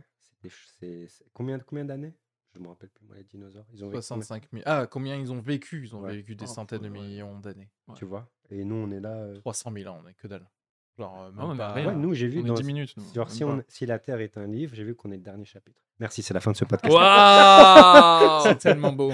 [0.80, 2.14] C'est- Combien, combien d'années?
[2.56, 3.66] Je me rappelle plus, moi, les dinosaures.
[3.74, 4.64] Ils ont vécu combien 65 000.
[4.68, 5.84] Ah, combien ils ont vécu?
[5.86, 6.16] Ils ont Ouais.
[6.18, 7.00] vécu des Oh, centaines de ouais.
[7.00, 7.70] millions d'années.
[7.96, 8.30] Tu vois?
[8.52, 9.10] Et nous, on est là.
[9.14, 10.48] euh, 300 000 ans, on est que dalle.
[11.00, 11.88] Genre, euh, Ah, même mais pas- rien.
[11.88, 12.54] Ouais, nous, j'ai vu On dans.
[12.54, 12.94] 10 minutes.
[12.98, 13.46] nous, Genre, si, pas.
[13.48, 15.82] on, si la Terre est un livre, j'ai vu qu'on est le dernier chapitre.
[16.00, 16.94] Merci, c'est la fin de ce podcast.
[16.94, 19.12] Waouh C'est tellement beau.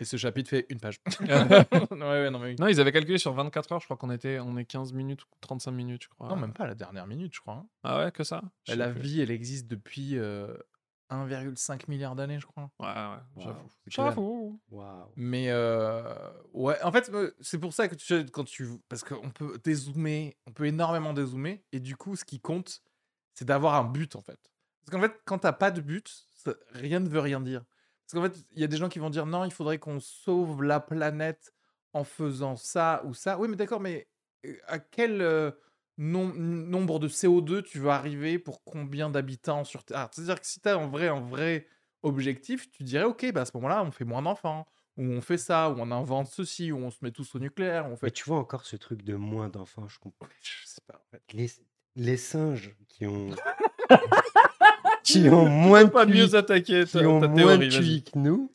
[0.00, 1.00] Et ce chapitre fait une page.
[1.20, 4.38] ouais, ouais, non, mais non, ils avaient calculé sur 24 heures, je crois qu'on était
[4.38, 6.28] on est 15 minutes, 35 minutes, je crois.
[6.28, 7.54] Non, même pas la dernière minute, je crois.
[7.54, 7.66] hein.
[7.82, 8.42] Ah ouais, que ça?
[8.66, 9.00] Sais La plus.
[9.00, 10.56] vie, elle existe depuis euh,
[11.10, 12.70] 1,5 milliard d'années, je crois.
[12.78, 13.42] Ouais, ouais, Wow.
[13.44, 13.68] j'avoue.
[13.86, 14.60] J'avoue.
[14.70, 15.08] Waouh.
[15.16, 16.02] Mais euh,
[16.52, 20.36] ouais, en fait, euh, c'est pour ça que tu quand tu parce qu'on peut dézoomer,
[20.46, 22.82] on peut énormément dézoomer et du coup, ce qui compte,
[23.34, 24.38] c'est d'avoir un but en fait.
[24.86, 27.64] Parce qu'en fait, quand t'as pas de but, ça- rien ne veut rien dire.
[28.06, 30.00] Parce qu'en fait, il y a des gens qui vont dire non, il faudrait qu'on
[30.00, 31.52] sauve la planète
[31.92, 33.38] en faisant ça ou ça.
[33.38, 34.08] Oui, mais d'accord, mais
[34.46, 35.50] euh, à quel euh,
[36.00, 40.60] nom- nombre de CO2 tu veux arriver pour combien d'habitants sur Terre C'est-à-dire que si
[40.60, 41.66] tu as en vrai un vrai
[42.02, 44.66] objectif, tu dirais ok, bah à ce moment-là, on fait moins d'enfants,
[44.96, 47.84] ou on fait ça, ou on invente ceci, ou on se met tous au nucléaire,
[47.86, 48.10] on Mais fait.
[48.10, 50.26] tu vois encore ce truc de moins d'enfants, je comprends.
[50.42, 50.94] Je sais pas.
[50.96, 51.22] en fait.
[51.34, 51.50] Les,
[51.96, 53.28] les singes qui ont.
[55.04, 58.18] qui ont moins de Pas mieux attaquer qui ta, ont ta moins théorie, de que
[58.18, 58.52] nous.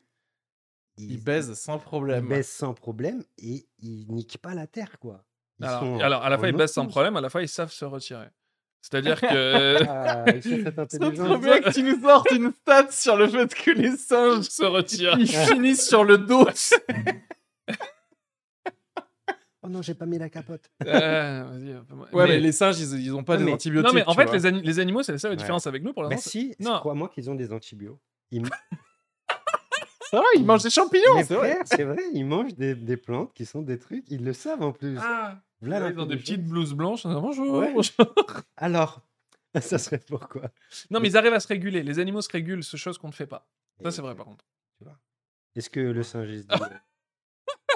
[0.98, 2.24] Ils baisent sans problème.
[2.24, 5.24] Ils baissent sans problème et ils niquent pas la Terre, quoi.
[5.62, 8.26] Alors, à la fois, ils baissent sans problème, à la fois, ils savent se retirer.
[8.82, 13.52] C'est-à-dire que Ah, C'est trop bien que tu nous sortes une stat sur le fait
[13.54, 15.16] que les singes se retirent.
[15.18, 16.46] ils finissent sur le dos.
[19.62, 20.70] Oh non, j'ai pas mis la capote.
[20.86, 21.42] Euh.
[22.12, 23.88] Ouais, mais, Mais- les singes, ils, ils ont pas Non, des mais- antibiotiques.
[23.88, 25.36] Non, mais en fait, les, ani- les animaux, c'est la seule Ouais.
[25.36, 26.30] différence avec nous pour l'instant.
[26.30, 26.78] si, Non.
[26.78, 28.00] crois-moi qu'ils ont des antibiotiques.
[28.30, 28.44] Ils...
[30.10, 31.58] Ça va, ils mangent des champignons, c'est vrai.
[31.64, 34.72] c'est vrai, ils mangent des, des plantes qui sont des trucs, ils le savent en
[34.72, 34.96] plus.
[35.00, 37.04] Ah, Voilà ils ont des petites blouses blanches.
[37.04, 37.58] Bonjour.
[37.58, 37.72] Ouais.
[37.72, 38.14] bonjour.
[38.56, 39.02] Alors,
[39.60, 40.50] ça serait pourquoi?
[40.90, 41.82] Non, mais ils arrivent à se réguler.
[41.82, 43.48] Les animaux se régulent, ce chose qu'on ne fait pas.
[43.82, 44.44] Ça, c'est vrai, par contre.
[45.54, 46.66] Est-ce que le singe il se dit euh,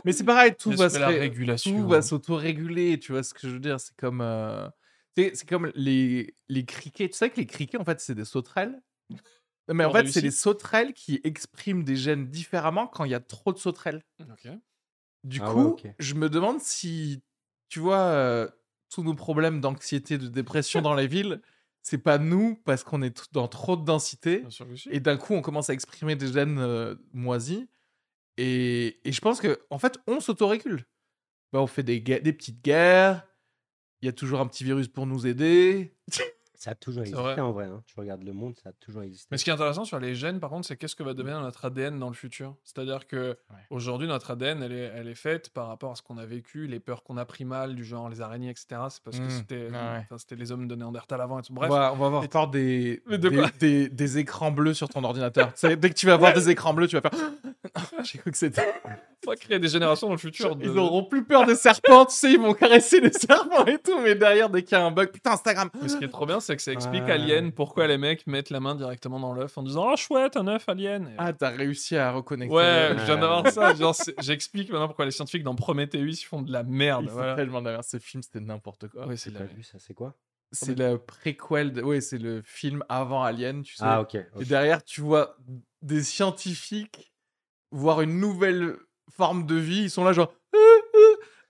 [0.04, 1.72] Mais c'est pareil, tout va se la régulation.
[1.74, 4.68] tout va s'auto-réguler, tu vois ce que je veux dire C'est comme, euh,
[5.16, 7.08] c'est c'est comme les, les criquets.
[7.08, 8.80] Tu sais que les criquets, en fait, c'est des sauterelles.
[9.72, 13.20] Mais en fait, c'est les sauterelles qui expriment des gènes différemment quand il y a
[13.20, 14.02] trop de sauterelles.
[15.24, 17.22] Du Ah ouais, coup, je me demande si,
[17.68, 18.48] tu vois, euh,
[18.88, 21.40] tous nos problèmes d'anxiété, de dépression dans les villes,
[21.82, 24.88] c'est pas nous parce qu'on est dans trop de densité Bien sûr que si.
[24.90, 27.66] et d'un coup on commence à exprimer des gènes euh, moisis
[28.36, 30.84] et, et je pense que en fait on s'autorégule.
[31.52, 33.26] Bah, on fait des, des petites guerres.
[34.02, 35.96] Il y a toujours un petit virus pour nous aider
[36.62, 37.40] Ça a toujours existé vrai.
[37.40, 37.64] en vrai.
[37.64, 37.82] hein.
[37.86, 39.26] Tu regardes le monde, ça a toujours existé.
[39.30, 41.40] Mais ce qui est intéressant sur les gènes, par contre, c'est qu'est-ce que va devenir
[41.40, 42.54] notre ADN dans le futur?
[42.64, 43.38] C'est-à-dire que
[43.70, 46.66] aujourd'hui, notre ADN, elle est, elle est faite par rapport à ce qu'on a vécu,
[46.66, 48.66] les peurs qu'on a pris mal, du genre les araignées, etc.
[48.90, 50.06] C'est parce que Mmh, c'était ouais.
[50.18, 51.54] c'était les hommes de Néandertal avant et tout.
[51.54, 53.46] Bref, on va avoir Et- peur des, de des, quoi?
[53.58, 55.54] des- des écrans bleus sur ton ordinateur.
[55.54, 58.04] Tu sais, dès que tu vas voir des écrans bleus, tu vas faire.
[58.04, 58.62] J'ai cru que c'était.
[59.26, 60.56] on va créer des générations dans le futur.
[60.56, 63.78] de- Ils n'auront plus peur des serpents, tu sais, ils vont caresser les serpents et
[63.78, 65.70] tout, mais derrière, dès qu'il y a un bug, putain, Instagram.
[65.80, 67.12] Mais ce qui est trop bien, c'est que ça explique Ouais.
[67.12, 70.46] Alien pourquoi les mecs mettent la main directement dans l'œuf en disant Oh chouette, un
[70.46, 71.08] œuf Alien.
[71.08, 72.54] Et- Ah, t'as réussi à reconnecter.
[72.54, 73.74] Ouais, je viens d'avoir ça.
[73.94, 77.04] C'est- J'explique maintenant pourquoi les scientifiques dans Prometheus ils font de la merde.
[77.04, 77.34] Ils font voilà.
[77.34, 77.84] tellement de la merde.
[77.84, 79.06] Ce film, c'était n'importe quoi.
[79.06, 80.14] Ouais, c'est la vu ça, c'est quoi
[80.52, 81.72] C'est le préquel.
[81.72, 81.82] De...
[81.82, 83.84] Ouais, c'est le film avant Alien, tu sais.
[83.86, 84.16] Ah, ok.
[84.40, 85.36] Et derrière, tu vois
[85.82, 87.12] des scientifiques
[87.70, 88.76] voir une nouvelle
[89.10, 89.82] forme de vie.
[89.84, 90.32] Ils sont là, genre.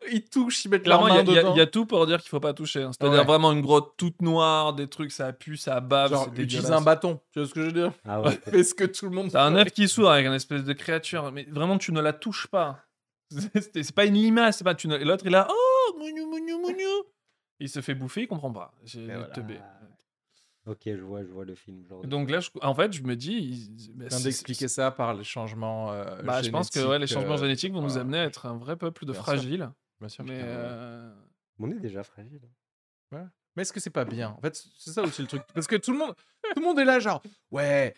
[0.03, 1.55] Euh, euh, Ils touchent, ils mettent leur main il y a- dedans.
[1.55, 2.83] il y a tout pour dire qu'il faut pas toucher.
[2.83, 2.91] hein.
[2.93, 3.25] C'est-à-dire Ouais.
[3.27, 6.11] vraiment une grotte toute noire, des trucs, ça pue, ça bave.
[6.11, 7.21] Genre, utilise un bâton.
[7.33, 7.93] Tu vois ce que je veux dire?
[8.05, 8.31] Ah ouais.
[8.45, 10.73] Fais ce que tout le monde T'as un œuf qui s'ouvre avec une espèce de
[10.73, 12.85] créature, mais vraiment tu ne la touches pas.
[13.73, 16.59] C'est pas une limace, c'est pas tu ne- et l'autre il a oh mougnou mougnou
[16.61, 17.05] mougnou.
[17.61, 18.73] Il se fait bouffer, il comprend pas.
[18.85, 19.27] J'ai voilà.
[19.27, 19.61] teubé.
[20.67, 21.85] Ok, je vois, je vois le film.
[21.89, 22.05] Genre...
[22.07, 25.15] Donc là, je- en fait, je me dis, bah, Je viens c'est- d'expliquer ça par
[25.15, 25.91] les changements.
[25.93, 28.47] euh, Bah, je pense que ouais, les changements euh, génétiques vont nous amener à être
[28.47, 29.33] un vrai peuple de Bien sûr.
[30.01, 30.25] Bien sûr.
[30.25, 30.43] Mais ouais.
[30.45, 31.13] euh,
[31.59, 32.41] On est déjà fragile.
[33.57, 34.31] Mais est-ce que c'est pas bien?
[34.39, 35.43] En fait, c'est ça aussi le truc.
[35.55, 36.15] Parce que tout le monde,
[36.55, 37.21] tout le monde est là, genre,
[37.51, 37.95] ouais,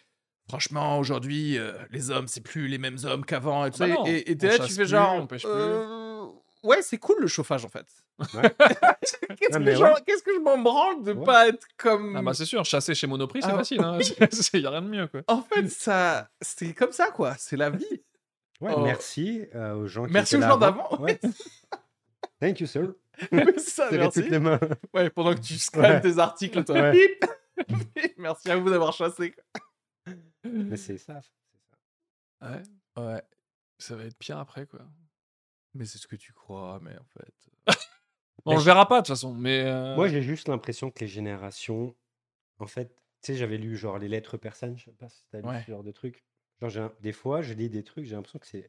[0.48, 3.66] franchement, aujourd'hui, euh, les hommes, c'est plus les mêmes hommes qu'avant.
[3.66, 3.94] Et tout Bah ça.
[3.94, 5.50] non, Et- et on là, tu fais plus, genre, on pêche plus.
[5.52, 6.26] euh,
[6.62, 7.86] ouais, c'est cool le chauffage en fait.
[8.34, 8.54] Ouais.
[9.38, 10.02] Qu'est-ce que, genre- ouais.
[10.06, 11.24] je m'en branle de Ouais.
[11.24, 12.16] pas être comme.
[12.16, 13.56] ah bah c'est sûr, chasser chez Monoprix c'est Ah.
[13.56, 13.82] facile.
[13.82, 13.98] Hein.
[14.54, 15.20] Il y a rien de mieux quoi.
[15.28, 17.34] en fait, ça, c'est comme ça, quoi.
[17.38, 18.02] C'est la vie.
[18.60, 18.80] Ouais, Oh.
[18.82, 20.88] merci euh, aux gens qui Merci étaient aux gens avant.
[20.88, 21.02] d'avant.
[21.02, 21.20] Ouais.
[22.42, 22.92] Thank you, sir.
[23.32, 24.20] Mais ça, merci.
[24.22, 24.58] toutes les mains.
[24.92, 26.00] Ouais, pendant que tu scannes Ouais.
[26.00, 26.74] tes articles, toi.
[26.74, 26.92] Ouais.
[26.92, 27.24] Bip.
[28.18, 29.32] merci à vous d'avoir chassé.
[30.44, 31.20] Mais c'est ça.
[31.20, 32.50] c'est ça.
[32.50, 32.62] Ouais,
[33.04, 33.22] Ouais.
[33.78, 34.80] ça va être pire après quoi.
[35.74, 37.50] Mais c'est ce que tu crois, mais en fait.
[38.44, 40.98] On le je- verra pas de toute façon, mais euh, Moi, j'ai juste l'impression que
[41.00, 41.94] les générations.
[42.58, 42.88] En fait,
[43.22, 44.76] tu sais, j'avais lu genre les lettres persanes.
[44.76, 45.62] Je sais pas si t'as lu Ouais.
[45.64, 46.24] ce genre de trucs.
[46.60, 48.68] Genre, un- des fois, je lis des trucs, j'ai l'impression que c'est.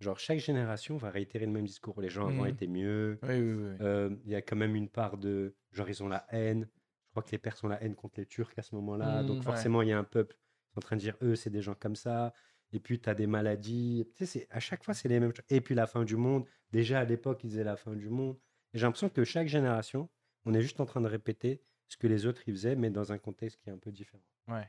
[0.00, 2.00] Genre, chaque génération va réitérer le même discours.
[2.00, 2.48] Les gens avant Mhm.
[2.48, 3.18] étaient mieux.
[3.22, 3.76] Oui, oui, oui.
[3.80, 5.54] Euh, Il y a quand même une part de.
[5.72, 6.68] Genre, ils ont la haine.
[7.06, 9.22] Je crois que les Perses ont la haine contre les Turcs à ce moment-là.
[9.22, 11.36] Mhm, Donc, forcément, il y a un peuple qui est en train de dire eux,
[11.36, 12.32] c'est des gens comme ça.
[12.72, 14.08] Et puis, tu as des maladies.
[14.16, 15.44] Tu sais, c'est- à chaque fois, c'est les mêmes choses.
[15.48, 16.44] Et puis, la fin du monde.
[16.72, 18.36] Déjà, à l'époque, ils disaient la fin du monde.
[18.72, 20.10] Et j'ai l'impression que chaque génération,
[20.44, 23.12] on est juste en train de répéter ce que les autres ils faisaient, mais dans
[23.12, 24.24] un contexte qui est un peu différent.
[24.48, 24.68] Ouais.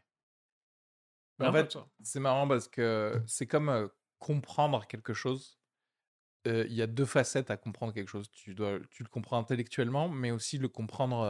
[1.39, 3.87] Ouais, en fait, c'est marrant parce que c'est comme euh,
[4.25, 5.59] comprendre quelque chose.
[6.47, 8.29] Euh, Il y a deux facettes à comprendre quelque chose.
[8.31, 11.21] Tu, dois, tu le comprends intellectuellement, mais aussi le comprendre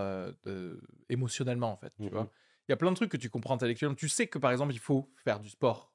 [0.46, 1.94] euh, émotionnellement, en fait.
[2.00, 2.12] Tu Mhm.
[2.14, 2.32] vois?
[2.68, 3.96] Il y a plein de trucs que tu comprends intellectuellement.
[3.96, 5.94] Tu sais que, par exemple, il faut faire du sport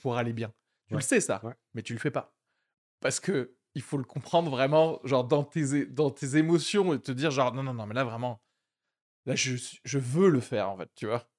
[0.00, 0.52] pour aller bien.
[0.88, 1.00] Tu Ouais.
[1.00, 1.54] le sais, ça, Ouais.
[1.74, 2.36] mais tu le fais pas.
[3.00, 7.12] Parce que il faut le comprendre vraiment, genre, dans tes, dans tes émotions et te
[7.12, 8.42] dire, genre, non, non, non, mais là, vraiment,
[9.26, 11.30] là, je, je veux le faire, en fait, tu vois?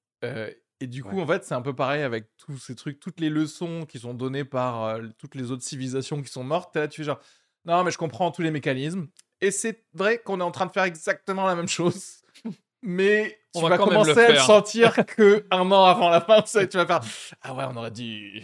[0.81, 1.23] Et du coup, Ouais.
[1.23, 4.13] en fait, c'est un peu pareil avec tous ces trucs, toutes les leçons qui sont
[4.13, 6.73] données par euh, toutes les autres civilisations qui sont mortes.
[6.73, 7.19] T'es là, tu fais genre,
[7.65, 9.07] non, mais je comprends tous les mécanismes.
[9.41, 12.21] Et c'est vrai qu'on est en train de faire exactement la même chose.
[12.81, 16.21] Mais On tu va vas le commencer à le sentir que un an avant la
[16.21, 17.01] fin, tu vas faire,
[17.41, 18.41] ah ouais, on aurait dû,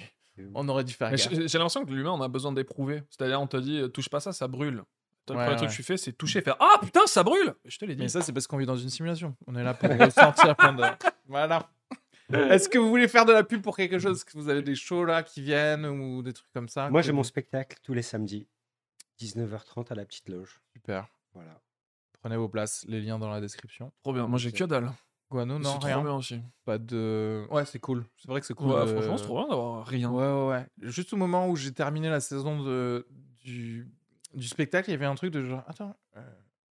[0.54, 1.16] on aurait dû faire.
[1.16, 3.04] J'ai l'impression que l'humain, on a besoin d'éprouver.
[3.10, 4.84] C'est-à-dire, on te dit, euh, touche pas ça, ça brûle.
[5.26, 7.54] Toi, le Ouais, premier truc que tu fais, c'est toucher, faire Ah putain, ça brûle
[7.66, 8.02] Je te l'ai dit.
[8.04, 9.36] Mais ça, c'est parce qu'on vit dans une simulation.
[9.48, 10.84] On est là pour ressentir plein de...
[11.28, 11.68] Voilà.
[12.34, 14.18] Est-ce que vous voulez faire de la pub pour quelque chose?
[14.18, 16.90] Est-ce que vous avez des shows là qui viennent ou des trucs comme ça?
[16.90, 18.48] Moi, j'ai mon spectacle tous les samedis,
[19.20, 20.60] 19h30 à la petite loge.
[20.74, 21.08] Super.
[21.34, 21.60] Voilà.
[22.22, 23.92] Prenez vos places, les liens dans la description.
[24.04, 24.28] Trop bien.
[24.28, 24.92] Moi, j'ai que dalle.
[25.30, 26.02] Guano, non, C'est trop rien.
[26.04, 26.40] bien aussi.
[26.66, 27.46] Pas de.
[27.50, 28.06] Ouais, c'est cool.
[28.18, 28.72] C'est vrai que c'est cool.
[28.72, 30.10] Ouais, de- franchement, c'est trop bien d'avoir rien.
[30.12, 30.68] Ouais, ouais, ouais.
[30.90, 33.08] Juste au moment où j'ai terminé la saison de...
[33.44, 33.88] du...
[34.34, 35.64] du spectacle, il y avait un truc de genre.
[35.68, 35.96] Attends.
[36.16, 36.22] euh,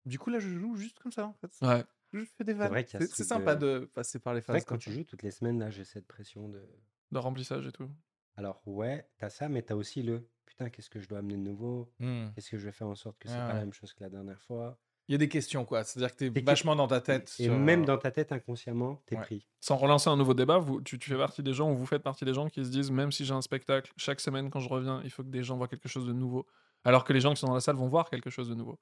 [0.06, 1.50] Du coup, là, je joue juste comme ça, en fait.
[1.66, 1.84] Ouais.
[2.24, 2.72] Je fais des vannes.
[2.86, 4.64] C'est ce sympa de- de passer par les C'est vrai phases.
[4.64, 6.62] que quand tu joues toutes les semaines, là, j'ai cette pression de.
[7.12, 7.88] De remplissage et tout.
[8.36, 11.40] Alors, ouais, t'as ça, mais t'as aussi le putain, qu'est-ce que je dois amener de
[11.42, 11.92] nouveau?
[12.00, 12.28] Hmm.
[12.34, 13.52] Qu'est-ce que je vais faire en sorte que c'est Ouais, pas ouais.
[13.54, 14.78] la même chose que la dernière fois?
[15.08, 15.84] Il y a des questions, quoi.
[15.84, 17.32] C'est-à-dire que t'es Des vachement dans ta tête.
[17.38, 19.22] Et sur, même euh, dans ta tête, inconsciemment, t'es Ouais.
[19.22, 19.46] pris.
[19.60, 22.02] Sans relancer un nouveau débat, vous, tu, tu fais partie des gens ou vous faites
[22.02, 24.68] partie des gens qui se disent même si j'ai un spectacle, chaque semaine quand je
[24.68, 26.46] reviens, il faut que des gens voient quelque chose de nouveau.
[26.84, 28.78] Alors que les gens qui sont dans la salle vont voir quelque chose de nouveau.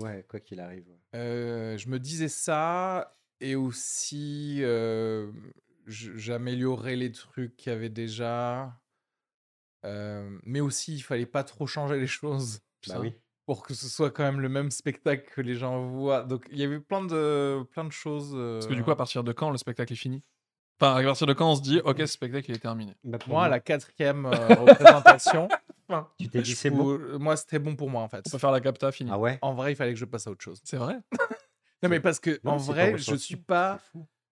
[0.00, 0.86] Ouais, quoi qu'il arrive.
[0.88, 0.98] ouais.
[1.18, 5.30] Euh, je me disais ça et aussi euh,
[5.86, 8.72] j'améliorais les trucs qu'il y avait déjà.
[9.86, 13.14] Euh, mais aussi, il fallait pas trop changer les choses Bah oui.
[13.46, 16.22] pour que ce soit quand même le même spectacle que les gens voient.
[16.22, 18.32] Donc il y avait plein de, plein de choses.
[18.32, 20.22] Parce que du coup, à partir de quand le spectacle est fini?
[20.80, 22.94] Enfin, à partir de quand on se dit, ok, ce spectacle il est terminé?
[23.04, 24.66] Bah, pour moi, la quatrième euh,
[25.98, 26.88] représentation, tu t'es dit c'est bon.
[26.98, 28.22] euh, Moi, c'était bon pour moi en fait.
[28.26, 29.10] On peut faire la capta, fini.
[29.12, 30.60] Ah ouais En vrai, il fallait que je passe à autre chose.
[30.64, 30.96] C'est vrai
[31.82, 33.18] Non, mais parce que Non, en vrai, je ressenti.
[33.24, 33.80] suis pas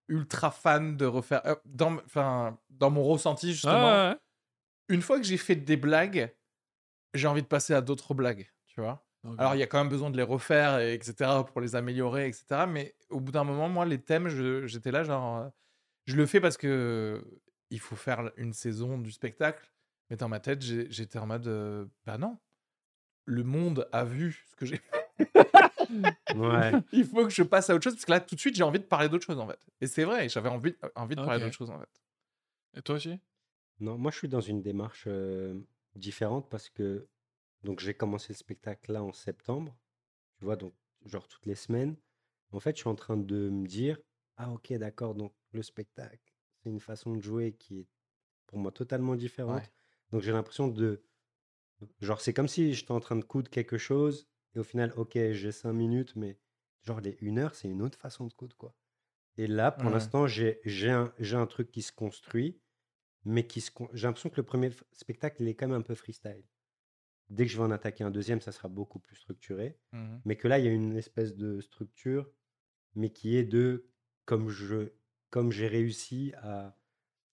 [0.07, 1.41] ultra fan de refaire.
[1.45, 4.17] euh, dans, enfin, dans mon ressenti justement, Ah, ouais, ouais.
[4.89, 6.33] une fois que j'ai fait des blagues,
[7.13, 9.05] j'ai envie de passer à d'autres blagues, tu vois.
[9.37, 12.27] Alors, il y a quand même besoin de les refaire, et etc., pour les améliorer,
[12.27, 12.65] etc.
[12.67, 15.49] Mais au bout d'un moment, moi, les thèmes, je- j'étais là, genre, euh,
[16.05, 17.23] je le fais parce que
[17.71, 19.69] il faut faire une saison du spectacle.
[20.09, 22.37] Mais dans ma tête, j'étais en mode, euh, bah non,
[23.25, 25.09] le monde a vu ce que j'ai fait.
[26.35, 26.71] Ouais.
[26.91, 28.63] il faut que je passe à autre chose, parce que là, tout de suite, j'ai
[28.63, 29.59] envie de parler d'autre chose, en fait.
[29.81, 31.89] Et c'est vrai, j'avais envie, envie de parler d'autre chose, en fait.
[32.75, 33.19] Et toi aussi?
[33.79, 35.57] Non, moi je suis dans une démarche euh,
[35.95, 37.07] différente parce que
[37.63, 39.77] donc j'ai commencé le spectacle là en septembre,
[40.37, 40.73] tu vois, donc
[41.05, 41.95] genre toutes les semaines.
[42.51, 43.97] En fait, je suis en train de me dire,
[44.37, 47.87] ah ok, d'accord, donc le spectacle, c'est une façon de jouer qui est
[48.47, 49.61] pour moi totalement différente.
[49.61, 49.71] Ouais.
[50.11, 51.05] Donc j'ai l'impression de,
[52.01, 55.13] genre c'est comme si j'étais en train de coudre quelque chose et au final, ok,
[55.31, 56.39] j'ai cinq minutes, mais
[56.83, 58.75] genre les une heure, c'est une autre façon de coudre quoi.
[59.37, 59.89] Et là, pour Ouais.
[59.91, 60.61] l'instant, j'ai
[60.91, 62.61] un, un truc qui se construit
[63.25, 65.95] mais qui se j'ai l'impression que le premier spectacle, il est quand même un peu
[65.95, 66.45] freestyle.
[67.29, 69.79] Dès que je vais en attaquer un deuxième, ça sera beaucoup plus structuré.
[69.91, 70.23] Mhm.
[70.25, 72.31] Mais que là, il y a une espèce de structure,
[72.95, 73.89] mais qui est de
[74.25, 74.93] comme je
[75.31, 76.77] comme j'ai réussi à.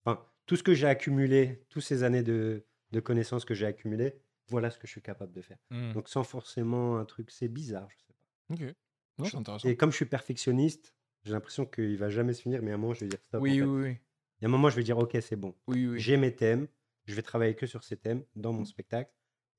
[0.05, 4.15] Enfin, tout ce que j'ai accumulé, toutes ces années de, de connaissances que j'ai accumulées,
[4.47, 5.57] voilà ce que je suis capable de faire.
[5.71, 5.93] Mhm.
[5.93, 8.53] Donc sans forcément un truc, c'est bizarre, je sais pas.
[8.53, 8.75] Ok.
[9.17, 9.67] Non, c'est intéressant.
[9.69, 10.93] Et comme je suis perfectionniste,
[11.23, 13.39] j'ai l'impression qu'il va jamais se finir, mais à un moment, je vais dire stop.
[13.39, 13.63] en Oui, fait.
[13.65, 13.97] oui, oui.
[14.39, 15.55] Il y a un moment, je vais dire ok, c'est bon.
[15.67, 15.99] Oui, oui.
[15.99, 16.67] J'ai mes thèmes,
[17.05, 18.57] je vais travailler que sur ces thèmes dans Mmh.
[18.57, 19.11] mon spectacle.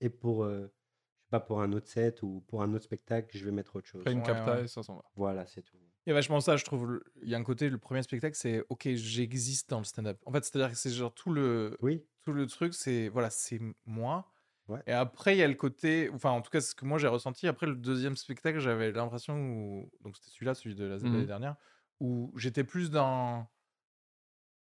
[0.02, 3.36] Et pour, euh, je sais pas, pour un autre set ou pour un autre spectacle,
[3.36, 4.02] je vais mettre autre chose.
[4.02, 4.64] Après une Ouais, capta ouais.
[4.64, 5.04] et ça s'en va.
[5.16, 5.78] Voilà, c'est tout.
[6.07, 7.01] Il y a vachement ça, je trouve.
[7.23, 10.19] Il y a un côté, le premier spectacle, c'est OK, j'existe dans le stand-up.
[10.24, 13.61] En fait, c'est-à-dire que c'est genre tout le, Oui, tout le truc, c'est voilà, c'est
[13.87, 14.31] moi.
[14.69, 14.81] Ouais.
[14.87, 16.99] Et après, il y a le côté, enfin, en tout cas, c'est ce que moi
[16.99, 17.47] j'ai ressenti.
[17.49, 19.91] Après, le deuxième spectacle, j'avais l'impression, où...
[20.01, 21.27] donc c'était celui-là, celui de la- de l'année Mhm.
[21.27, 21.57] dernière,
[22.01, 23.49] où j'étais plus dans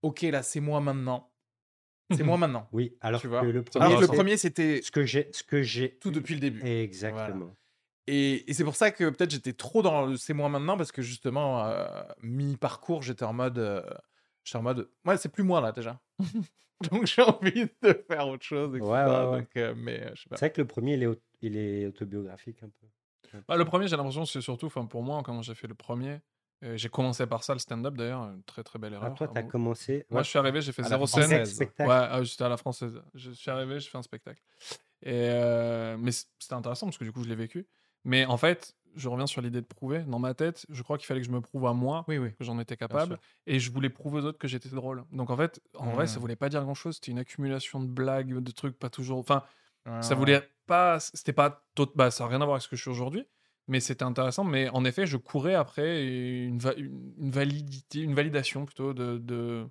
[0.02, 1.32] OK, là, c'est moi maintenant.
[2.10, 2.68] C'est moi maintenant.
[2.72, 2.96] oui.
[3.00, 6.10] Alors Tu que vois le que premier, c'était ce que j'ai, ce que j'ai tout
[6.10, 6.62] depuis le début.
[6.64, 7.54] exactement.
[8.12, 10.90] Et, et c'est pour ça que peut-être j'étais trop dans le c'est moi maintenant parce
[10.90, 11.86] que justement euh,
[12.22, 13.82] mi-parcours j'étais en mode euh,
[14.42, 16.00] j'étais en mode ouais c'est plus moi là déjà
[16.90, 18.90] donc j'ai envie de faire autre chose etc.
[18.90, 19.38] Ouais, ouais, ouais.
[19.40, 22.70] Donc, euh, mais euh, C'est vrai que le premier, il est, il est autobiographique un
[22.70, 23.38] peu.
[23.46, 26.20] Bah, le premier, j'ai l'impression, c'est surtout, enfin pour moi, quand j'ai fait le premier,
[26.62, 29.14] j'ai commencé par ça, le stand-up d'ailleurs, une très très belle Ah, erreur.
[29.14, 30.04] toi, à tu as mon- commencé.
[30.10, 31.44] Moi, je suis arrivé, j'ai fait zéro scène.
[31.78, 33.00] Ouais, ah, j'étais à la française.
[33.14, 34.42] Je suis arrivé, j'ai fait un spectacle.
[35.02, 35.28] Et
[35.98, 37.68] mais c'était intéressant parce que du coup, je l'ai vécu.
[38.04, 40.00] Mais en fait, je reviens sur l'idée de prouver.
[40.00, 42.32] Dans ma tête, je crois qu'il fallait que je me prouve à moi oui oui
[42.34, 43.18] que j'en étais capable.
[43.46, 45.04] Et je voulais prouver aux autres que j'étais drôle.
[45.12, 46.20] Donc en fait, en vrai, ça Mhm.
[46.20, 46.96] voulait pas dire grand-chose.
[46.96, 49.18] C'était une accumulation de blagues, de trucs pas toujours.
[49.18, 49.42] Enfin,
[50.00, 50.98] ça voulait pas.
[51.00, 51.64] C'était pas.
[51.94, 53.24] Bah, ça n'a rien à voir avec ce que je suis aujourd'hui.
[53.68, 54.42] Mais c'était intéressant.
[54.44, 56.04] Mais en effet, je courais après
[56.44, 59.68] une, va- une, validité, une validation plutôt de, de-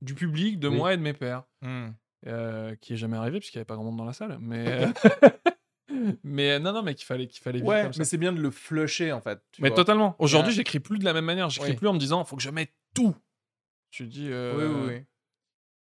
[0.00, 0.76] du public, de Oui.
[0.76, 1.44] moi et de mes pairs.
[1.62, 1.88] Hmm.
[2.26, 4.38] euh, qui est jamais arrivé puisqu'il n'y avait pas grand monde dans la salle.
[4.40, 4.86] Mais,
[6.24, 7.98] mais euh, non, non, mais qu'il fallait, qu'il fallait ouais comme ça.
[7.98, 9.76] mais c'est bien de le flusher en fait tu Mais vois.
[9.76, 10.16] totalement.
[10.18, 10.56] Aujourd'hui, Ouais.
[10.56, 11.50] j'écris plus de la même manière.
[11.50, 11.76] J'écris Oui.
[11.76, 13.14] plus en me disant, faut que je mette tout.
[13.90, 14.26] Tu dis.
[14.26, 15.04] oui euh, oui oui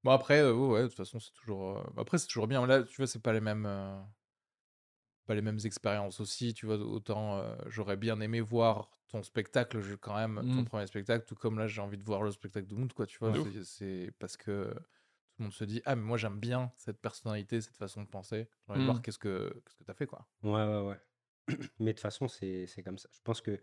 [0.05, 2.83] bon après euh, ouais, de toute façon c'est toujours euh, après c'est toujours bien là
[2.83, 3.97] tu vois c'est pas les mêmes euh,
[5.27, 9.79] pas les mêmes expériences aussi tu vois autant euh, j'aurais bien aimé voir ton spectacle
[9.99, 10.65] quand même ton Mm.
[10.65, 13.19] premier spectacle tout comme là j'ai envie de voir le spectacle de Mood quoi tu
[13.21, 13.33] vois
[13.63, 14.75] c'est- parce que
[15.43, 18.49] le monde se dit ah mais moi j'aime bien cette personnalité cette façon de penser
[18.67, 21.01] j'ai envie de voir qu'est-ce que qu'est-ce que t'as fait quoi Ouais, ouais, ouais.
[21.81, 23.09] Mais de toute façon, c'est c'est comme ça.
[23.13, 23.61] Je pense que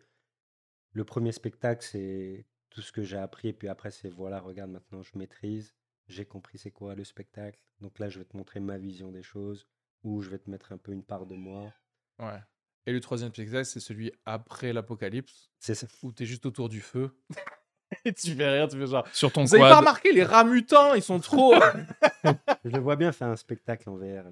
[0.92, 3.48] le premier spectacle, c'est tout ce que j'ai appris.
[3.50, 5.74] Et puis après, c'est voilà, regarde, maintenant, je maîtrise.
[6.08, 7.64] J'ai compris c'est quoi le spectacle.
[7.80, 9.66] Donc là, je vais te montrer ma vision des choses.
[10.04, 11.74] Ou je vais te mettre un peu une part de moi.
[12.20, 12.42] ouais
[12.86, 15.86] et le troisième spectacle c'est celui après l'apocalypse C'est ça.
[16.02, 17.16] où t'es juste autour du feu
[18.06, 20.44] et tu fais rien tu fais genre Sur ton vous avez pas remarqué les rats
[20.44, 21.56] mutants ils sont trop
[22.24, 24.26] Je le vois bien faire un spectacle en VR.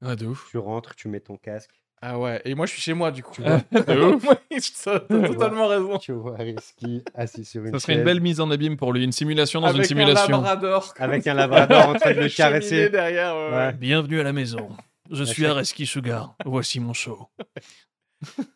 [0.00, 0.48] Ouais, de ouf.
[0.50, 1.70] Tu rentres, tu mets ton casque.
[2.04, 3.34] Ah ouais, et moi je suis chez moi du coup.
[3.36, 4.26] Tu vois, de ouf.
[4.50, 5.98] Oui, t'as totalement raison.
[5.98, 9.04] tu vois Risky assis sur une Ça serait une belle mise en abîme pour lui.
[9.04, 10.38] Une simulation dans Avec une simulation.
[10.38, 10.92] un labrador.
[10.98, 12.88] avec un labrador en train de le caresser.
[12.88, 13.34] derrière.
[13.36, 13.56] ouais, ouais.
[13.56, 13.72] Ouais.
[13.74, 14.68] Bienvenue à la maison.
[15.12, 16.34] Je suis Areski Sugar.
[16.44, 17.28] Voici mon show.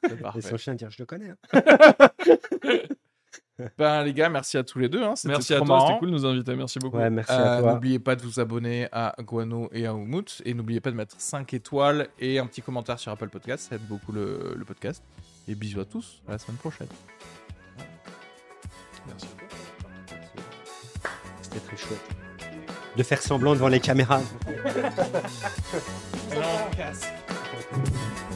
[0.03, 0.41] C'est Et parfait.
[0.43, 1.31] son chien dire je le connais.
[1.53, 2.09] hein.
[3.79, 5.03] Ben, les gars, merci à tous les deux.
[5.03, 5.15] Hein.
[5.25, 6.55] Merci à toi, c'était cool de nous inviter.
[6.55, 6.99] Merci beaucoup.
[6.99, 7.73] Ouais, merci Euh, à toi.
[7.75, 10.43] n'oubliez pas de vous abonner à Guano et à Oumout.
[10.45, 13.69] Et n'oubliez pas de mettre 5 étoiles et un petit commentaire sur Apple Podcast.
[13.71, 15.03] Ça aide beaucoup le, le podcast.
[15.49, 16.21] Et bisous à tous.
[16.29, 16.89] À la semaine prochaine.
[19.07, 19.27] Merci.
[21.41, 22.01] C'était très chouette.
[22.97, 24.21] De faire semblant devant les caméras.